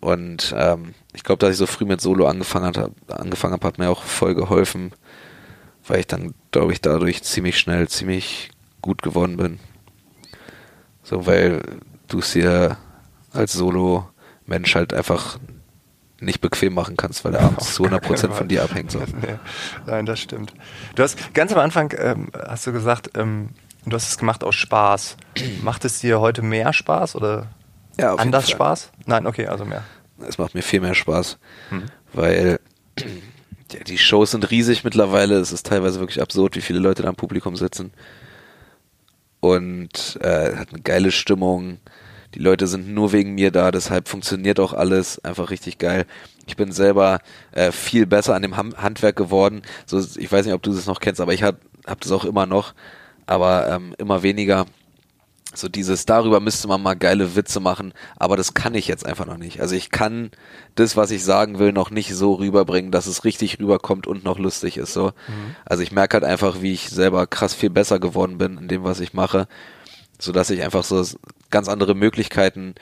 Und 0.00 0.54
ähm, 0.56 0.94
ich 1.12 1.22
glaube, 1.22 1.38
dass 1.38 1.52
ich 1.52 1.58
so 1.58 1.66
früh 1.66 1.84
mit 1.84 2.00
Solo 2.00 2.26
angefangen 2.26 2.66
habe, 2.76 2.92
angefangen 3.08 3.52
habe, 3.52 3.66
hat 3.66 3.78
mir 3.78 3.90
auch 3.90 4.02
voll 4.02 4.34
geholfen, 4.34 4.92
weil 5.86 6.00
ich 6.00 6.06
dann, 6.06 6.34
glaube 6.50 6.72
ich, 6.72 6.80
dadurch 6.80 7.22
ziemlich 7.22 7.58
schnell, 7.58 7.88
ziemlich 7.88 8.50
gut 8.80 9.02
geworden 9.02 9.36
bin. 9.36 9.60
So, 11.02 11.26
weil 11.26 11.62
du 12.08 12.20
es 12.20 12.32
dir 12.32 12.76
als 13.32 13.52
Solo-Mensch 13.52 14.74
halt 14.74 14.94
einfach 14.94 15.38
nicht 16.20 16.40
bequem 16.40 16.74
machen 16.74 16.96
kannst, 16.96 17.24
weil 17.24 17.34
er 17.34 17.42
abends 17.42 17.74
zu 17.74 17.84
100% 17.84 18.30
von 18.30 18.48
dir 18.48 18.62
abhängt. 18.62 18.92
So. 18.92 19.00
Nee, 19.22 19.38
nein, 19.86 20.06
das 20.06 20.20
stimmt. 20.20 20.52
Du 20.94 21.02
hast 21.02 21.34
ganz 21.34 21.52
am 21.52 21.58
Anfang, 21.58 21.92
ähm, 21.98 22.30
hast 22.46 22.66
du 22.66 22.72
gesagt, 22.72 23.10
ähm, 23.16 23.50
du 23.84 23.94
hast 23.94 24.08
es 24.08 24.18
gemacht 24.18 24.44
aus 24.44 24.54
Spaß. 24.54 25.16
Macht 25.62 25.84
es 25.84 26.00
dir 26.00 26.20
heute 26.20 26.42
mehr 26.42 26.72
Spaß 26.72 27.16
oder 27.16 27.48
ja, 27.98 28.14
anders 28.14 28.48
Spaß? 28.48 28.92
Nein, 29.06 29.26
okay, 29.26 29.46
also 29.46 29.64
mehr. 29.64 29.84
Es 30.26 30.38
macht 30.38 30.54
mir 30.54 30.62
viel 30.62 30.80
mehr 30.80 30.94
Spaß, 30.94 31.38
hm. 31.70 31.82
weil 32.12 32.60
ja, 33.74 33.80
die 33.84 33.98
Shows 33.98 34.32
sind 34.32 34.50
riesig 34.50 34.84
mittlerweile. 34.84 35.36
Es 35.36 35.52
ist 35.52 35.66
teilweise 35.66 36.00
wirklich 36.00 36.20
absurd, 36.20 36.56
wie 36.56 36.60
viele 36.60 36.78
Leute 36.78 37.02
da 37.02 37.08
im 37.08 37.16
Publikum 37.16 37.56
sitzen. 37.56 37.92
Und 39.40 40.18
äh, 40.20 40.56
hat 40.56 40.70
eine 40.70 40.82
geile 40.82 41.10
Stimmung. 41.10 41.78
Die 42.34 42.38
Leute 42.38 42.66
sind 42.66 42.88
nur 42.88 43.12
wegen 43.12 43.34
mir 43.34 43.50
da, 43.50 43.70
deshalb 43.70 44.08
funktioniert 44.08 44.58
auch 44.58 44.72
alles 44.72 45.22
einfach 45.22 45.50
richtig 45.50 45.78
geil. 45.78 46.06
Ich 46.46 46.56
bin 46.56 46.72
selber 46.72 47.20
äh, 47.50 47.72
viel 47.72 48.06
besser 48.06 48.34
an 48.34 48.42
dem 48.42 48.56
Handwerk 48.56 49.16
geworden. 49.16 49.62
So, 49.84 49.98
ich 49.98 50.32
weiß 50.32 50.46
nicht, 50.46 50.54
ob 50.54 50.62
du 50.62 50.72
das 50.72 50.86
noch 50.86 51.00
kennst, 51.00 51.20
aber 51.20 51.34
ich 51.34 51.42
habe 51.42 51.58
hab 51.86 52.00
das 52.00 52.10
auch 52.10 52.24
immer 52.24 52.46
noch, 52.46 52.72
aber 53.26 53.68
ähm, 53.68 53.94
immer 53.98 54.22
weniger 54.22 54.66
so 55.54 55.68
dieses, 55.68 56.06
darüber 56.06 56.40
müsste 56.40 56.68
man 56.68 56.82
mal 56.82 56.94
geile 56.94 57.36
Witze 57.36 57.60
machen, 57.60 57.92
aber 58.16 58.36
das 58.36 58.54
kann 58.54 58.74
ich 58.74 58.88
jetzt 58.88 59.04
einfach 59.04 59.26
noch 59.26 59.36
nicht. 59.36 59.60
Also 59.60 59.74
ich 59.74 59.90
kann 59.90 60.30
das, 60.74 60.96
was 60.96 61.10
ich 61.10 61.24
sagen 61.24 61.58
will, 61.58 61.72
noch 61.72 61.90
nicht 61.90 62.14
so 62.14 62.34
rüberbringen, 62.34 62.90
dass 62.90 63.06
es 63.06 63.24
richtig 63.24 63.60
rüberkommt 63.60 64.06
und 64.06 64.24
noch 64.24 64.38
lustig 64.38 64.76
ist. 64.78 64.92
So. 64.92 65.08
Mhm. 65.08 65.56
Also 65.64 65.82
ich 65.82 65.92
merke 65.92 66.14
halt 66.14 66.24
einfach, 66.24 66.62
wie 66.62 66.72
ich 66.72 66.88
selber 66.88 67.26
krass 67.26 67.54
viel 67.54 67.70
besser 67.70 67.98
geworden 67.98 68.38
bin 68.38 68.58
in 68.58 68.68
dem, 68.68 68.84
was 68.84 69.00
ich 69.00 69.12
mache. 69.12 69.46
so 70.18 70.32
dass 70.32 70.50
ich 70.50 70.62
einfach 70.62 70.84
so 70.84 71.04
ganz 71.50 71.68
andere 71.68 71.94
Möglichkeiten 71.94 72.74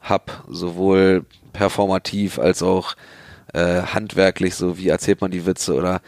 hab, 0.00 0.44
sowohl 0.48 1.24
performativ 1.52 2.38
als 2.38 2.62
auch 2.62 2.94
äh, 3.52 3.82
handwerklich, 3.82 4.54
so 4.54 4.78
wie 4.78 4.88
erzählt 4.88 5.20
man 5.20 5.30
die 5.30 5.46
Witze 5.46 5.74
oder 5.74 6.00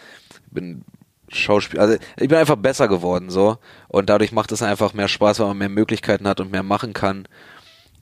bin 0.51 0.85
Schauspiel, 1.33 1.81
also 1.81 1.97
ich 2.16 2.29
bin 2.29 2.38
einfach 2.38 2.57
besser 2.57 2.88
geworden 2.88 3.31
so 3.31 3.59
und 3.88 4.11
dadurch 4.11 4.33
macht 4.33 4.53
es 4.53 4.62
einfach 4.62 4.95
mehr 4.95 5.09
Spaß, 5.09 5.40
weil 5.40 5.49
man 5.49 5.59
mehr 5.59 5.69
Möglichkeiten 5.69 6.27
hat 6.27 6.40
und 6.40 6.51
mehr 6.51 6.62
machen 6.62 6.93
kann 6.93 7.27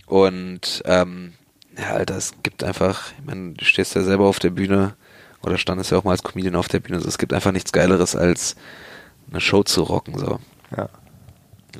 und 0.06 0.82
ähm, 0.86 1.34
ja, 1.78 1.90
Alter, 1.90 2.16
es 2.16 2.32
gibt 2.42 2.64
einfach, 2.64 3.12
ich 3.18 3.24
meine, 3.24 3.52
du 3.52 3.64
stehst 3.64 3.94
ja 3.94 4.02
selber 4.02 4.26
auf 4.26 4.38
der 4.38 4.50
Bühne 4.50 4.96
oder 5.42 5.58
standest 5.58 5.90
ja 5.90 5.98
auch 5.98 6.04
mal 6.04 6.12
als 6.12 6.22
Comedian 6.22 6.56
auf 6.56 6.68
der 6.68 6.80
Bühne, 6.80 6.96
also 6.96 7.08
es 7.08 7.18
gibt 7.18 7.32
einfach 7.32 7.52
nichts 7.52 7.72
Geileres 7.72 8.16
als 8.16 8.56
eine 9.30 9.40
Show 9.40 9.62
zu 9.62 9.82
rocken 9.82 10.18
so. 10.18 10.40
Ja. 10.76 10.88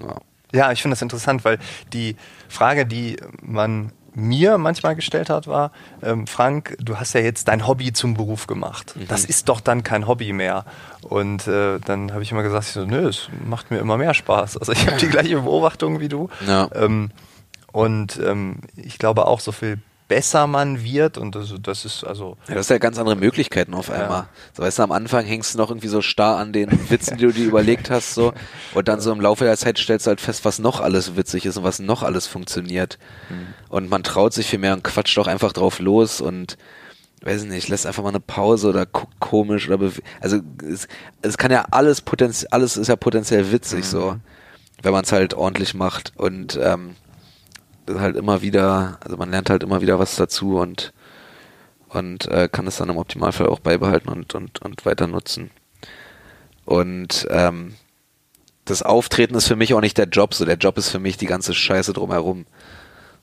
Ja, 0.01 0.21
ja 0.53 0.73
ich 0.73 0.83
finde 0.83 0.95
das 0.95 1.03
interessant, 1.03 1.45
weil 1.45 1.59
die 1.93 2.17
Frage, 2.49 2.87
die 2.87 3.17
man 3.43 3.93
mir 4.19 4.59
manchmal 4.59 4.97
gestellt 4.97 5.31
hat, 5.31 5.47
war, 5.47 5.71
ähm, 6.03 6.27
Frank, 6.27 6.77
du 6.81 6.99
hast 6.99 7.15
ja 7.15 7.21
jetzt 7.21 7.49
dein 7.49 7.67
Hobby 7.67 7.93
zum 7.93 8.15
Beruf 8.15 8.47
gemacht. 8.47 8.95
Mhm. 8.97 9.09
Das 9.09 9.25
ist 9.25 9.49
doch 9.49 9.61
dann 9.61 9.83
kein 9.83 10.07
Hobby 10.07 10.33
mehr. 10.33 10.65
Und 11.03 11.47
äh, 11.47 11.79
dann 11.79 12.13
habe 12.13 12.23
ich 12.23 12.33
immer 12.33 12.43
gesagt, 12.43 12.67
ich 12.67 12.73
so, 12.73 12.85
nö, 12.85 13.09
es 13.09 13.29
macht 13.47 13.71
mir 13.71 13.79
immer 13.79 13.97
mehr 13.97 14.15
Spaß. 14.15 14.57
Also 14.59 14.73
ich 14.73 14.87
habe 14.87 14.99
die 14.99 15.09
gleiche 15.09 15.41
Beobachtung 15.41 16.01
wie 16.01 16.09
du. 16.09 16.29
Ja. 16.47 16.69
Ähm, 16.75 17.11
und 17.73 18.19
ähm, 18.25 18.57
ich 18.77 18.99
glaube 18.99 19.27
auch, 19.27 19.41
so 19.41 19.53
viel 19.53 19.79
besser 20.09 20.47
man 20.47 20.83
wird 20.83 21.19
und 21.19 21.35
das, 21.35 21.55
das 21.63 21.85
ist 21.85 22.03
also. 22.03 22.37
Ja, 22.49 22.55
das 22.55 22.67
ist 22.67 22.71
ja 22.71 22.79
ganz 22.79 22.99
andere 22.99 23.17
Möglichkeiten 23.17 23.75
auf 23.75 23.91
einmal. 23.91 24.23
Ja. 24.23 24.29
So 24.55 24.63
weißt 24.63 24.79
du, 24.79 24.83
am 24.83 24.93
Anfang 24.93 25.25
hängst 25.27 25.55
du 25.55 25.59
noch 25.59 25.71
irgendwie 25.71 25.89
so 25.89 26.01
starr 26.01 26.39
an 26.39 26.53
den 26.53 26.91
Witzen, 26.91 27.19
die 27.19 27.27
du 27.27 27.33
dir 27.33 27.47
überlegt 27.47 27.91
hast, 27.91 28.15
so 28.15 28.33
und 28.75 28.89
dann 28.89 29.01
so 29.01 29.13
im 29.13 29.21
Laufe 29.21 29.45
der 29.45 29.57
Zeit 29.57 29.79
stellst 29.79 30.07
du 30.07 30.09
halt 30.09 30.21
fest, 30.21 30.45
was 30.45 30.59
noch 30.59 30.81
alles 30.81 31.17
witzig 31.17 31.47
ist 31.47 31.59
und 31.59 31.65
was 31.65 31.79
noch 31.79 32.03
alles 32.03 32.27
funktioniert. 32.27 32.99
Mhm. 33.29 33.47
Und 33.69 33.91
man 33.91 34.03
traut 34.03 34.33
sich 34.33 34.47
viel 34.47 34.59
mehr 34.59 34.73
und 34.73 34.83
quatscht 34.83 35.17
doch 35.17 35.27
einfach 35.27 35.53
drauf 35.53 35.79
los 35.79 36.21
und 36.21 36.57
weiß 37.23 37.45
nicht, 37.45 37.69
lässt 37.69 37.87
einfach 37.87 38.03
mal 38.03 38.11
eine 38.11 38.21
Pause 38.21 38.69
oder 38.69 38.87
guckt 38.87 39.19
komisch 39.21 39.69
oder 39.69 39.91
also 40.21 40.39
es, 40.63 40.89
es 41.23 41.37
kann 41.37 41.51
ja 41.51 41.67
alles 41.71 42.01
potenziell, 42.01 42.49
alles 42.51 42.77
ist 42.77 42.89
ja 42.89 42.97
potenziell 42.97 43.53
witzig 43.53 43.81
mhm. 43.81 43.89
so, 43.91 44.17
wenn 44.83 44.93
man 44.93 45.05
es 45.05 45.13
halt 45.13 45.35
ordentlich 45.35 45.75
macht 45.75 46.13
und 46.17 46.59
ähm, 46.63 46.95
halt 47.89 48.17
immer 48.17 48.43
wieder, 48.43 48.99
also 49.01 49.17
man 49.17 49.31
lernt 49.31 49.51
halt 49.51 49.63
immer 49.63 49.81
wieder 49.81 49.99
was 49.99 50.17
dazu 50.17 50.59
und 50.59 50.93
und 51.89 52.27
äh, 52.29 52.49
kann 52.51 52.67
es 52.67 52.77
dann 52.77 52.91
im 52.91 52.99
Optimalfall 52.99 53.47
auch 53.47 53.61
beibehalten 53.61 54.09
und 54.11 54.35
und 54.35 54.61
und 54.61 54.85
weiter 54.85 55.07
nutzen. 55.07 55.51
Und 56.65 57.27
ähm, 57.31 57.75
das 58.67 58.83
Auftreten 58.83 59.35
ist 59.35 59.49
für 59.49 59.57
mich 59.57 59.73
auch 59.73 59.81
nicht 59.81 59.97
der 59.97 60.07
Job, 60.07 60.35
so 60.35 60.45
der 60.45 60.57
Job 60.59 60.77
ist 60.77 60.91
für 60.91 60.99
mich 60.99 61.17
die 61.17 61.27
ganze 61.27 61.55
Scheiße 61.55 61.95
drumherum. 61.95 62.45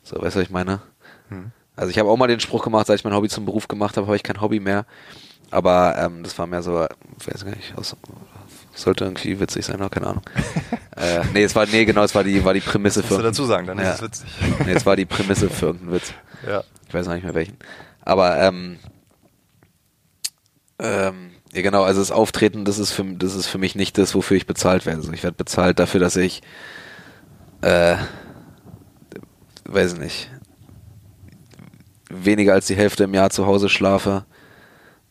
So, 0.04 0.16
weißt 0.16 0.36
du, 0.36 0.40
was 0.40 0.46
ich 0.48 0.50
meine? 0.50 0.82
Hm. 1.30 1.52
Also 1.76 1.92
ich 1.92 2.00
habe 2.00 2.10
auch 2.10 2.18
mal 2.18 2.28
den 2.28 2.40
Spruch 2.40 2.64
gemacht, 2.64 2.88
seit 2.88 3.00
ich 3.00 3.04
mein 3.04 3.14
Hobby 3.14 3.30
zum 3.30 3.46
Beruf 3.46 3.68
gemacht 3.68 3.98
habe, 3.98 4.08
habe 4.08 4.16
ich 4.16 4.24
kein 4.24 4.42
Hobby 4.42 4.60
mehr. 4.60 4.86
Aber 5.52 5.96
ähm, 5.98 6.24
das 6.24 6.38
war 6.40 6.48
mehr 6.48 6.64
so, 6.64 6.74
weiß 6.74 7.46
gar 7.46 7.56
nicht, 7.56 7.78
aus, 7.78 7.96
sollte 8.76 9.06
irgendwie 9.06 9.40
witzig 9.40 9.66
sein, 9.66 9.78
oder? 9.78 9.90
keine 9.90 10.08
Ahnung. 10.08 10.24
äh, 10.98 11.22
nee, 11.34 11.44
es 11.44 11.56
war, 11.56 11.66
nee, 11.66 11.86
genau, 11.86 12.04
es 12.04 12.14
war 12.14 12.24
die, 12.24 12.44
war 12.44 12.54
die 12.54 12.60
Prämisse 12.60 13.02
für. 13.02 13.16
Musst 13.16 13.20
du 13.20 13.24
dazu 13.24 13.46
sagen, 13.46 13.68
dann 13.68 13.80
ja. 13.80 13.92
ist 13.92 13.96
es 13.96 14.02
witzig. 14.02 14.30
nee, 14.66 14.74
es 14.74 14.86
war 14.86 14.96
die 14.96 15.06
Prämisse 15.06 15.50
für 15.50 15.68
irgendeinen 15.68 15.94
Witz. 15.94 16.14
Ja. 16.48 16.64
Ich 16.88 16.94
weiß 16.94 17.08
noch 17.08 17.16
nicht 17.16 17.24
mehr 17.24 17.34
welchen. 17.34 17.58
Aber, 18.02 18.38
ähm, 18.40 18.78
ähm, 20.80 21.32
ja 21.54 21.62
genau, 21.62 21.84
also 21.84 22.02
das 22.02 22.12
Auftreten, 22.12 22.66
das 22.66 22.80
ist 22.80 22.92
für, 22.92 23.06
das 23.06 23.34
ist 23.34 23.48
für 23.48 23.58
mich 23.58 23.76
nicht 23.76 23.98
das, 23.98 24.14
wofür 24.14 24.38
ich 24.38 24.46
bezahlt 24.46 24.86
werde. 24.86 25.00
Also 25.00 25.14
ich 25.14 25.24
werde 25.24 25.38
bezahlt 25.38 25.80
dafür, 25.80 26.00
dass 26.02 26.16
ich, 26.18 26.42
äh, 27.62 27.96
weiß 29.66 29.98
nicht, 29.98 30.30
weniger 32.10 32.54
als 32.54 32.68
die 32.68 32.76
Hälfte 32.76 33.06
im 33.06 33.14
Jahr 33.14 33.30
zu 33.30 33.46
Hause 33.46 33.70
schlafe, 33.70 34.26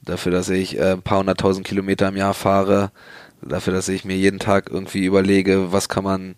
dafür, 0.04 0.32
dass 0.32 0.48
ich 0.48 0.78
äh, 0.78 0.92
ein 0.92 1.02
paar 1.02 1.18
hunderttausend 1.18 1.66
Kilometer 1.66 2.08
im 2.08 2.16
Jahr 2.16 2.34
fahre, 2.34 2.90
dafür, 3.42 3.72
dass 3.72 3.88
ich 3.88 4.04
mir 4.04 4.16
jeden 4.16 4.38
Tag 4.38 4.70
irgendwie 4.70 5.04
überlege, 5.04 5.72
was 5.72 5.88
kann 5.88 6.04
man, 6.04 6.36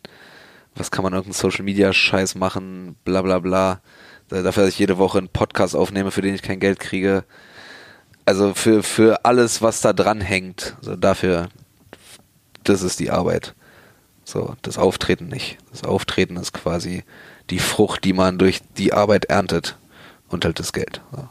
was 0.74 0.90
kann 0.90 1.02
man 1.02 1.12
irgendeinen 1.12 1.40
Social 1.40 1.64
Media 1.64 1.92
Scheiß 1.92 2.34
machen, 2.34 2.96
bla 3.04 3.22
bla 3.22 3.38
bla. 3.38 3.80
Dafür, 4.28 4.64
dass 4.64 4.72
ich 4.72 4.78
jede 4.78 4.98
Woche 4.98 5.18
einen 5.18 5.28
Podcast 5.28 5.76
aufnehme, 5.76 6.10
für 6.10 6.22
den 6.22 6.34
ich 6.34 6.42
kein 6.42 6.58
Geld 6.58 6.80
kriege. 6.80 7.24
Also 8.24 8.54
für, 8.54 8.82
für 8.82 9.24
alles, 9.24 9.62
was 9.62 9.80
da 9.80 9.92
dran 9.92 10.20
hängt. 10.20 10.76
So 10.80 10.96
dafür, 10.96 11.48
das 12.64 12.82
ist 12.82 12.98
die 12.98 13.10
Arbeit. 13.10 13.54
So, 14.24 14.56
das 14.62 14.78
Auftreten 14.78 15.28
nicht. 15.28 15.58
Das 15.70 15.84
Auftreten 15.84 16.36
ist 16.36 16.52
quasi 16.52 17.04
die 17.50 17.60
Frucht, 17.60 18.02
die 18.02 18.12
man 18.12 18.38
durch 18.38 18.60
die 18.76 18.92
Arbeit 18.92 19.26
erntet 19.26 19.78
und 20.28 20.44
halt 20.44 20.58
das 20.58 20.72
Geld. 20.72 21.00
So. 21.12 21.28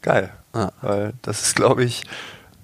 Geil. 0.00 0.32
Ah. 0.52 0.70
Weil 0.82 1.12
das 1.22 1.42
ist, 1.42 1.56
glaube 1.56 1.84
ich, 1.84 2.04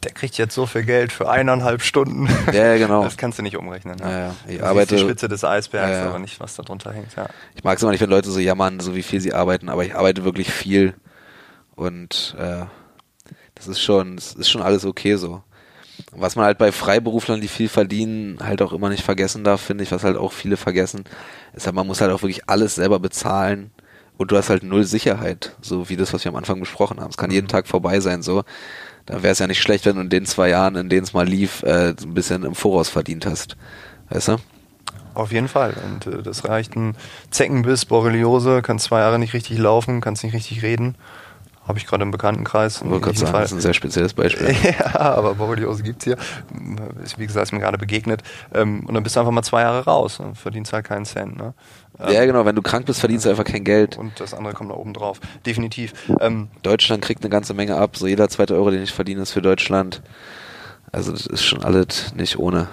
der 0.03 0.13
kriegt 0.13 0.39
jetzt 0.39 0.55
so 0.55 0.67
viel 0.67 0.85
Geld 0.85 1.13
für 1.13 1.29
eineinhalb 1.29 1.83
Stunden. 1.83 2.29
Ja, 2.53 2.77
genau. 2.77 3.03
Das 3.05 3.17
kannst 3.17 3.39
du 3.39 3.43
nicht 3.43 3.57
umrechnen. 3.57 3.97
Ja, 4.01 4.19
ja. 4.19 4.35
Ich 4.47 4.59
das 4.59 4.69
arbeite, 4.69 4.95
ist 4.95 5.01
die 5.01 5.05
Spitze 5.05 5.29
des 5.29 5.45
Eisbergs, 5.45 5.91
ja, 5.91 5.99
ja. 6.05 6.09
aber 6.09 6.19
nicht, 6.19 6.39
was 6.39 6.55
da 6.55 6.63
drunter 6.63 6.93
hängt. 6.93 7.15
Ja. 7.17 7.27
Ich 7.55 7.65
mag 7.65 7.77
es 7.77 7.83
immer 7.83 7.93
nicht, 7.93 8.01
wenn 8.01 8.11
Leute 8.11 8.31
so 8.31 8.39
jammern, 8.39 8.81
so 8.81 8.95
wie 8.95 9.03
viel 9.03 9.21
sie 9.21 9.33
arbeiten, 9.33 9.69
aber 9.69 9.85
ich 9.85 9.95
arbeite 9.95 10.25
wirklich 10.25 10.51
viel 10.51 10.95
und 11.75 12.37
äh, 12.39 12.65
das 13.55 13.67
ist 13.69 13.81
schon, 13.81 14.17
das 14.17 14.35
ist 14.35 14.49
schon 14.49 14.63
alles 14.63 14.85
okay 14.85 15.17
so. 15.17 15.43
Was 16.13 16.37
man 16.37 16.45
halt 16.45 16.59
bei 16.59 16.73
Freiberuflern, 16.73 17.41
die 17.41 17.49
viel 17.49 17.69
verdienen, 17.69 18.39
halt 18.43 18.61
auch 18.63 18.73
immer 18.73 18.91
nicht 18.91 19.03
vergessen 19.03 19.45
darf, 19.45 19.61
finde 19.61 19.83
ich, 19.83 19.91
was 19.91 20.05
halt 20.05 20.17
auch 20.17 20.33
viele 20.33 20.57
vergessen, 20.57 21.05
ist 21.55 21.67
halt, 21.67 21.75
man 21.75 21.87
muss 21.87 22.01
halt 22.01 22.13
auch 22.13 22.23
wirklich 22.23 22.49
alles 22.49 22.75
selber 22.75 22.99
bezahlen 22.99 23.71
und 24.17 24.33
du 24.33 24.37
hast 24.37 24.51
halt 24.51 24.63
null 24.63 24.85
Sicherheit, 24.85 25.57
so 25.61 25.89
wie 25.89 25.97
das, 25.97 26.13
was 26.13 26.25
wir 26.25 26.31
am 26.31 26.37
Anfang 26.37 26.61
besprochen 26.61 27.01
haben. 27.01 27.11
Es 27.11 27.17
kann 27.17 27.31
jeden 27.31 27.47
mhm. 27.47 27.51
Tag 27.51 27.67
vorbei 27.67 28.01
sein, 28.01 28.23
so 28.23 28.45
da 29.07 29.23
wäre 29.23 29.33
es 29.33 29.39
ja 29.39 29.47
nicht 29.47 29.63
schlecht, 29.63 29.87
wenn 29.87 29.97
du 29.97 30.03
in 30.03 30.09
den 30.11 30.27
zwei 30.27 30.51
Jahren, 30.51 30.75
in 30.75 30.89
denen 30.89 31.05
es 31.05 31.13
mal 31.13 31.27
lief, 31.27 31.63
äh, 31.63 31.91
ein 31.91 32.15
bisschen 32.15 32.43
im 32.43 32.57
Voraus 32.57 32.89
verdient 32.89 33.25
hast. 33.25 33.57
Weißt 34.11 34.29
du? 34.29 34.37
Auf 35.15 35.33
jeden 35.33 35.49
Fall. 35.49 35.75
Und 35.85 36.13
äh, 36.13 36.23
das 36.23 36.47
reicht 36.47 36.77
ein 36.77 36.97
Zeckenbiss, 37.31 37.85
Borreliose, 37.85 38.63
kannst 38.63 38.87
zwei 38.87 39.01
Jahre 39.01 39.19
nicht 39.19 39.33
richtig 39.33 39.59
laufen, 39.59 40.01
kannst 40.01 40.25
nicht 40.25 40.35
richtig 40.35 40.63
reden. 40.63 40.97
Habe 41.67 41.79
ich 41.79 41.87
gerade 41.87 42.05
im 42.05 42.13
Bekanntenkreis. 42.13 42.83
Ich 42.83 42.89
wollte 42.89 43.19
sagen, 43.19 43.33
das 43.33 43.51
ist 43.51 43.59
ein 43.59 43.61
sehr 43.61 43.75
spezielles 43.75 44.15
Beispiel. 44.15 44.55
ja, 44.79 45.01
aber 45.01 45.35
Borreliose 45.35 45.83
gibt's 45.83 46.05
hier. 46.05 46.17
Ist, 47.03 47.19
wie 47.19 47.27
gesagt, 47.27 47.45
ist 47.45 47.53
mir 47.53 47.59
gerade 47.59 47.79
begegnet. 47.79 48.23
Ähm, 48.55 48.85
und 48.87 48.95
dann 48.95 49.03
bist 49.03 49.17
du 49.17 49.21
einfach 49.21 49.33
mal 49.33 49.43
zwei 49.43 49.63
Jahre 49.63 49.85
raus 49.85 50.21
und 50.21 50.37
verdienst 50.37 50.73
halt 50.73 50.85
keinen 50.85 51.05
Cent. 51.05 51.37
Ne? 51.37 51.55
Ähm, 51.99 52.13
ja, 52.13 52.25
genau, 52.25 52.45
wenn 52.45 52.55
du 52.55 52.63
krank 52.63 52.87
bist, 52.87 53.01
verdienst 53.01 53.27
du 53.27 53.31
einfach 53.31 53.45
kein 53.45 53.65
Geld. 53.65 53.99
Und 53.99 54.21
das 54.21 54.33
andere 54.33 54.55
kommt 54.55 54.71
da 54.71 54.77
oben 54.77 54.95
drauf. 54.95 55.21
Definitiv. 55.45 55.93
Ähm, 56.21 56.49
Deutschland 56.63 57.03
kriegt 57.03 57.23
eine 57.23 57.31
ganze 57.31 57.53
Menge 57.53 57.77
ab. 57.77 57.97
So 57.97 58.07
jeder 58.07 58.29
zweite 58.29 58.55
Euro, 58.55 58.71
den 58.71 58.83
ich 58.83 58.93
verdiene, 58.93 59.23
ist 59.23 59.33
für 59.33 59.43
Deutschland. 59.43 60.03
Also 60.93 61.11
das 61.11 61.27
ist 61.27 61.45
schon 61.45 61.65
alles 61.65 62.15
nicht 62.15 62.39
ohne. 62.39 62.69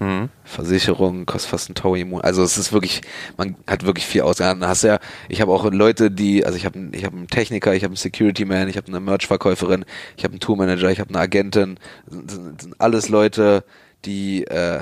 Mhm. 0.00 0.28
Versicherung 0.44 1.26
kostet 1.26 1.50
fast 1.50 1.70
ein 1.70 1.74
Tau 1.74 1.94
im 1.96 2.10
Monat. 2.10 2.24
Also 2.24 2.42
es 2.42 2.56
ist 2.56 2.72
wirklich, 2.72 3.00
man 3.36 3.56
hat 3.66 3.84
wirklich 3.84 4.06
viel. 4.06 4.22
Dann 4.38 4.66
hast 4.66 4.82
ja, 4.84 5.00
ich 5.28 5.40
habe 5.40 5.52
auch 5.52 5.64
Leute, 5.70 6.10
die, 6.10 6.44
also 6.44 6.56
ich 6.56 6.64
habe 6.64 6.90
ich 6.92 7.04
hab 7.04 7.12
einen 7.12 7.26
Techniker, 7.26 7.74
ich 7.74 7.82
habe 7.82 7.90
einen 7.90 7.96
Security 7.96 8.44
Man, 8.44 8.68
ich 8.68 8.76
habe 8.76 8.86
eine 8.88 9.00
Merch-Verkäuferin, 9.00 9.84
ich 10.16 10.24
habe 10.24 10.32
einen 10.32 10.40
Tourmanager, 10.40 10.90
ich 10.90 11.00
habe 11.00 11.10
eine 11.10 11.18
Agentin. 11.18 11.78
Das 12.06 12.34
sind, 12.34 12.62
sind 12.62 12.80
alles 12.80 13.08
Leute, 13.08 13.64
die, 14.04 14.44
äh, 14.44 14.80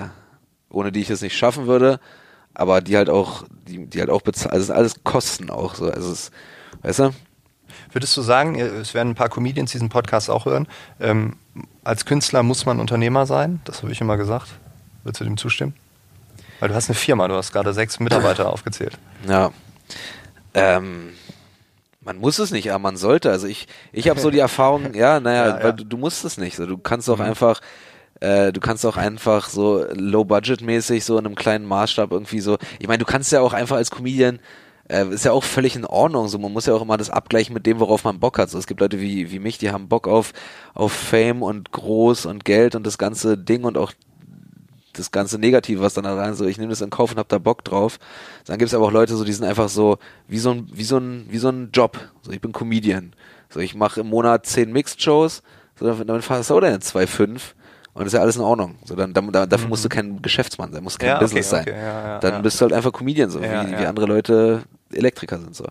ohne 0.69 0.93
die 0.93 1.01
ich 1.01 1.11
es 1.11 1.23
nicht 1.23 1.37
schaffen 1.37 1.67
würde, 1.67 1.99
aber 2.53 2.83
die 2.83 2.97
halt 2.97 3.09
auch, 3.09 3.45
die, 3.67 3.87
die 3.87 4.01
halt 4.01 4.11
auch 4.11 4.23
bezahlen. 4.23 4.53
Also 4.53 4.65
es 4.65 4.69
ist 4.69 4.75
alles 4.75 5.05
Kosten 5.05 5.51
auch 5.51 5.75
so. 5.77 5.87
Also 5.87 6.13
es, 6.13 6.31
weißt 6.83 6.99
du? 6.99 7.11
Würdest 7.93 8.17
du 8.17 8.23
sagen, 8.23 8.59
es 8.59 8.95
werden 8.95 9.11
ein 9.11 9.15
paar 9.15 9.29
Comedians 9.29 9.73
diesen 9.73 9.89
Podcast 9.89 10.29
auch 10.29 10.45
hören, 10.45 10.67
ähm, 11.01 11.37
als 11.85 12.05
Künstler 12.05 12.43
muss 12.43 12.67
man 12.67 12.81
Unternehmer 12.81 13.27
sein? 13.27 13.61
Das 13.65 13.83
habe 13.83 13.93
ich 13.93 14.01
immer 14.01 14.17
gesagt. 14.17 14.49
Würdest 15.07 15.21
du 15.21 15.25
dem 15.25 15.37
zustimmen? 15.37 15.73
Weil 16.59 16.71
du 16.71 16.75
hast 16.75 16.89
eine 16.89 16.97
Firma, 16.97 17.29
du 17.29 17.35
hast 17.35 17.53
gerade 17.53 17.73
sechs 17.73 18.01
Mitarbeiter 18.01 18.49
aufgezählt. 18.53 18.99
Ja. 19.29 19.53
Ähm, 20.53 21.11
man 22.01 22.19
muss 22.19 22.41
es 22.41 22.51
nicht, 22.51 22.71
aber 22.73 22.81
man 22.81 22.97
sollte. 22.97 23.31
Also 23.31 23.47
ich, 23.47 23.69
ich 23.93 24.09
habe 24.09 24.19
so 24.19 24.31
die 24.31 24.41
Erfahrung, 24.41 24.95
ja, 24.95 25.21
naja, 25.21 25.49
ja, 25.49 25.61
ja. 25.61 25.73
Du, 25.73 25.85
du, 25.85 25.97
musst 25.97 26.25
es 26.25 26.39
nicht. 26.39 26.57
So, 26.57 26.67
du 26.67 26.77
kannst 26.77 27.09
auch 27.09 27.19
mhm. 27.19 27.25
einfach 27.25 27.61
äh, 28.19 28.53
du 28.53 28.61
kannst 28.61 28.85
auch 28.85 28.97
einfach 28.97 29.49
so 29.49 29.85
low-budget-mäßig 29.93 31.05
so 31.05 31.19
in 31.19 31.27
einem 31.27 31.35
kleinen 31.37 31.67
Maßstab 31.67 32.11
irgendwie 32.11 32.41
so. 32.41 32.59
Ich 32.81 32.89
meine, 32.89 32.99
du 32.99 33.05
kannst 33.05 33.31
ja 33.31 33.43
auch 33.43 33.53
einfach 33.53 33.77
als 33.77 33.93
Comedian 33.93 34.41
äh, 34.89 35.07
ist 35.09 35.25
ja 35.25 35.33
auch 35.33 35.45
völlig 35.45 35.77
in 35.77 35.85
Ordnung. 35.85 36.29
So, 36.29 36.39
man 36.39 36.53
muss 36.53 36.67
ja 36.67 36.75
auch 36.75 36.83
immer 36.83 36.97
das 36.97 37.11
abgleichen 37.11 37.55
mit 37.55 37.67
dem, 37.67 37.81
worauf 37.81 38.05
man 38.05 38.21
Bock 38.21 38.39
hat. 38.39 38.51
So, 38.51 38.59
es 38.59 38.67
gibt 38.67 38.81
Leute 38.81 39.01
wie, 39.01 39.31
wie 39.31 39.39
mich, 39.39 39.59
die 39.59 39.71
haben 39.71 39.89
Bock 39.89 40.09
auf, 40.09 40.33
auf 40.75 40.93
Fame 40.93 41.43
und 41.43 41.73
groß 41.73 42.27
und 42.27 42.45
Geld 42.45 42.75
und 42.75 42.87
das 42.87 42.99
ganze 42.99 43.37
Ding 43.37 43.65
und 43.65 43.77
auch 43.77 43.93
das 44.99 45.11
ganze 45.11 45.39
Negative, 45.39 45.81
was 45.81 45.95
dann 45.95 46.05
da 46.05 46.15
rein 46.15 46.35
so, 46.35 46.45
ich 46.47 46.59
nehme 46.59 46.71
das 46.71 46.81
in 46.81 46.91
Kauf 46.91 47.13
und 47.13 47.19
hab 47.19 47.29
da 47.29 47.39
Bock 47.39 47.65
drauf. 47.65 47.99
Dann 48.47 48.59
gibt 48.59 48.69
es 48.69 48.75
aber 48.75 48.87
auch 48.87 48.93
Leute, 48.93 49.17
so 49.17 49.25
die 49.25 49.33
sind 49.33 49.45
einfach 49.47 49.69
so 49.69 49.99
wie 50.29 50.39
so 50.39 50.51
ein 50.51 50.69
wie 50.73 50.85
so 50.85 50.99
ein 50.99 51.27
wie 51.29 51.39
so 51.39 51.49
ein 51.49 51.71
Job. 51.73 51.99
So 52.23 52.31
ich 52.33 52.41
bin 52.41 52.53
Comedian. 52.53 53.13
So 53.51 53.61
ich 53.61 53.75
mache 53.75 54.01
im 54.01 54.09
Monat 54.09 54.47
zehn 54.47 54.73
Mixed 54.73 55.03
Shows. 55.03 55.43
So 55.79 55.87
damit, 55.87 56.25
fahrst 56.25 56.51
du 56.51 56.55
auch 56.55 56.61
deine 56.61 56.79
2,5 56.79 57.41
und 57.93 58.07
ist 58.07 58.13
ja 58.15 58.21
alles 58.21 58.37
in 58.37 58.43
Ordnung. 58.43 58.77
So, 58.85 58.95
dann, 58.97 59.13
da, 59.13 59.45
dafür 59.47 59.67
Mhm. 59.67 59.69
musst 59.69 59.85
du 59.85 59.89
kein 59.91 60.23
Geschäftsmann 60.23 60.73
sein, 60.73 60.83
musst 60.83 60.99
kein 60.99 61.11
Ja, 61.11 61.19
Business 61.19 61.53
okay, 61.53 61.65
sein. 61.65 61.75
okay, 61.75 61.83
ja, 61.83 62.07
ja, 62.09 62.19
dann 62.21 62.43
bist 62.43 62.59
du 62.59 62.63
halt 62.63 62.73
einfach 62.73 62.93
Comedian, 62.93 63.29
so 63.31 63.41
wie, 63.43 63.47
wie 63.47 63.87
andere 63.87 64.07
Leute 64.07 64.63
Elektriker 64.93 65.39
sind. 65.39 65.55
So. 65.55 65.67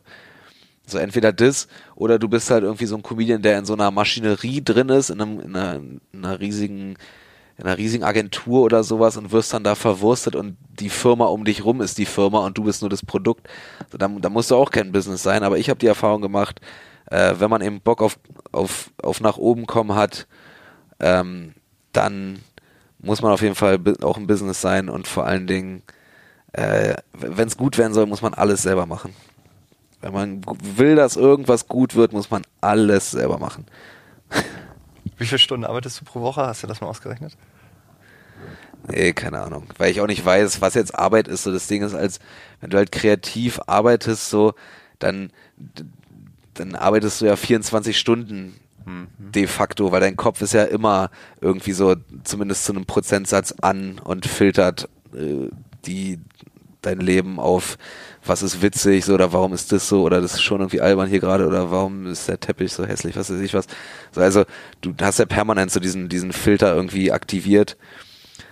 so 0.86 0.98
entweder 1.00 1.34
das 1.34 1.68
oder 1.96 2.20
du 2.20 2.28
bist 2.30 2.52
halt 2.52 2.64
irgendwie 2.64 2.86
so 2.86 2.96
ein 2.96 3.02
Comedian, 3.04 3.42
der 3.42 3.58
in 3.58 3.66
so 3.66 3.74
einer 3.74 3.90
Maschinerie 3.90 4.64
drin 4.64 4.90
ist, 4.90 5.10
in, 5.10 5.20
einem, 5.22 5.40
in, 5.40 5.56
einer, 5.56 5.76
in 5.76 6.00
einer 6.14 6.40
riesigen 6.40 6.98
in 7.58 7.66
einer 7.66 7.78
riesigen 7.78 8.04
Agentur 8.04 8.64
oder 8.64 8.84
sowas 8.84 9.16
und 9.18 9.32
wirst 9.32 9.54
dann 9.54 9.64
da 9.64 9.76
verwurstet 9.76 10.36
und 10.36 10.58
die 10.80 10.90
Firma 10.90 11.26
um 11.26 11.46
dich 11.46 11.64
rum 11.64 11.82
ist 11.82 11.98
die 11.98 12.06
Firma 12.06 12.40
und 12.46 12.58
du 12.58 12.64
bist 12.64 12.82
nur 12.82 12.90
das 12.90 13.06
Produkt. 13.06 13.48
So, 13.92 13.98
da, 13.98 14.08
da 14.08 14.30
musst 14.30 14.52
du 14.52 14.56
auch 14.56 14.72
kein 14.72 14.92
Business 14.92 15.24
sein, 15.24 15.44
aber 15.44 15.58
ich 15.58 15.70
habe 15.70 15.80
die 15.80 15.88
Erfahrung 15.88 16.22
gemacht, 16.22 16.60
äh, 17.10 17.36
wenn 17.38 17.50
man 17.50 17.62
eben 17.62 17.80
Bock 17.80 18.02
auf, 18.02 18.20
auf, 18.52 18.92
auf 19.02 19.22
nach 19.22 19.38
oben 19.38 19.68
kommen 19.68 19.96
hat, 19.96 20.28
ähm, 21.00 21.54
dann 21.94 22.40
muss 23.00 23.22
man 23.22 23.32
auf 23.32 23.42
jeden 23.42 23.56
Fall 23.56 23.80
auch 24.02 24.18
ein 24.18 24.28
Business 24.28 24.60
sein 24.60 24.90
und 24.90 25.08
vor 25.08 25.26
allen 25.26 25.48
Dingen, 25.48 25.84
äh, 26.54 26.96
wenn 27.14 27.48
es 27.48 27.58
gut 27.58 27.78
werden 27.78 27.94
soll, 27.94 28.06
muss 28.06 28.22
man 28.22 28.34
alles 28.34 28.64
selber 28.64 28.86
machen. 28.86 29.14
Wenn 30.02 30.14
man 30.14 30.42
will, 30.62 30.96
dass 30.96 31.16
irgendwas 31.16 31.68
gut 31.68 31.96
wird, 31.96 32.12
muss 32.12 32.30
man 32.30 32.44
alles 32.60 33.12
selber 33.12 33.38
machen. 33.40 33.66
Wie 35.18 35.26
viele 35.26 35.40
Stunden 35.40 35.66
arbeitest 35.66 36.02
du 36.02 36.06
pro 36.06 36.22
Woche? 36.22 36.46
Hast 36.46 36.64
du 36.64 36.68
das 36.68 36.82
mal 36.82 36.88
ausgerechnet? 36.88 37.38
Nee, 38.88 39.14
keine 39.14 39.42
Ahnung. 39.42 39.68
Weil 39.78 39.92
ich 39.92 40.02
auch 40.02 40.08
nicht 40.08 40.24
weiß, 40.24 40.62
was 40.62 40.74
jetzt 40.74 40.98
Arbeit 40.98 41.28
ist. 41.28 41.44
So, 41.44 41.52
das 41.52 41.68
Ding 41.68 41.82
ist, 41.82 41.96
als 41.96 42.20
wenn 42.62 42.70
du 42.70 42.78
halt 42.78 42.92
kreativ 42.92 43.60
arbeitest, 43.68 44.30
so, 44.30 44.54
dann, 45.00 45.32
dann 46.54 46.76
arbeitest 46.76 47.22
du 47.22 47.26
ja 47.26 47.36
24 47.36 47.98
Stunden 47.98 48.60
de 49.18 49.48
facto, 49.48 49.92
weil 49.92 50.02
dein 50.02 50.16
Kopf 50.16 50.42
ist 50.42 50.54
ja 50.54 50.64
immer 50.64 51.10
irgendwie 51.42 51.72
so, 51.72 51.96
zumindest 52.24 52.66
zu 52.66 52.74
einem 52.74 52.86
Prozentsatz 52.86 53.54
an 53.62 54.00
und 54.04 54.26
filtert 54.28 54.90
äh, 55.14 55.50
die 55.86 56.20
dein 56.86 57.00
Leben 57.00 57.40
auf, 57.40 57.78
was 58.26 58.44
ist 58.44 58.62
witzig, 58.62 59.06
so, 59.06 59.14
oder 59.14 59.34
warum 59.34 59.54
ist 59.54 59.72
das 59.72 59.88
so, 59.88 60.04
oder 60.04 60.22
das 60.22 60.34
ist 60.34 60.42
schon 60.42 60.62
irgendwie 60.62 60.82
albern 60.82 61.10
hier 61.10 61.20
gerade, 61.20 61.48
oder 61.48 61.72
warum 61.72 62.08
ist 62.08 62.28
der 62.28 62.40
Teppich 62.40 62.74
so 62.74 62.86
hässlich, 62.86 63.16
was 63.16 63.32
weiß 63.32 63.40
ich 63.40 63.54
was. 63.54 63.68
So, 64.12 64.22
also, 64.22 64.46
du 64.82 64.94
hast 65.02 65.20
ja 65.20 65.26
permanent 65.26 65.72
so 65.72 65.80
diesen, 65.80 66.10
diesen 66.10 66.34
Filter 66.34 66.76
irgendwie 66.76 67.12
aktiviert. 67.12 67.78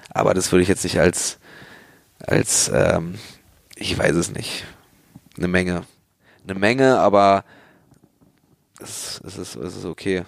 Aber 0.09 0.33
das 0.33 0.51
würde 0.51 0.61
ich 0.61 0.69
jetzt 0.69 0.83
nicht 0.83 0.99
als, 0.99 1.39
als, 2.19 2.71
ähm, 2.73 3.15
ich 3.75 3.97
weiß 3.97 4.15
es 4.15 4.31
nicht, 4.31 4.65
eine 5.37 5.47
Menge. 5.47 5.83
Eine 6.47 6.59
Menge, 6.59 6.99
aber 6.99 7.45
es, 8.79 9.21
es, 9.25 9.37
ist, 9.37 9.55
es 9.55 9.77
ist 9.77 9.85
okay. 9.85 10.23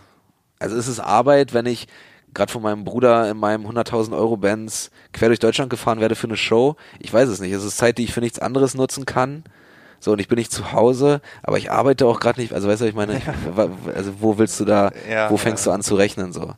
Also 0.60 0.76
es 0.78 0.88
ist 0.88 1.00
Arbeit, 1.00 1.54
wenn 1.54 1.66
ich 1.66 1.88
gerade 2.36 2.52
von 2.52 2.62
meinem 2.62 2.84
Bruder 2.84 3.30
in 3.32 3.38
meinem 3.38 3.66
100.000 3.66 4.16
Euro 4.16 4.38
Benz 4.38 4.92
quer 5.14 5.30
durch 5.30 5.40
Deutschland 5.40 5.72
gefahren 5.72 6.00
werde 6.00 6.16
für 6.16 6.28
eine 6.28 6.38
Show. 6.38 6.76
Ich 7.00 7.12
weiß 7.12 7.30
es 7.30 7.40
nicht. 7.40 7.52
Es 7.52 7.64
ist 7.64 7.78
Zeit, 7.78 7.98
die 7.98 8.04
ich 8.04 8.14
für 8.14 8.22
nichts 8.22 8.38
anderes 8.40 8.76
nutzen 8.76 9.06
kann. 9.06 9.44
So, 10.00 10.12
und 10.12 10.20
ich 10.20 10.28
bin 10.28 10.38
nicht 10.38 10.52
zu 10.52 10.72
Hause, 10.74 11.22
aber 11.42 11.58
ich 11.58 11.72
arbeite 11.72 12.06
auch 12.06 12.20
gerade 12.20 12.40
nicht. 12.40 12.54
Also 12.54 12.68
weißt 12.68 12.82
du, 12.82 12.86
was 12.86 12.90
ich 12.90 12.96
meine, 12.96 13.22
also 13.96 14.14
wo 14.20 14.38
willst 14.38 14.60
du 14.60 14.66
da, 14.66 14.92
Ja, 15.10 15.32
wo 15.32 15.38
fängst 15.38 15.66
ja. 15.66 15.72
du 15.72 15.76
an 15.76 15.82
zu 15.82 15.96
rechnen 15.96 16.32
so? 16.32 16.54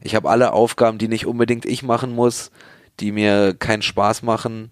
Ich 0.00 0.14
habe 0.14 0.30
alle 0.30 0.52
Aufgaben, 0.52 0.98
die 0.98 1.08
nicht 1.08 1.26
unbedingt 1.26 1.66
ich 1.66 1.82
machen 1.82 2.14
muss, 2.14 2.50
die 3.00 3.12
mir 3.12 3.54
keinen 3.54 3.82
Spaß 3.82 4.22
machen 4.22 4.70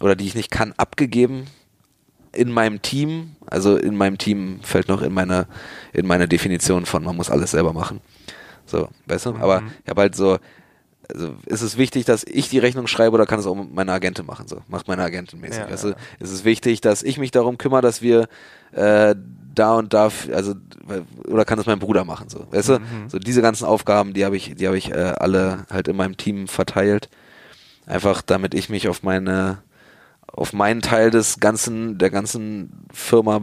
oder 0.00 0.14
die 0.14 0.26
ich 0.26 0.34
nicht 0.34 0.50
kann, 0.50 0.74
abgegeben 0.76 1.46
in 2.32 2.50
meinem 2.50 2.82
Team. 2.82 3.36
Also 3.46 3.76
in 3.76 3.96
meinem 3.96 4.18
Team 4.18 4.60
fällt 4.62 4.88
noch 4.88 5.02
in 5.02 5.12
meine, 5.12 5.46
in 5.92 6.06
meine 6.06 6.28
Definition 6.28 6.86
von, 6.86 7.02
man 7.04 7.16
muss 7.16 7.30
alles 7.30 7.52
selber 7.52 7.72
machen. 7.72 8.00
So, 8.72 8.88
weißt 9.06 9.26
du? 9.26 9.36
Aber 9.36 9.62
ich 9.84 9.90
habe 9.90 10.00
halt 10.00 10.16
so, 10.16 10.38
also 11.12 11.34
ist 11.44 11.60
es 11.60 11.76
wichtig, 11.76 12.06
dass 12.06 12.24
ich 12.24 12.48
die 12.48 12.58
Rechnung 12.58 12.86
schreibe 12.86 13.14
oder 13.14 13.26
kann 13.26 13.38
es 13.38 13.46
auch 13.46 13.54
meine 13.54 13.92
Agentin 13.92 14.24
machen? 14.24 14.48
So, 14.48 14.62
macht 14.66 14.88
meine 14.88 15.02
Agentin 15.02 15.40
mäßig. 15.40 15.58
Ja, 15.58 15.70
weißt 15.70 15.84
ja. 15.84 15.90
du? 15.90 15.96
Ist 16.24 16.32
es 16.32 16.44
wichtig, 16.44 16.80
dass 16.80 17.02
ich 17.02 17.18
mich 17.18 17.30
darum 17.30 17.58
kümmere, 17.58 17.82
dass 17.82 18.00
wir 18.00 18.28
äh, 18.72 19.14
da 19.54 19.74
und 19.74 19.92
da, 19.92 20.10
also 20.32 20.54
oder 21.28 21.44
kann 21.44 21.58
es 21.58 21.66
mein 21.66 21.78
Bruder 21.78 22.06
machen? 22.06 22.30
So, 22.30 22.46
weißt 22.50 22.70
du? 22.70 22.78
So 23.08 23.18
diese 23.18 23.42
ganzen 23.42 23.66
Aufgaben, 23.66 24.14
die 24.14 24.24
habe 24.24 24.38
ich, 24.38 24.54
die 24.54 24.66
habe 24.66 24.78
ich 24.78 24.90
äh, 24.90 24.94
alle 24.94 25.66
halt 25.70 25.86
in 25.88 25.96
meinem 25.96 26.16
Team 26.16 26.48
verteilt. 26.48 27.10
Einfach 27.84 28.22
damit 28.22 28.54
ich 28.54 28.70
mich 28.70 28.88
auf 28.88 29.02
meine 29.02 29.58
auf 30.26 30.54
meinen 30.54 30.80
Teil 30.80 31.10
des 31.10 31.40
ganzen, 31.40 31.98
der 31.98 32.08
ganzen 32.08 32.86
Firma 32.90 33.38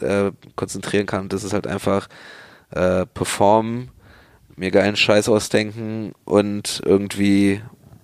äh, 0.00 0.32
konzentrieren 0.56 1.06
kann. 1.06 1.28
Das 1.28 1.44
ist 1.44 1.52
halt 1.52 1.68
einfach 1.68 2.08
äh, 2.70 3.06
performen, 3.06 3.90
mir 4.56 4.70
geilen 4.70 4.96
Scheiß 4.96 5.28
ausdenken 5.28 6.12
und 6.24 6.82
irgendwie 6.84 7.60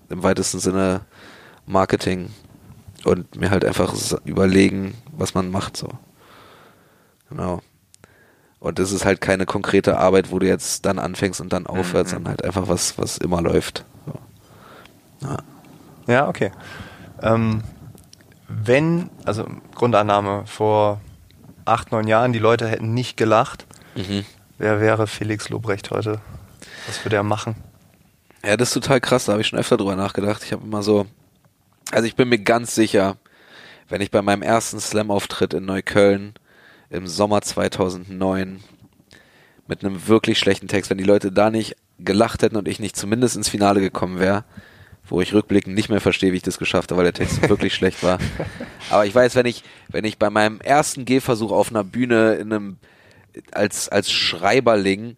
im 0.08 0.22
weitesten 0.22 0.58
Sinne 0.58 1.02
Marketing 1.66 2.30
und 3.04 3.36
mir 3.36 3.50
halt 3.50 3.64
einfach 3.64 3.94
überlegen, 4.24 4.94
was 5.12 5.34
man 5.34 5.50
macht 5.50 5.76
so. 5.76 5.88
Genau. 7.28 7.60
Und 8.58 8.78
das 8.78 8.92
ist 8.92 9.04
halt 9.04 9.20
keine 9.20 9.46
konkrete 9.46 9.96
Arbeit, 9.98 10.30
wo 10.32 10.38
du 10.38 10.46
jetzt 10.46 10.84
dann 10.84 10.98
anfängst 10.98 11.40
und 11.40 11.52
dann 11.52 11.66
aufhörst, 11.66 12.10
Mhm. 12.10 12.16
sondern 12.16 12.30
halt 12.32 12.44
einfach 12.44 12.68
was, 12.68 12.98
was 12.98 13.16
immer 13.18 13.40
läuft. 13.40 13.84
So. 15.20 15.26
Ja. 15.28 15.36
Ja, 16.06 16.28
okay. 16.28 16.50
Ähm, 17.22 17.62
wenn, 18.48 19.08
also 19.24 19.46
Grundannahme, 19.74 20.44
vor 20.46 21.00
acht, 21.64 21.92
neun 21.92 22.08
Jahren 22.08 22.32
die 22.32 22.38
Leute 22.40 22.66
hätten 22.68 22.92
nicht 22.92 23.16
gelacht, 23.16 23.64
Mhm. 23.94 24.24
wer 24.58 24.80
wäre 24.80 25.06
Felix 25.06 25.48
Lobrecht 25.48 25.90
heute? 25.90 26.20
Was 26.86 27.04
würde 27.04 27.16
er 27.16 27.22
machen? 27.22 27.56
Ja, 28.44 28.56
das 28.56 28.68
ist 28.68 28.74
total 28.74 29.00
krass, 29.00 29.26
da 29.26 29.32
habe 29.32 29.42
ich 29.42 29.48
schon 29.48 29.58
öfter 29.58 29.76
drüber 29.76 29.96
nachgedacht. 29.96 30.42
Ich 30.44 30.52
habe 30.52 30.64
immer 30.64 30.82
so, 30.82 31.06
also 31.90 32.06
ich 32.06 32.16
bin 32.16 32.28
mir 32.28 32.38
ganz 32.38 32.74
sicher, 32.74 33.16
wenn 33.88 34.00
ich 34.00 34.10
bei 34.10 34.22
meinem 34.22 34.42
ersten 34.42 34.80
Slam-Auftritt 34.80 35.52
in 35.52 35.66
Neukölln 35.66 36.34
im 36.88 37.06
Sommer 37.06 37.42
2009 37.42 38.62
mit 39.66 39.84
einem 39.84 40.08
wirklich 40.08 40.38
schlechten 40.38 40.68
Text, 40.68 40.90
wenn 40.90 40.98
die 40.98 41.04
Leute 41.04 41.32
da 41.32 41.50
nicht 41.50 41.76
gelacht 41.98 42.42
hätten 42.42 42.56
und 42.56 42.66
ich 42.66 42.80
nicht 42.80 42.96
zumindest 42.96 43.36
ins 43.36 43.48
Finale 43.48 43.80
gekommen 43.80 44.18
wäre, 44.18 44.44
wo 45.06 45.20
ich 45.20 45.34
rückblickend 45.34 45.74
nicht 45.74 45.88
mehr 45.88 46.00
verstehe, 46.00 46.32
wie 46.32 46.36
ich 46.38 46.42
das 46.42 46.58
geschafft 46.58 46.90
habe, 46.90 46.98
weil 46.98 47.12
der 47.12 47.26
Text 47.26 47.48
wirklich 47.48 47.74
schlecht 47.74 48.02
war. 48.02 48.18
Aber 48.90 49.06
ich 49.06 49.14
weiß, 49.14 49.34
wenn 49.34 49.46
ich, 49.46 49.64
wenn 49.88 50.04
ich 50.04 50.18
bei 50.18 50.30
meinem 50.30 50.60
ersten 50.60 51.04
Gehversuch 51.04 51.52
auf 51.52 51.70
einer 51.70 51.84
Bühne 51.84 52.34
in 52.34 52.52
einem 52.52 52.76
als 53.52 53.88
als 53.88 54.10
Schreiberling 54.10 55.16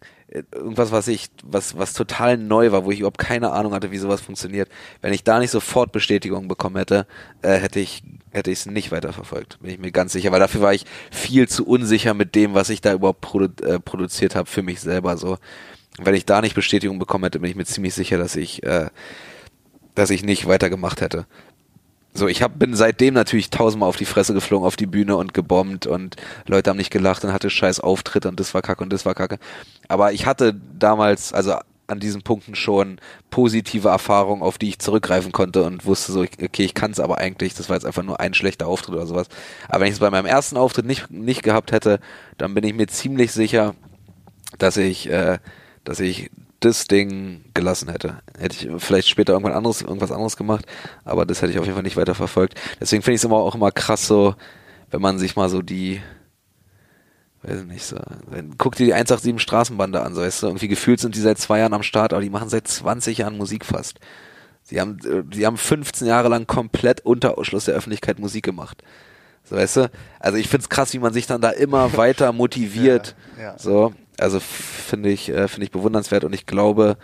irgendwas, 0.51 0.91
was 0.91 1.07
ich, 1.07 1.29
was, 1.43 1.77
was 1.77 1.93
total 1.93 2.37
neu 2.37 2.71
war, 2.71 2.85
wo 2.85 2.91
ich 2.91 2.99
überhaupt 2.99 3.17
keine 3.17 3.51
Ahnung 3.51 3.73
hatte, 3.73 3.91
wie 3.91 3.97
sowas 3.97 4.21
funktioniert. 4.21 4.69
Wenn 5.01 5.13
ich 5.13 5.23
da 5.23 5.39
nicht 5.39 5.51
sofort 5.51 5.91
Bestätigung 5.91 6.47
bekommen 6.47 6.77
hätte, 6.77 7.05
äh, 7.41 7.57
hätte 7.57 7.79
ich, 7.79 8.03
hätte 8.31 8.51
ich 8.51 8.59
es 8.59 8.65
nicht 8.65 8.91
weiterverfolgt. 8.91 9.59
Bin 9.61 9.71
ich 9.71 9.79
mir 9.79 9.91
ganz 9.91 10.13
sicher, 10.13 10.31
weil 10.31 10.39
dafür 10.39 10.61
war 10.61 10.73
ich 10.73 10.85
viel 11.11 11.47
zu 11.47 11.65
unsicher 11.65 12.13
mit 12.13 12.35
dem, 12.35 12.53
was 12.53 12.69
ich 12.69 12.81
da 12.81 12.93
überhaupt 12.93 13.21
produ 13.21 13.49
äh, 13.63 13.79
produziert 13.79 14.35
habe 14.35 14.49
für 14.49 14.63
mich 14.63 14.81
selber. 14.81 15.17
So, 15.17 15.37
wenn 15.99 16.15
ich 16.15 16.25
da 16.25 16.41
nicht 16.41 16.55
Bestätigung 16.55 16.99
bekommen 16.99 17.25
hätte, 17.25 17.39
bin 17.39 17.49
ich 17.49 17.55
mir 17.55 17.65
ziemlich 17.65 17.93
sicher, 17.93 18.17
dass 18.17 18.35
ich, 18.35 18.63
äh, 18.63 18.87
dass 19.95 20.09
ich 20.09 20.23
nicht 20.23 20.47
weitergemacht 20.47 21.01
hätte. 21.01 21.27
So, 22.15 22.27
ich 22.27 22.43
hab, 22.43 22.59
bin 22.59 22.75
seitdem 22.75 23.15
natürlich 23.15 23.49
tausendmal 23.49 23.89
auf 23.89 23.97
die 23.97 24.05
Fresse 24.05 24.33
geflogen, 24.35 24.67
auf 24.67 24.75
die 24.75 24.85
Bühne 24.85 25.17
und 25.17 25.33
gebombt 25.33 25.87
und 25.87 26.15
Leute 26.45 26.69
haben 26.69 26.77
nicht 26.77 26.91
gelacht 26.91 27.25
und 27.25 27.33
hatte 27.33 27.49
scheiß 27.49 27.79
Auftritte 27.79 28.29
und 28.29 28.39
das 28.39 28.53
war 28.53 28.61
kacke 28.61 28.83
und 28.83 28.93
das 28.93 29.05
war 29.05 29.15
kacke. 29.15 29.39
Aber 29.87 30.13
ich 30.13 30.27
hatte 30.27 30.53
damals, 30.77 31.33
also 31.33 31.55
an 31.87 31.99
diesen 31.99 32.21
Punkten 32.21 32.55
schon 32.55 32.99
positive 33.29 33.89
Erfahrungen, 33.89 34.41
auf 34.41 34.57
die 34.57 34.69
ich 34.69 34.79
zurückgreifen 34.79 35.31
konnte 35.31 35.63
und 35.63 35.85
wusste 35.85 36.11
so, 36.11 36.21
okay, 36.21 36.63
ich 36.63 36.73
kann 36.73 36.91
es 36.91 36.99
aber 36.99 37.17
eigentlich, 37.17 37.55
das 37.55 37.69
war 37.69 37.75
jetzt 37.75 37.85
einfach 37.85 38.03
nur 38.03 38.19
ein 38.19 38.33
schlechter 38.33 38.67
Auftritt 38.67 38.95
oder 38.95 39.07
sowas. 39.07 39.27
Aber 39.67 39.81
wenn 39.81 39.87
ich 39.87 39.95
es 39.95 39.99
bei 39.99 40.09
meinem 40.09 40.25
ersten 40.25 40.55
Auftritt 40.55 40.85
nicht, 40.85 41.11
nicht 41.11 41.43
gehabt 41.43 41.71
hätte, 41.71 41.99
dann 42.37 42.53
bin 42.53 42.63
ich 42.63 42.73
mir 42.73 42.87
ziemlich 42.87 43.31
sicher, 43.31 43.75
dass 44.59 44.77
ich, 44.77 45.09
äh, 45.09 45.39
dass 45.83 45.99
ich 45.99 46.29
das 46.63 46.87
Ding 46.87 47.45
gelassen 47.53 47.89
hätte. 47.89 48.19
Hätte 48.37 48.55
ich 48.55 48.83
vielleicht 48.83 49.09
später 49.09 49.33
irgendwann 49.33 49.53
anderes, 49.53 49.81
irgendwas 49.81 50.11
anderes 50.11 50.37
gemacht, 50.37 50.65
aber 51.03 51.25
das 51.25 51.41
hätte 51.41 51.51
ich 51.51 51.59
auf 51.59 51.65
jeden 51.65 51.75
Fall 51.75 51.83
nicht 51.83 51.97
weiter 51.97 52.15
verfolgt. 52.15 52.59
Deswegen 52.79 53.01
finde 53.01 53.15
ich 53.15 53.21
es 53.21 53.25
immer 53.25 53.37
auch 53.37 53.55
immer 53.55 53.71
krass 53.71 54.07
so, 54.07 54.35
wenn 54.91 55.01
man 55.01 55.19
sich 55.19 55.35
mal 55.35 55.49
so 55.49 55.61
die, 55.61 56.01
weiß 57.41 57.63
nicht 57.63 57.85
so, 57.85 57.97
dann 58.31 58.55
guck 58.57 58.75
dir 58.75 58.85
die 58.85 58.93
187 58.93 59.41
Straßenbande 59.41 60.01
an, 60.01 60.13
so 60.15 60.21
weißt 60.21 60.43
du, 60.43 60.47
irgendwie 60.47 60.67
gefühlt 60.67 60.99
sind 60.99 61.15
die 61.15 61.21
seit 61.21 61.37
zwei 61.37 61.59
Jahren 61.59 61.73
am 61.73 61.83
Start, 61.83 62.13
aber 62.13 62.21
die 62.21 62.29
machen 62.29 62.49
seit 62.49 62.67
20 62.67 63.19
Jahren 63.19 63.37
Musik 63.37 63.65
fast. 63.65 63.99
Sie 64.63 64.79
haben, 64.79 64.97
äh, 64.99 65.23
die 65.23 65.45
haben 65.45 65.57
15 65.57 66.07
Jahre 66.07 66.29
lang 66.29 66.47
komplett 66.47 67.01
unter 67.01 67.37
Ausschluss 67.37 67.65
der 67.65 67.75
Öffentlichkeit 67.75 68.19
Musik 68.19 68.45
gemacht. 68.45 68.83
So, 69.43 69.57
weißt 69.57 69.77
du? 69.77 69.91
Also 70.19 70.37
ich 70.37 70.47
find's 70.47 70.69
krass, 70.69 70.93
wie 70.93 70.99
man 70.99 71.13
sich 71.13 71.27
dann 71.27 71.41
da 71.41 71.49
immer 71.49 71.97
weiter 71.97 72.31
motiviert. 72.31 73.15
Ja, 73.37 73.43
ja. 73.43 73.59
So, 73.59 73.93
also 74.19 74.39
finde 74.39 75.09
ich, 75.09 75.29
äh, 75.29 75.47
finde 75.47 75.65
ich 75.65 75.71
bewundernswert 75.71 76.23
und 76.23 76.33
ich 76.33 76.45
glaube, 76.45 76.97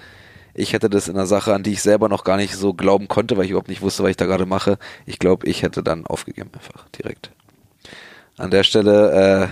ich 0.53 0.73
hätte 0.73 0.89
das 0.89 1.07
in 1.07 1.15
einer 1.15 1.27
Sache, 1.27 1.53
an 1.53 1.63
die 1.63 1.73
ich 1.73 1.81
selber 1.81 2.09
noch 2.09 2.23
gar 2.23 2.37
nicht 2.37 2.55
so 2.55 2.73
glauben 2.73 3.07
konnte, 3.07 3.37
weil 3.37 3.45
ich 3.45 3.51
überhaupt 3.51 3.69
nicht 3.69 3.81
wusste, 3.81 4.03
was 4.03 4.11
ich 4.11 4.17
da 4.17 4.25
gerade 4.25 4.45
mache. 4.45 4.77
Ich 5.05 5.19
glaube, 5.19 5.47
ich 5.47 5.63
hätte 5.63 5.83
dann 5.83 6.05
aufgegeben 6.05 6.49
einfach 6.53 6.87
direkt. 6.89 7.31
An 8.37 8.51
der 8.51 8.63
Stelle, 8.63 9.43
äh, 9.43 9.47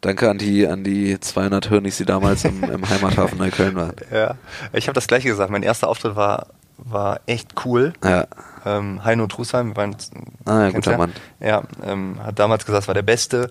Danke 0.00 0.30
an 0.30 0.38
die, 0.38 0.66
an 0.66 0.82
die 0.82 1.20
200 1.20 1.68
Hirnis, 1.68 1.98
die 1.98 2.06
damals 2.06 2.44
im, 2.44 2.64
im 2.64 2.88
Heimathafen 2.88 3.38
Neukölln 3.38 3.74
waren. 3.76 3.96
Ja, 4.10 4.36
ich 4.72 4.88
habe 4.88 4.94
das 4.94 5.06
gleiche 5.06 5.28
gesagt. 5.28 5.50
Mein 5.50 5.62
erster 5.62 5.88
Auftritt 5.88 6.16
war, 6.16 6.46
war 6.78 7.20
echt 7.26 7.66
cool. 7.66 7.92
Ja. 8.02 8.26
Ähm, 8.64 9.04
Heino 9.04 9.26
Trusheim, 9.26 9.76
waren, 9.76 9.94
ah, 10.46 10.64
ja, 10.64 10.70
guter 10.70 10.96
Mann. 10.96 11.12
Ja, 11.38 11.64
ähm, 11.84 12.18
hat 12.22 12.38
damals 12.38 12.64
gesagt, 12.64 12.84
es 12.84 12.88
war 12.88 12.94
der 12.94 13.02
beste 13.02 13.50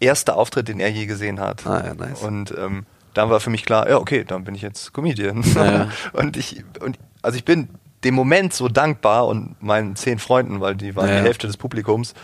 erste 0.00 0.34
Auftritt, 0.34 0.68
den 0.68 0.80
er 0.80 0.90
je 0.90 1.06
gesehen 1.06 1.40
hat. 1.40 1.66
Ah, 1.66 1.82
ja, 1.86 1.94
nice. 1.94 2.22
Und 2.22 2.54
ähm, 2.56 2.86
dann 3.14 3.30
war 3.30 3.40
für 3.40 3.50
mich 3.50 3.64
klar, 3.64 3.88
ja, 3.88 3.96
okay, 3.98 4.24
dann 4.24 4.44
bin 4.44 4.54
ich 4.54 4.62
jetzt 4.62 4.92
Comedian. 4.92 5.42
Ja. 5.54 5.88
und 6.12 6.36
ich, 6.36 6.64
und 6.80 6.98
also 7.22 7.36
ich 7.36 7.44
bin 7.44 7.68
dem 8.04 8.14
Moment 8.14 8.54
so 8.54 8.68
dankbar 8.68 9.26
und 9.26 9.62
meinen 9.62 9.94
zehn 9.96 10.18
Freunden, 10.18 10.60
weil 10.60 10.74
die 10.74 10.96
waren 10.96 11.08
Ja. 11.08 11.18
die 11.18 11.22
Hälfte 11.24 11.46
des 11.46 11.56
Publikums, 11.56 12.14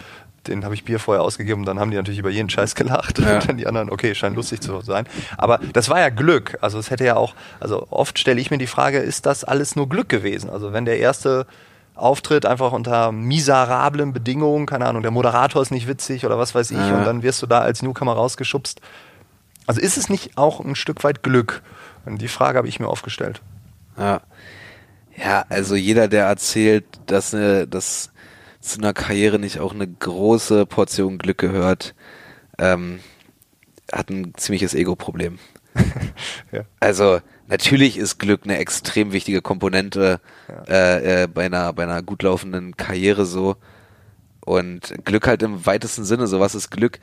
den 0.47 0.65
habe 0.65 0.75
ich 0.75 0.85
Bier 0.85 1.01
vorher 1.01 1.23
ausgegeben 1.23 1.63
und 1.63 1.67
dann 1.67 1.81
haben 1.81 1.91
die 1.91 1.97
natürlich 1.97 2.21
über 2.21 2.31
jeden 2.31 2.49
Scheiß 2.49 2.75
gelacht. 2.77 3.19
Ja. 3.19 3.35
Und 3.35 3.49
dann 3.49 3.57
die 3.59 3.67
anderen, 3.67 3.91
okay, 3.91 4.15
scheint 4.15 4.37
lustig 4.37 4.61
zu 4.61 4.81
sein. 4.81 5.07
Aber 5.37 5.59
das 5.73 5.89
war 5.89 5.99
ja 5.99 6.09
Glück. 6.09 6.57
Also 6.61 6.79
es 6.79 6.91
hätte 6.91 7.05
ja 7.05 7.17
auch, 7.17 7.35
also 7.59 7.89
oft 7.91 8.19
stelle 8.19 8.41
ich 8.41 8.51
mir 8.51 8.59
die 8.59 8.69
Frage, 8.69 8.99
ist 8.99 9.27
das 9.27 9.43
alles 9.45 9.75
nur 9.77 9.89
Glück 9.89 10.09
gewesen? 10.09 10.49
Also 10.49 10.73
wenn 10.73 10.85
der 10.85 10.99
erste 11.01 11.47
Auftritt 11.97 12.45
einfach 12.47 12.73
unter 12.73 13.11
miserablen 13.11 14.13
Bedingungen, 14.13 14.67
keine 14.67 14.87
Ahnung, 14.87 15.03
der 15.03 15.11
Moderator 15.11 15.63
ist 15.63 15.71
nicht 15.71 15.89
witzig 15.89 16.25
oder 16.27 16.39
was 16.39 16.55
weiß 16.55 16.71
ich, 16.71 16.77
Ja. 16.79 16.99
und 16.99 17.05
dann 17.05 17.23
wirst 17.23 17.43
du 17.43 17.47
da 17.47 17.61
als 17.61 17.83
Newcomer 17.83 18.13
rausgeschubst. 18.13 18.81
Also 19.67 19.81
ist 19.81 19.97
es 19.97 20.09
nicht 20.09 20.37
auch 20.39 20.61
ein 20.61 20.75
Stück 20.77 21.03
weit 21.05 21.23
Glück? 21.23 21.63
Und 22.05 22.19
die 22.23 22.29
Frage 22.29 22.59
habe 22.59 22.69
ich 22.69 22.79
mir 22.79 22.87
aufgestellt. 22.89 23.41
Ja. 23.99 24.21
Ja, 25.17 25.45
also 25.49 25.75
jeder, 25.75 26.09
der 26.09 26.27
erzählt, 26.27 26.85
dass, 27.07 27.33
eine, 27.35 27.67
dass 27.67 28.11
zu 28.61 28.79
einer 28.79 28.93
Karriere 28.93 29.39
nicht 29.39 29.59
auch 29.61 29.73
eine 29.73 29.87
große 29.89 30.67
Portion 30.67 31.17
Glück 31.19 31.39
gehört, 31.39 31.95
ähm, 32.59 33.01
hat 33.91 34.11
ein 34.11 34.35
ziemliches 34.37 34.75
Ego-Problem. 34.75 35.39
Ja. 36.53 36.63
Also 36.81 37.21
natürlich 37.49 37.97
ist 37.97 38.19
Glück 38.19 38.43
eine 38.45 38.59
extrem 38.59 39.13
wichtige 39.13 39.43
Komponente 39.43 40.21
äh, 40.69 41.23
äh, 41.23 41.27
bei, 41.27 41.47
einer, 41.47 41.73
bei 41.73 41.85
einer 41.85 42.03
gut 42.03 42.23
laufenden 42.23 42.77
Karriere 42.77 43.27
so. 43.27 43.57
Und 44.41 44.95
Glück 45.05 45.27
halt 45.27 45.43
im 45.43 45.67
weitesten 45.67 46.05
Sinne, 46.05 46.27
so 46.27 46.39
was 46.39 46.55
ist 46.55 46.71
Glück? 46.71 47.01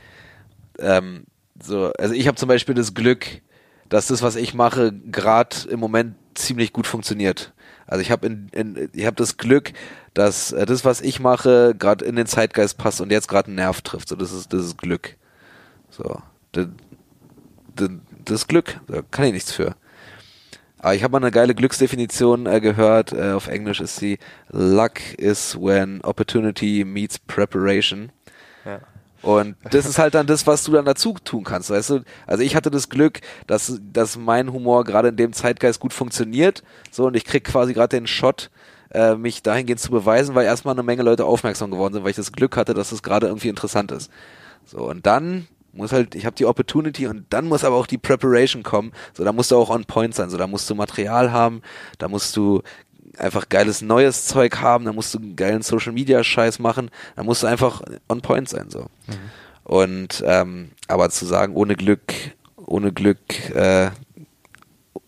Ähm, 0.79 1.25
so, 1.61 1.91
also 1.99 2.13
ich 2.13 2.27
habe 2.27 2.37
zum 2.37 2.47
Beispiel 2.47 2.75
das 2.75 2.93
Glück, 2.93 3.41
dass 3.89 4.07
das, 4.07 4.21
was 4.21 4.35
ich 4.35 4.53
mache, 4.53 4.93
gerade 4.93 5.55
im 5.69 5.79
Moment 5.79 6.15
ziemlich 6.35 6.73
gut 6.73 6.87
funktioniert. 6.87 7.53
Also 7.85 8.01
ich 8.01 8.11
habe 8.11 8.25
in, 8.27 8.49
in, 8.53 8.89
ich 8.93 9.05
habe 9.05 9.15
das 9.17 9.37
Glück, 9.37 9.73
dass 10.13 10.51
äh, 10.51 10.65
das, 10.65 10.85
was 10.85 11.01
ich 11.01 11.19
mache, 11.19 11.75
gerade 11.77 12.05
in 12.05 12.15
den 12.15 12.25
Zeitgeist 12.25 12.77
passt 12.77 13.01
und 13.01 13.11
jetzt 13.11 13.27
gerade 13.27 13.47
einen 13.47 13.55
Nerv 13.55 13.81
trifft. 13.81 14.07
So, 14.09 14.15
das 14.15 14.31
ist, 14.31 14.53
das 14.53 14.65
ist 14.65 14.77
Glück. 14.77 15.17
So, 15.89 16.21
das, 16.53 16.67
das, 17.75 17.89
das 18.25 18.35
ist 18.39 18.47
Glück. 18.47 18.79
Da 18.87 19.01
kann 19.11 19.25
ich 19.25 19.33
nichts 19.33 19.51
für. 19.51 19.75
Aber 20.83 20.95
ich 20.95 21.01
habe 21.01 21.13
mal 21.13 21.19
eine 21.19 21.31
geile 21.31 21.55
Glücksdefinition 21.55 22.45
äh, 22.45 22.59
gehört. 22.59 23.13
Äh, 23.13 23.31
auf 23.31 23.47
Englisch 23.47 23.79
ist 23.79 23.95
sie 23.95 24.19
Luck 24.49 24.99
is 25.17 25.57
when 25.57 26.01
opportunity 26.01 26.83
meets 26.83 27.17
preparation. 27.19 28.11
Ja. 28.65 28.81
Und 29.21 29.55
das 29.71 29.85
ist 29.85 29.97
halt 29.97 30.13
dann 30.13 30.27
das, 30.27 30.45
was 30.45 30.65
du 30.65 30.73
dann 30.73 30.83
dazu 30.83 31.15
tun 31.23 31.45
kannst, 31.45 31.69
weißt 31.69 31.89
du? 31.91 31.99
Also 32.27 32.43
ich 32.43 32.57
hatte 32.57 32.69
das 32.69 32.89
Glück, 32.89 33.21
dass, 33.47 33.79
dass 33.93 34.17
mein 34.17 34.51
Humor 34.51 34.83
gerade 34.83 35.07
in 35.07 35.15
dem 35.15 35.31
Zeitgeist 35.31 35.79
gut 35.79 35.93
funktioniert, 35.93 36.63
so 36.91 37.05
und 37.05 37.15
ich 37.15 37.23
krieg 37.23 37.45
quasi 37.45 37.73
gerade 37.73 37.95
den 37.95 38.05
Shot, 38.05 38.51
äh, 38.91 39.15
mich 39.15 39.41
dahingehend 39.41 39.79
zu 39.79 39.89
beweisen, 39.89 40.35
weil 40.35 40.45
erstmal 40.45 40.75
eine 40.75 40.83
Menge 40.83 41.03
Leute 41.03 41.23
aufmerksam 41.23 41.71
geworden 41.71 41.93
sind, 41.93 42.03
weil 42.03 42.09
ich 42.09 42.17
das 42.17 42.33
Glück 42.33 42.57
hatte, 42.57 42.73
dass 42.73 42.91
es 42.91 43.01
gerade 43.01 43.27
irgendwie 43.27 43.47
interessant 43.47 43.93
ist. 43.93 44.11
So 44.65 44.79
und 44.79 45.05
dann 45.05 45.47
muss 45.73 45.91
halt, 45.91 46.15
ich 46.15 46.25
habe 46.25 46.35
die 46.35 46.45
Opportunity 46.45 47.07
und 47.07 47.25
dann 47.31 47.45
muss 47.45 47.63
aber 47.63 47.75
auch 47.75 47.87
die 47.87 47.97
Preparation 47.97 48.63
kommen. 48.63 48.91
So, 49.13 49.23
da 49.23 49.33
musst 49.33 49.51
du 49.51 49.57
auch 49.57 49.69
on 49.69 49.85
point 49.85 50.15
sein. 50.15 50.29
So, 50.29 50.37
da 50.37 50.47
musst 50.47 50.69
du 50.69 50.75
Material 50.75 51.31
haben, 51.31 51.61
da 51.97 52.07
musst 52.07 52.35
du 52.37 52.61
einfach 53.17 53.49
geiles 53.49 53.81
neues 53.81 54.25
Zeug 54.25 54.59
haben, 54.61 54.85
da 54.85 54.93
musst 54.93 55.13
du 55.13 55.19
einen 55.19 55.35
geilen 55.35 55.61
Social 55.61 55.91
Media 55.91 56.23
Scheiß 56.23 56.59
machen, 56.59 56.89
da 57.15 57.23
musst 57.23 57.43
du 57.43 57.47
einfach 57.47 57.81
on 58.07 58.21
point 58.21 58.49
sein 58.49 58.69
so. 58.69 58.87
Und 59.63 60.23
ähm, 60.25 60.71
aber 60.87 61.09
zu 61.09 61.25
sagen, 61.25 61.55
ohne 61.55 61.75
Glück, 61.75 62.13
ohne 62.57 62.91
Glück, 62.91 63.49
äh, 63.51 63.91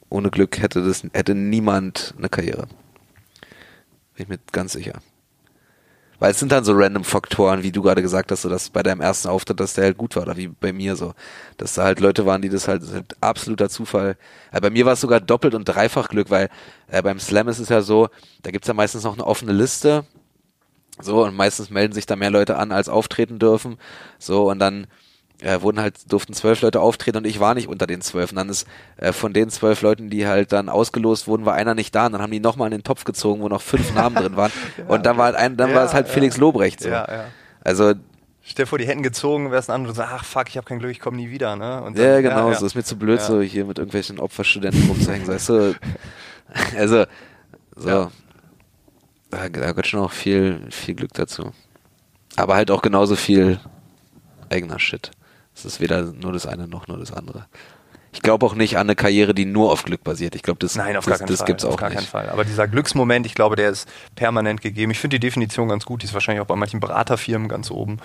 ohne 0.10 0.30
Glück 0.30 0.60
hätte 0.60 0.86
das 0.86 1.04
hätte 1.14 1.36
niemand 1.36 2.14
eine 2.18 2.30
Karriere. 2.30 2.68
Bin 4.16 4.24
ich 4.24 4.28
mir 4.28 4.40
ganz 4.52 4.74
sicher. 4.74 4.94
Weil 6.26 6.32
es 6.32 6.40
sind 6.40 6.52
dann 6.52 6.66
so 6.66 6.74
random 6.74 7.04
Faktoren, 7.04 7.62
wie 7.62 7.72
du 7.72 7.84
gerade 7.84 8.02
gesagt 8.02 8.32
hast, 8.32 8.42
so 8.42 8.50
dass 8.50 8.72
bei 8.72 8.82
deinem 8.82 9.00
ersten 9.00 9.28
Auftritt, 9.28 9.60
dass 9.60 9.76
der 9.76 9.84
halt 9.84 9.98
gut 10.00 10.16
war, 10.16 10.24
oder 10.24 10.36
wie 10.36 10.48
bei 10.48 10.74
mir 10.74 10.96
so. 10.96 11.14
Dass 11.58 11.76
da 11.76 11.84
halt 11.84 12.00
Leute 12.00 12.26
waren, 12.26 12.42
die 12.42 12.50
das 12.50 12.68
halt, 12.68 12.82
das 12.82 12.94
halt 12.94 13.16
absoluter 13.22 13.70
Zufall. 13.70 14.18
Äh, 14.52 14.60
bei 14.60 14.72
mir 14.72 14.88
war 14.88 14.94
es 14.94 15.02
sogar 15.02 15.20
doppelt 15.20 15.54
und 15.54 15.66
dreifach 15.66 16.10
Glück, 16.10 16.32
weil 16.32 16.50
äh, 16.88 17.04
beim 17.04 17.20
Slam 17.20 17.48
ist 17.48 17.60
es 17.60 17.70
ja 17.70 17.84
so, 17.84 18.10
da 18.42 18.50
gibt's 18.50 18.68
ja 18.68 18.74
meistens 18.74 19.04
noch 19.04 19.14
eine 19.14 19.28
offene 19.28 19.52
Liste. 19.52 20.04
So, 21.00 21.24
und 21.24 21.36
meistens 21.36 21.70
melden 21.70 21.94
sich 21.94 22.08
da 22.08 22.16
mehr 22.16 22.32
Leute 22.32 22.58
an, 22.58 22.72
als 22.72 22.90
auftreten 22.90 23.38
dürfen. 23.38 23.78
So, 24.18 24.50
und 24.50 24.58
dann 24.58 24.88
äh, 25.42 25.62
wurden 25.62 25.80
halt, 25.80 26.12
durften 26.12 26.34
zwölf 26.34 26.62
Leute 26.62 26.80
auftreten 26.80 27.18
und 27.18 27.26
ich 27.28 27.40
war 27.40 27.54
nicht 27.54 27.68
unter 27.68 27.88
den 27.88 28.02
zwölf. 28.02 28.32
Und 28.32 28.38
dann 28.38 28.50
ist 28.50 28.68
äh, 28.98 29.12
von 29.12 29.34
den 29.34 29.50
zwölf 29.50 29.82
Leuten, 29.82 30.10
die 30.10 30.28
halt 30.28 30.52
dann 30.52 30.70
ausgelost 30.70 31.28
wurden, 31.28 31.46
war 31.46 31.54
einer 31.54 31.76
nicht 31.76 31.94
da. 31.94 32.06
Und 32.08 32.14
dann 32.14 32.22
haben 32.22 32.32
die 32.32 32.40
nochmal 32.40 32.68
in 32.68 32.72
den 32.80 32.84
Topf 32.84 33.04
gezogen, 33.04 33.42
wo 33.42 33.50
noch 33.50 33.62
fünf 33.62 33.94
Namen 33.96 34.16
drin 34.16 34.36
waren. 34.38 34.52
Und 34.88 35.06
dann 35.06 35.18
war 35.18 35.26
halt 35.26 35.36
ein, 35.36 35.58
dann 35.58 35.70
Ja, 35.72 35.76
war 35.78 35.86
es 35.86 35.94
halt 35.94 36.08
ja. 36.08 36.14
Felix 36.14 36.38
Lobrecht 36.38 36.82
so. 36.82 36.90
Ja, 36.90 37.06
ja. 37.10 37.26
Also, 37.64 37.94
Stell 38.48 38.66
dir 38.66 38.68
vor, 38.70 38.78
die 38.78 38.86
hätten 38.86 39.02
gezogen, 39.02 39.50
wärst 39.50 39.72
ein 39.72 39.74
anderer 39.74 39.90
und 39.90 39.96
so, 39.96 40.04
ach 40.04 40.24
fuck, 40.24 40.48
ich 40.50 40.58
habe 40.58 40.68
kein 40.68 40.78
Glück, 40.78 40.92
ich 40.92 41.00
komme 41.00 41.18
nie 41.18 41.32
wieder, 41.32 41.56
ne? 41.56 41.64
Ja, 41.66 41.82
dann- 41.82 42.22
genau, 42.24 42.52
ja. 42.52 42.56
so 42.56 42.68
ist 42.68 42.76
mir 42.76 42.84
zu 42.84 42.96
blöd, 42.96 43.20
Ja. 43.20 43.26
so 43.26 43.42
hier 43.42 43.66
mit 43.66 43.80
irgendwelchen 43.80 44.20
Opferstudenten 44.20 44.88
rumzuhängen, 44.88 45.28
weißt 45.28 45.50
du. 45.50 45.76
Also, 46.78 47.06
so. 47.76 47.90
Ja. 47.90 48.12
Da, 49.32 49.50
da 49.50 49.72
gehört 49.72 49.88
schon 49.88 50.00
auch 50.00 50.12
viel, 50.12 50.62
viel 50.70 50.94
Glück 50.94 51.12
dazu. 51.14 51.52
Aber 52.36 52.54
halt 52.56 52.70
auch 52.70 52.84
genauso 52.84 53.16
viel 53.16 53.60
eigener 54.50 54.78
Shit. 54.80 55.10
Es 55.56 55.66
ist 55.66 55.80
weder 55.80 56.04
nur 56.04 56.34
das 56.34 56.46
eine 56.46 56.68
noch 56.68 56.88
nur 56.88 56.98
das 56.98 57.12
andere. 57.14 57.46
Ich 58.12 58.22
glaube 58.22 58.46
auch 58.46 58.56
nicht 58.56 58.78
an 58.78 58.88
eine 58.88 58.96
Karriere, 58.96 59.34
die 59.34 59.46
nur 59.46 59.74
auf 59.74 59.84
Glück 59.84 60.02
basiert. 60.06 60.36
Ich 60.36 60.42
glaube, 60.42 60.58
das, 60.60 60.76
Nein, 60.78 60.96
auf 60.96 61.04
das, 61.04 61.20
gar 61.20 61.28
das 61.28 61.40
Fall. 61.40 61.48
gibt's 61.48 61.66
auf 61.66 61.74
auch 61.74 61.78
gar 61.78 61.90
nicht. 61.90 61.98
keinen 61.98 62.08
Fall. 62.08 62.30
Aber 62.30 62.46
dieser 62.46 62.66
Glücksmoment, 62.66 63.26
ich 63.26 63.36
glaube, 63.36 63.58
der 63.58 63.70
ist 63.70 63.90
permanent 64.16 64.62
gegeben. 64.62 64.92
Ich 64.92 65.00
finde 65.00 65.20
die 65.20 65.28
Definition 65.28 65.68
ganz 65.68 65.86
gut. 65.86 66.02
Die 66.02 66.06
ist 66.06 66.14
wahrscheinlich 66.14 66.42
auch 66.42 66.48
bei 66.48 66.56
manchen 66.56 66.80
Beraterfirmen 66.80 67.50
ganz 67.50 67.72
oben. 67.72 67.98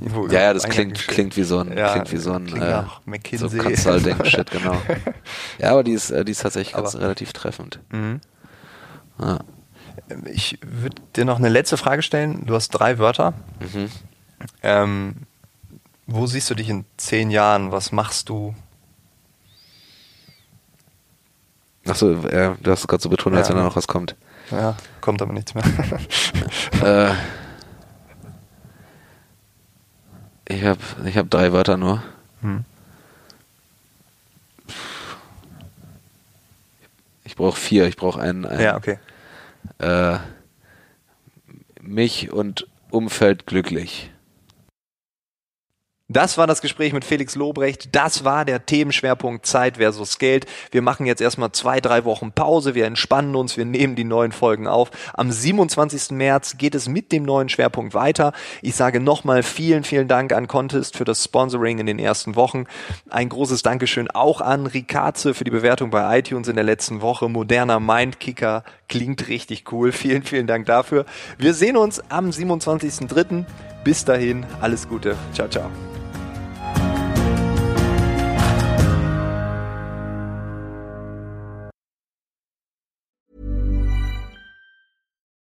Ja, 0.30 0.40
ja, 0.40 0.54
das 0.54 0.68
klingt, 0.68 0.98
klingt 1.08 1.36
wie 1.36 1.42
so 1.42 1.58
ein, 1.58 1.76
Ja, 1.76 1.92
klingt 1.92 2.12
wie 2.12 2.16
so 2.18 2.32
ein, 2.32 2.46
äh, 2.46 2.58
nach 2.60 3.00
so 3.04 3.10
McKinsey. 3.10 3.58
Consulting-Shit, 3.58 4.50
genau. 4.52 4.76
Ja, 5.58 5.72
aber 5.72 5.82
die 5.82 5.92
ist, 5.92 6.10
äh, 6.10 6.24
die 6.24 6.30
ist 6.32 6.42
tatsächlich 6.42 6.74
ganz 6.74 6.94
relativ 6.94 7.32
treffend. 7.32 7.80
Mhm. 7.90 8.20
Ja. 9.20 9.40
Ich 10.32 10.58
würde 10.62 11.02
dir 11.16 11.24
noch 11.24 11.38
eine 11.38 11.48
letzte 11.48 11.76
Frage 11.76 12.02
stellen. 12.02 12.46
Du 12.46 12.54
hast 12.54 12.68
drei 12.70 12.98
Wörter. 12.98 13.32
Mhm. 13.60 13.88
Ähm, 14.62 15.14
wo 16.06 16.26
siehst 16.26 16.50
du 16.50 16.54
dich 16.54 16.68
in 16.68 16.84
zehn 16.96 17.30
Jahren? 17.30 17.72
Was 17.72 17.92
machst 17.92 18.28
du? 18.28 18.54
Achso, 21.86 22.12
ja, 22.28 22.56
du 22.62 22.70
hast 22.70 22.80
es 22.80 22.86
gerade 22.88 23.02
so 23.02 23.08
betont, 23.10 23.36
als 23.36 23.48
Ja. 23.48 23.54
wenn 23.54 23.60
da 23.62 23.68
noch 23.68 23.76
was 23.76 23.86
kommt. 23.86 24.16
Ja, 24.50 24.76
kommt 25.00 25.20
aber 25.22 25.32
nichts 25.32 25.54
mehr. 25.54 25.64
Äh, 26.82 27.12
ich 30.48 30.64
habe 30.64 30.80
ich 31.06 31.16
hab 31.16 31.30
drei 31.30 31.52
Wörter 31.52 31.76
nur. 31.78 32.02
Hm. 32.42 32.64
Ich 37.24 37.36
brauche 37.36 37.58
vier. 37.58 37.86
Ich 37.86 37.96
brauche 37.96 38.20
einen, 38.20 38.44
einen 38.44 38.60
Ja, 38.62 38.76
okay. 38.76 38.98
äh, 39.78 40.18
mich 41.80 42.30
und 42.32 42.66
Umfeld 42.90 43.46
glücklich. 43.46 44.10
Das 46.14 46.38
war 46.38 46.46
das 46.46 46.60
Gespräch 46.60 46.92
mit 46.92 47.04
Felix 47.04 47.34
Lobrecht. 47.34 47.88
Das 47.96 48.22
war 48.22 48.44
der 48.44 48.64
Themenschwerpunkt 48.64 49.44
Zeit 49.46 49.78
versus 49.78 50.18
Geld. 50.18 50.46
Wir 50.70 50.80
machen 50.80 51.06
jetzt 51.06 51.20
erstmal 51.20 51.50
zwei, 51.50 51.80
drei 51.80 52.04
Wochen 52.04 52.30
Pause. 52.30 52.76
Wir 52.76 52.86
entspannen 52.86 53.34
uns. 53.34 53.56
Wir 53.56 53.64
nehmen 53.64 53.96
die 53.96 54.04
neuen 54.04 54.30
Folgen 54.30 54.68
auf. 54.68 54.92
Am 55.14 55.32
27. 55.32 56.12
März 56.12 56.56
geht 56.56 56.76
es 56.76 56.88
mit 56.88 57.10
dem 57.10 57.24
neuen 57.24 57.48
Schwerpunkt 57.48 57.94
weiter. 57.94 58.32
Ich 58.62 58.76
sage 58.76 59.00
nochmal 59.00 59.42
vielen, 59.42 59.82
vielen 59.82 60.06
Dank 60.06 60.32
an 60.32 60.46
Contest 60.46 60.96
für 60.96 61.04
das 61.04 61.24
Sponsoring 61.24 61.80
in 61.80 61.86
den 61.86 61.98
ersten 61.98 62.36
Wochen. 62.36 62.66
Ein 63.10 63.28
großes 63.28 63.64
Dankeschön 63.64 64.08
auch 64.08 64.40
an 64.40 64.66
Rikaze 64.66 65.34
für 65.34 65.42
die 65.42 65.50
Bewertung 65.50 65.90
bei 65.90 66.20
iTunes 66.20 66.46
in 66.46 66.54
der 66.54 66.64
letzten 66.64 67.00
Woche. 67.00 67.28
Moderner 67.28 67.80
Mindkicker 67.80 68.62
klingt 68.88 69.26
richtig 69.26 69.72
cool. 69.72 69.90
Vielen, 70.04 70.22
vielen 70.22 70.46
Dank 70.46 70.66
dafür. 70.66 71.06
Wir 71.38 71.54
sehen 71.54 71.76
uns 71.76 72.00
am 72.08 72.30
27.03. 72.30 73.44
Bis 73.82 74.04
dahin, 74.04 74.46
alles 74.60 74.88
Gute. 74.88 75.16
Ciao, 75.32 75.48
ciao. 75.48 75.70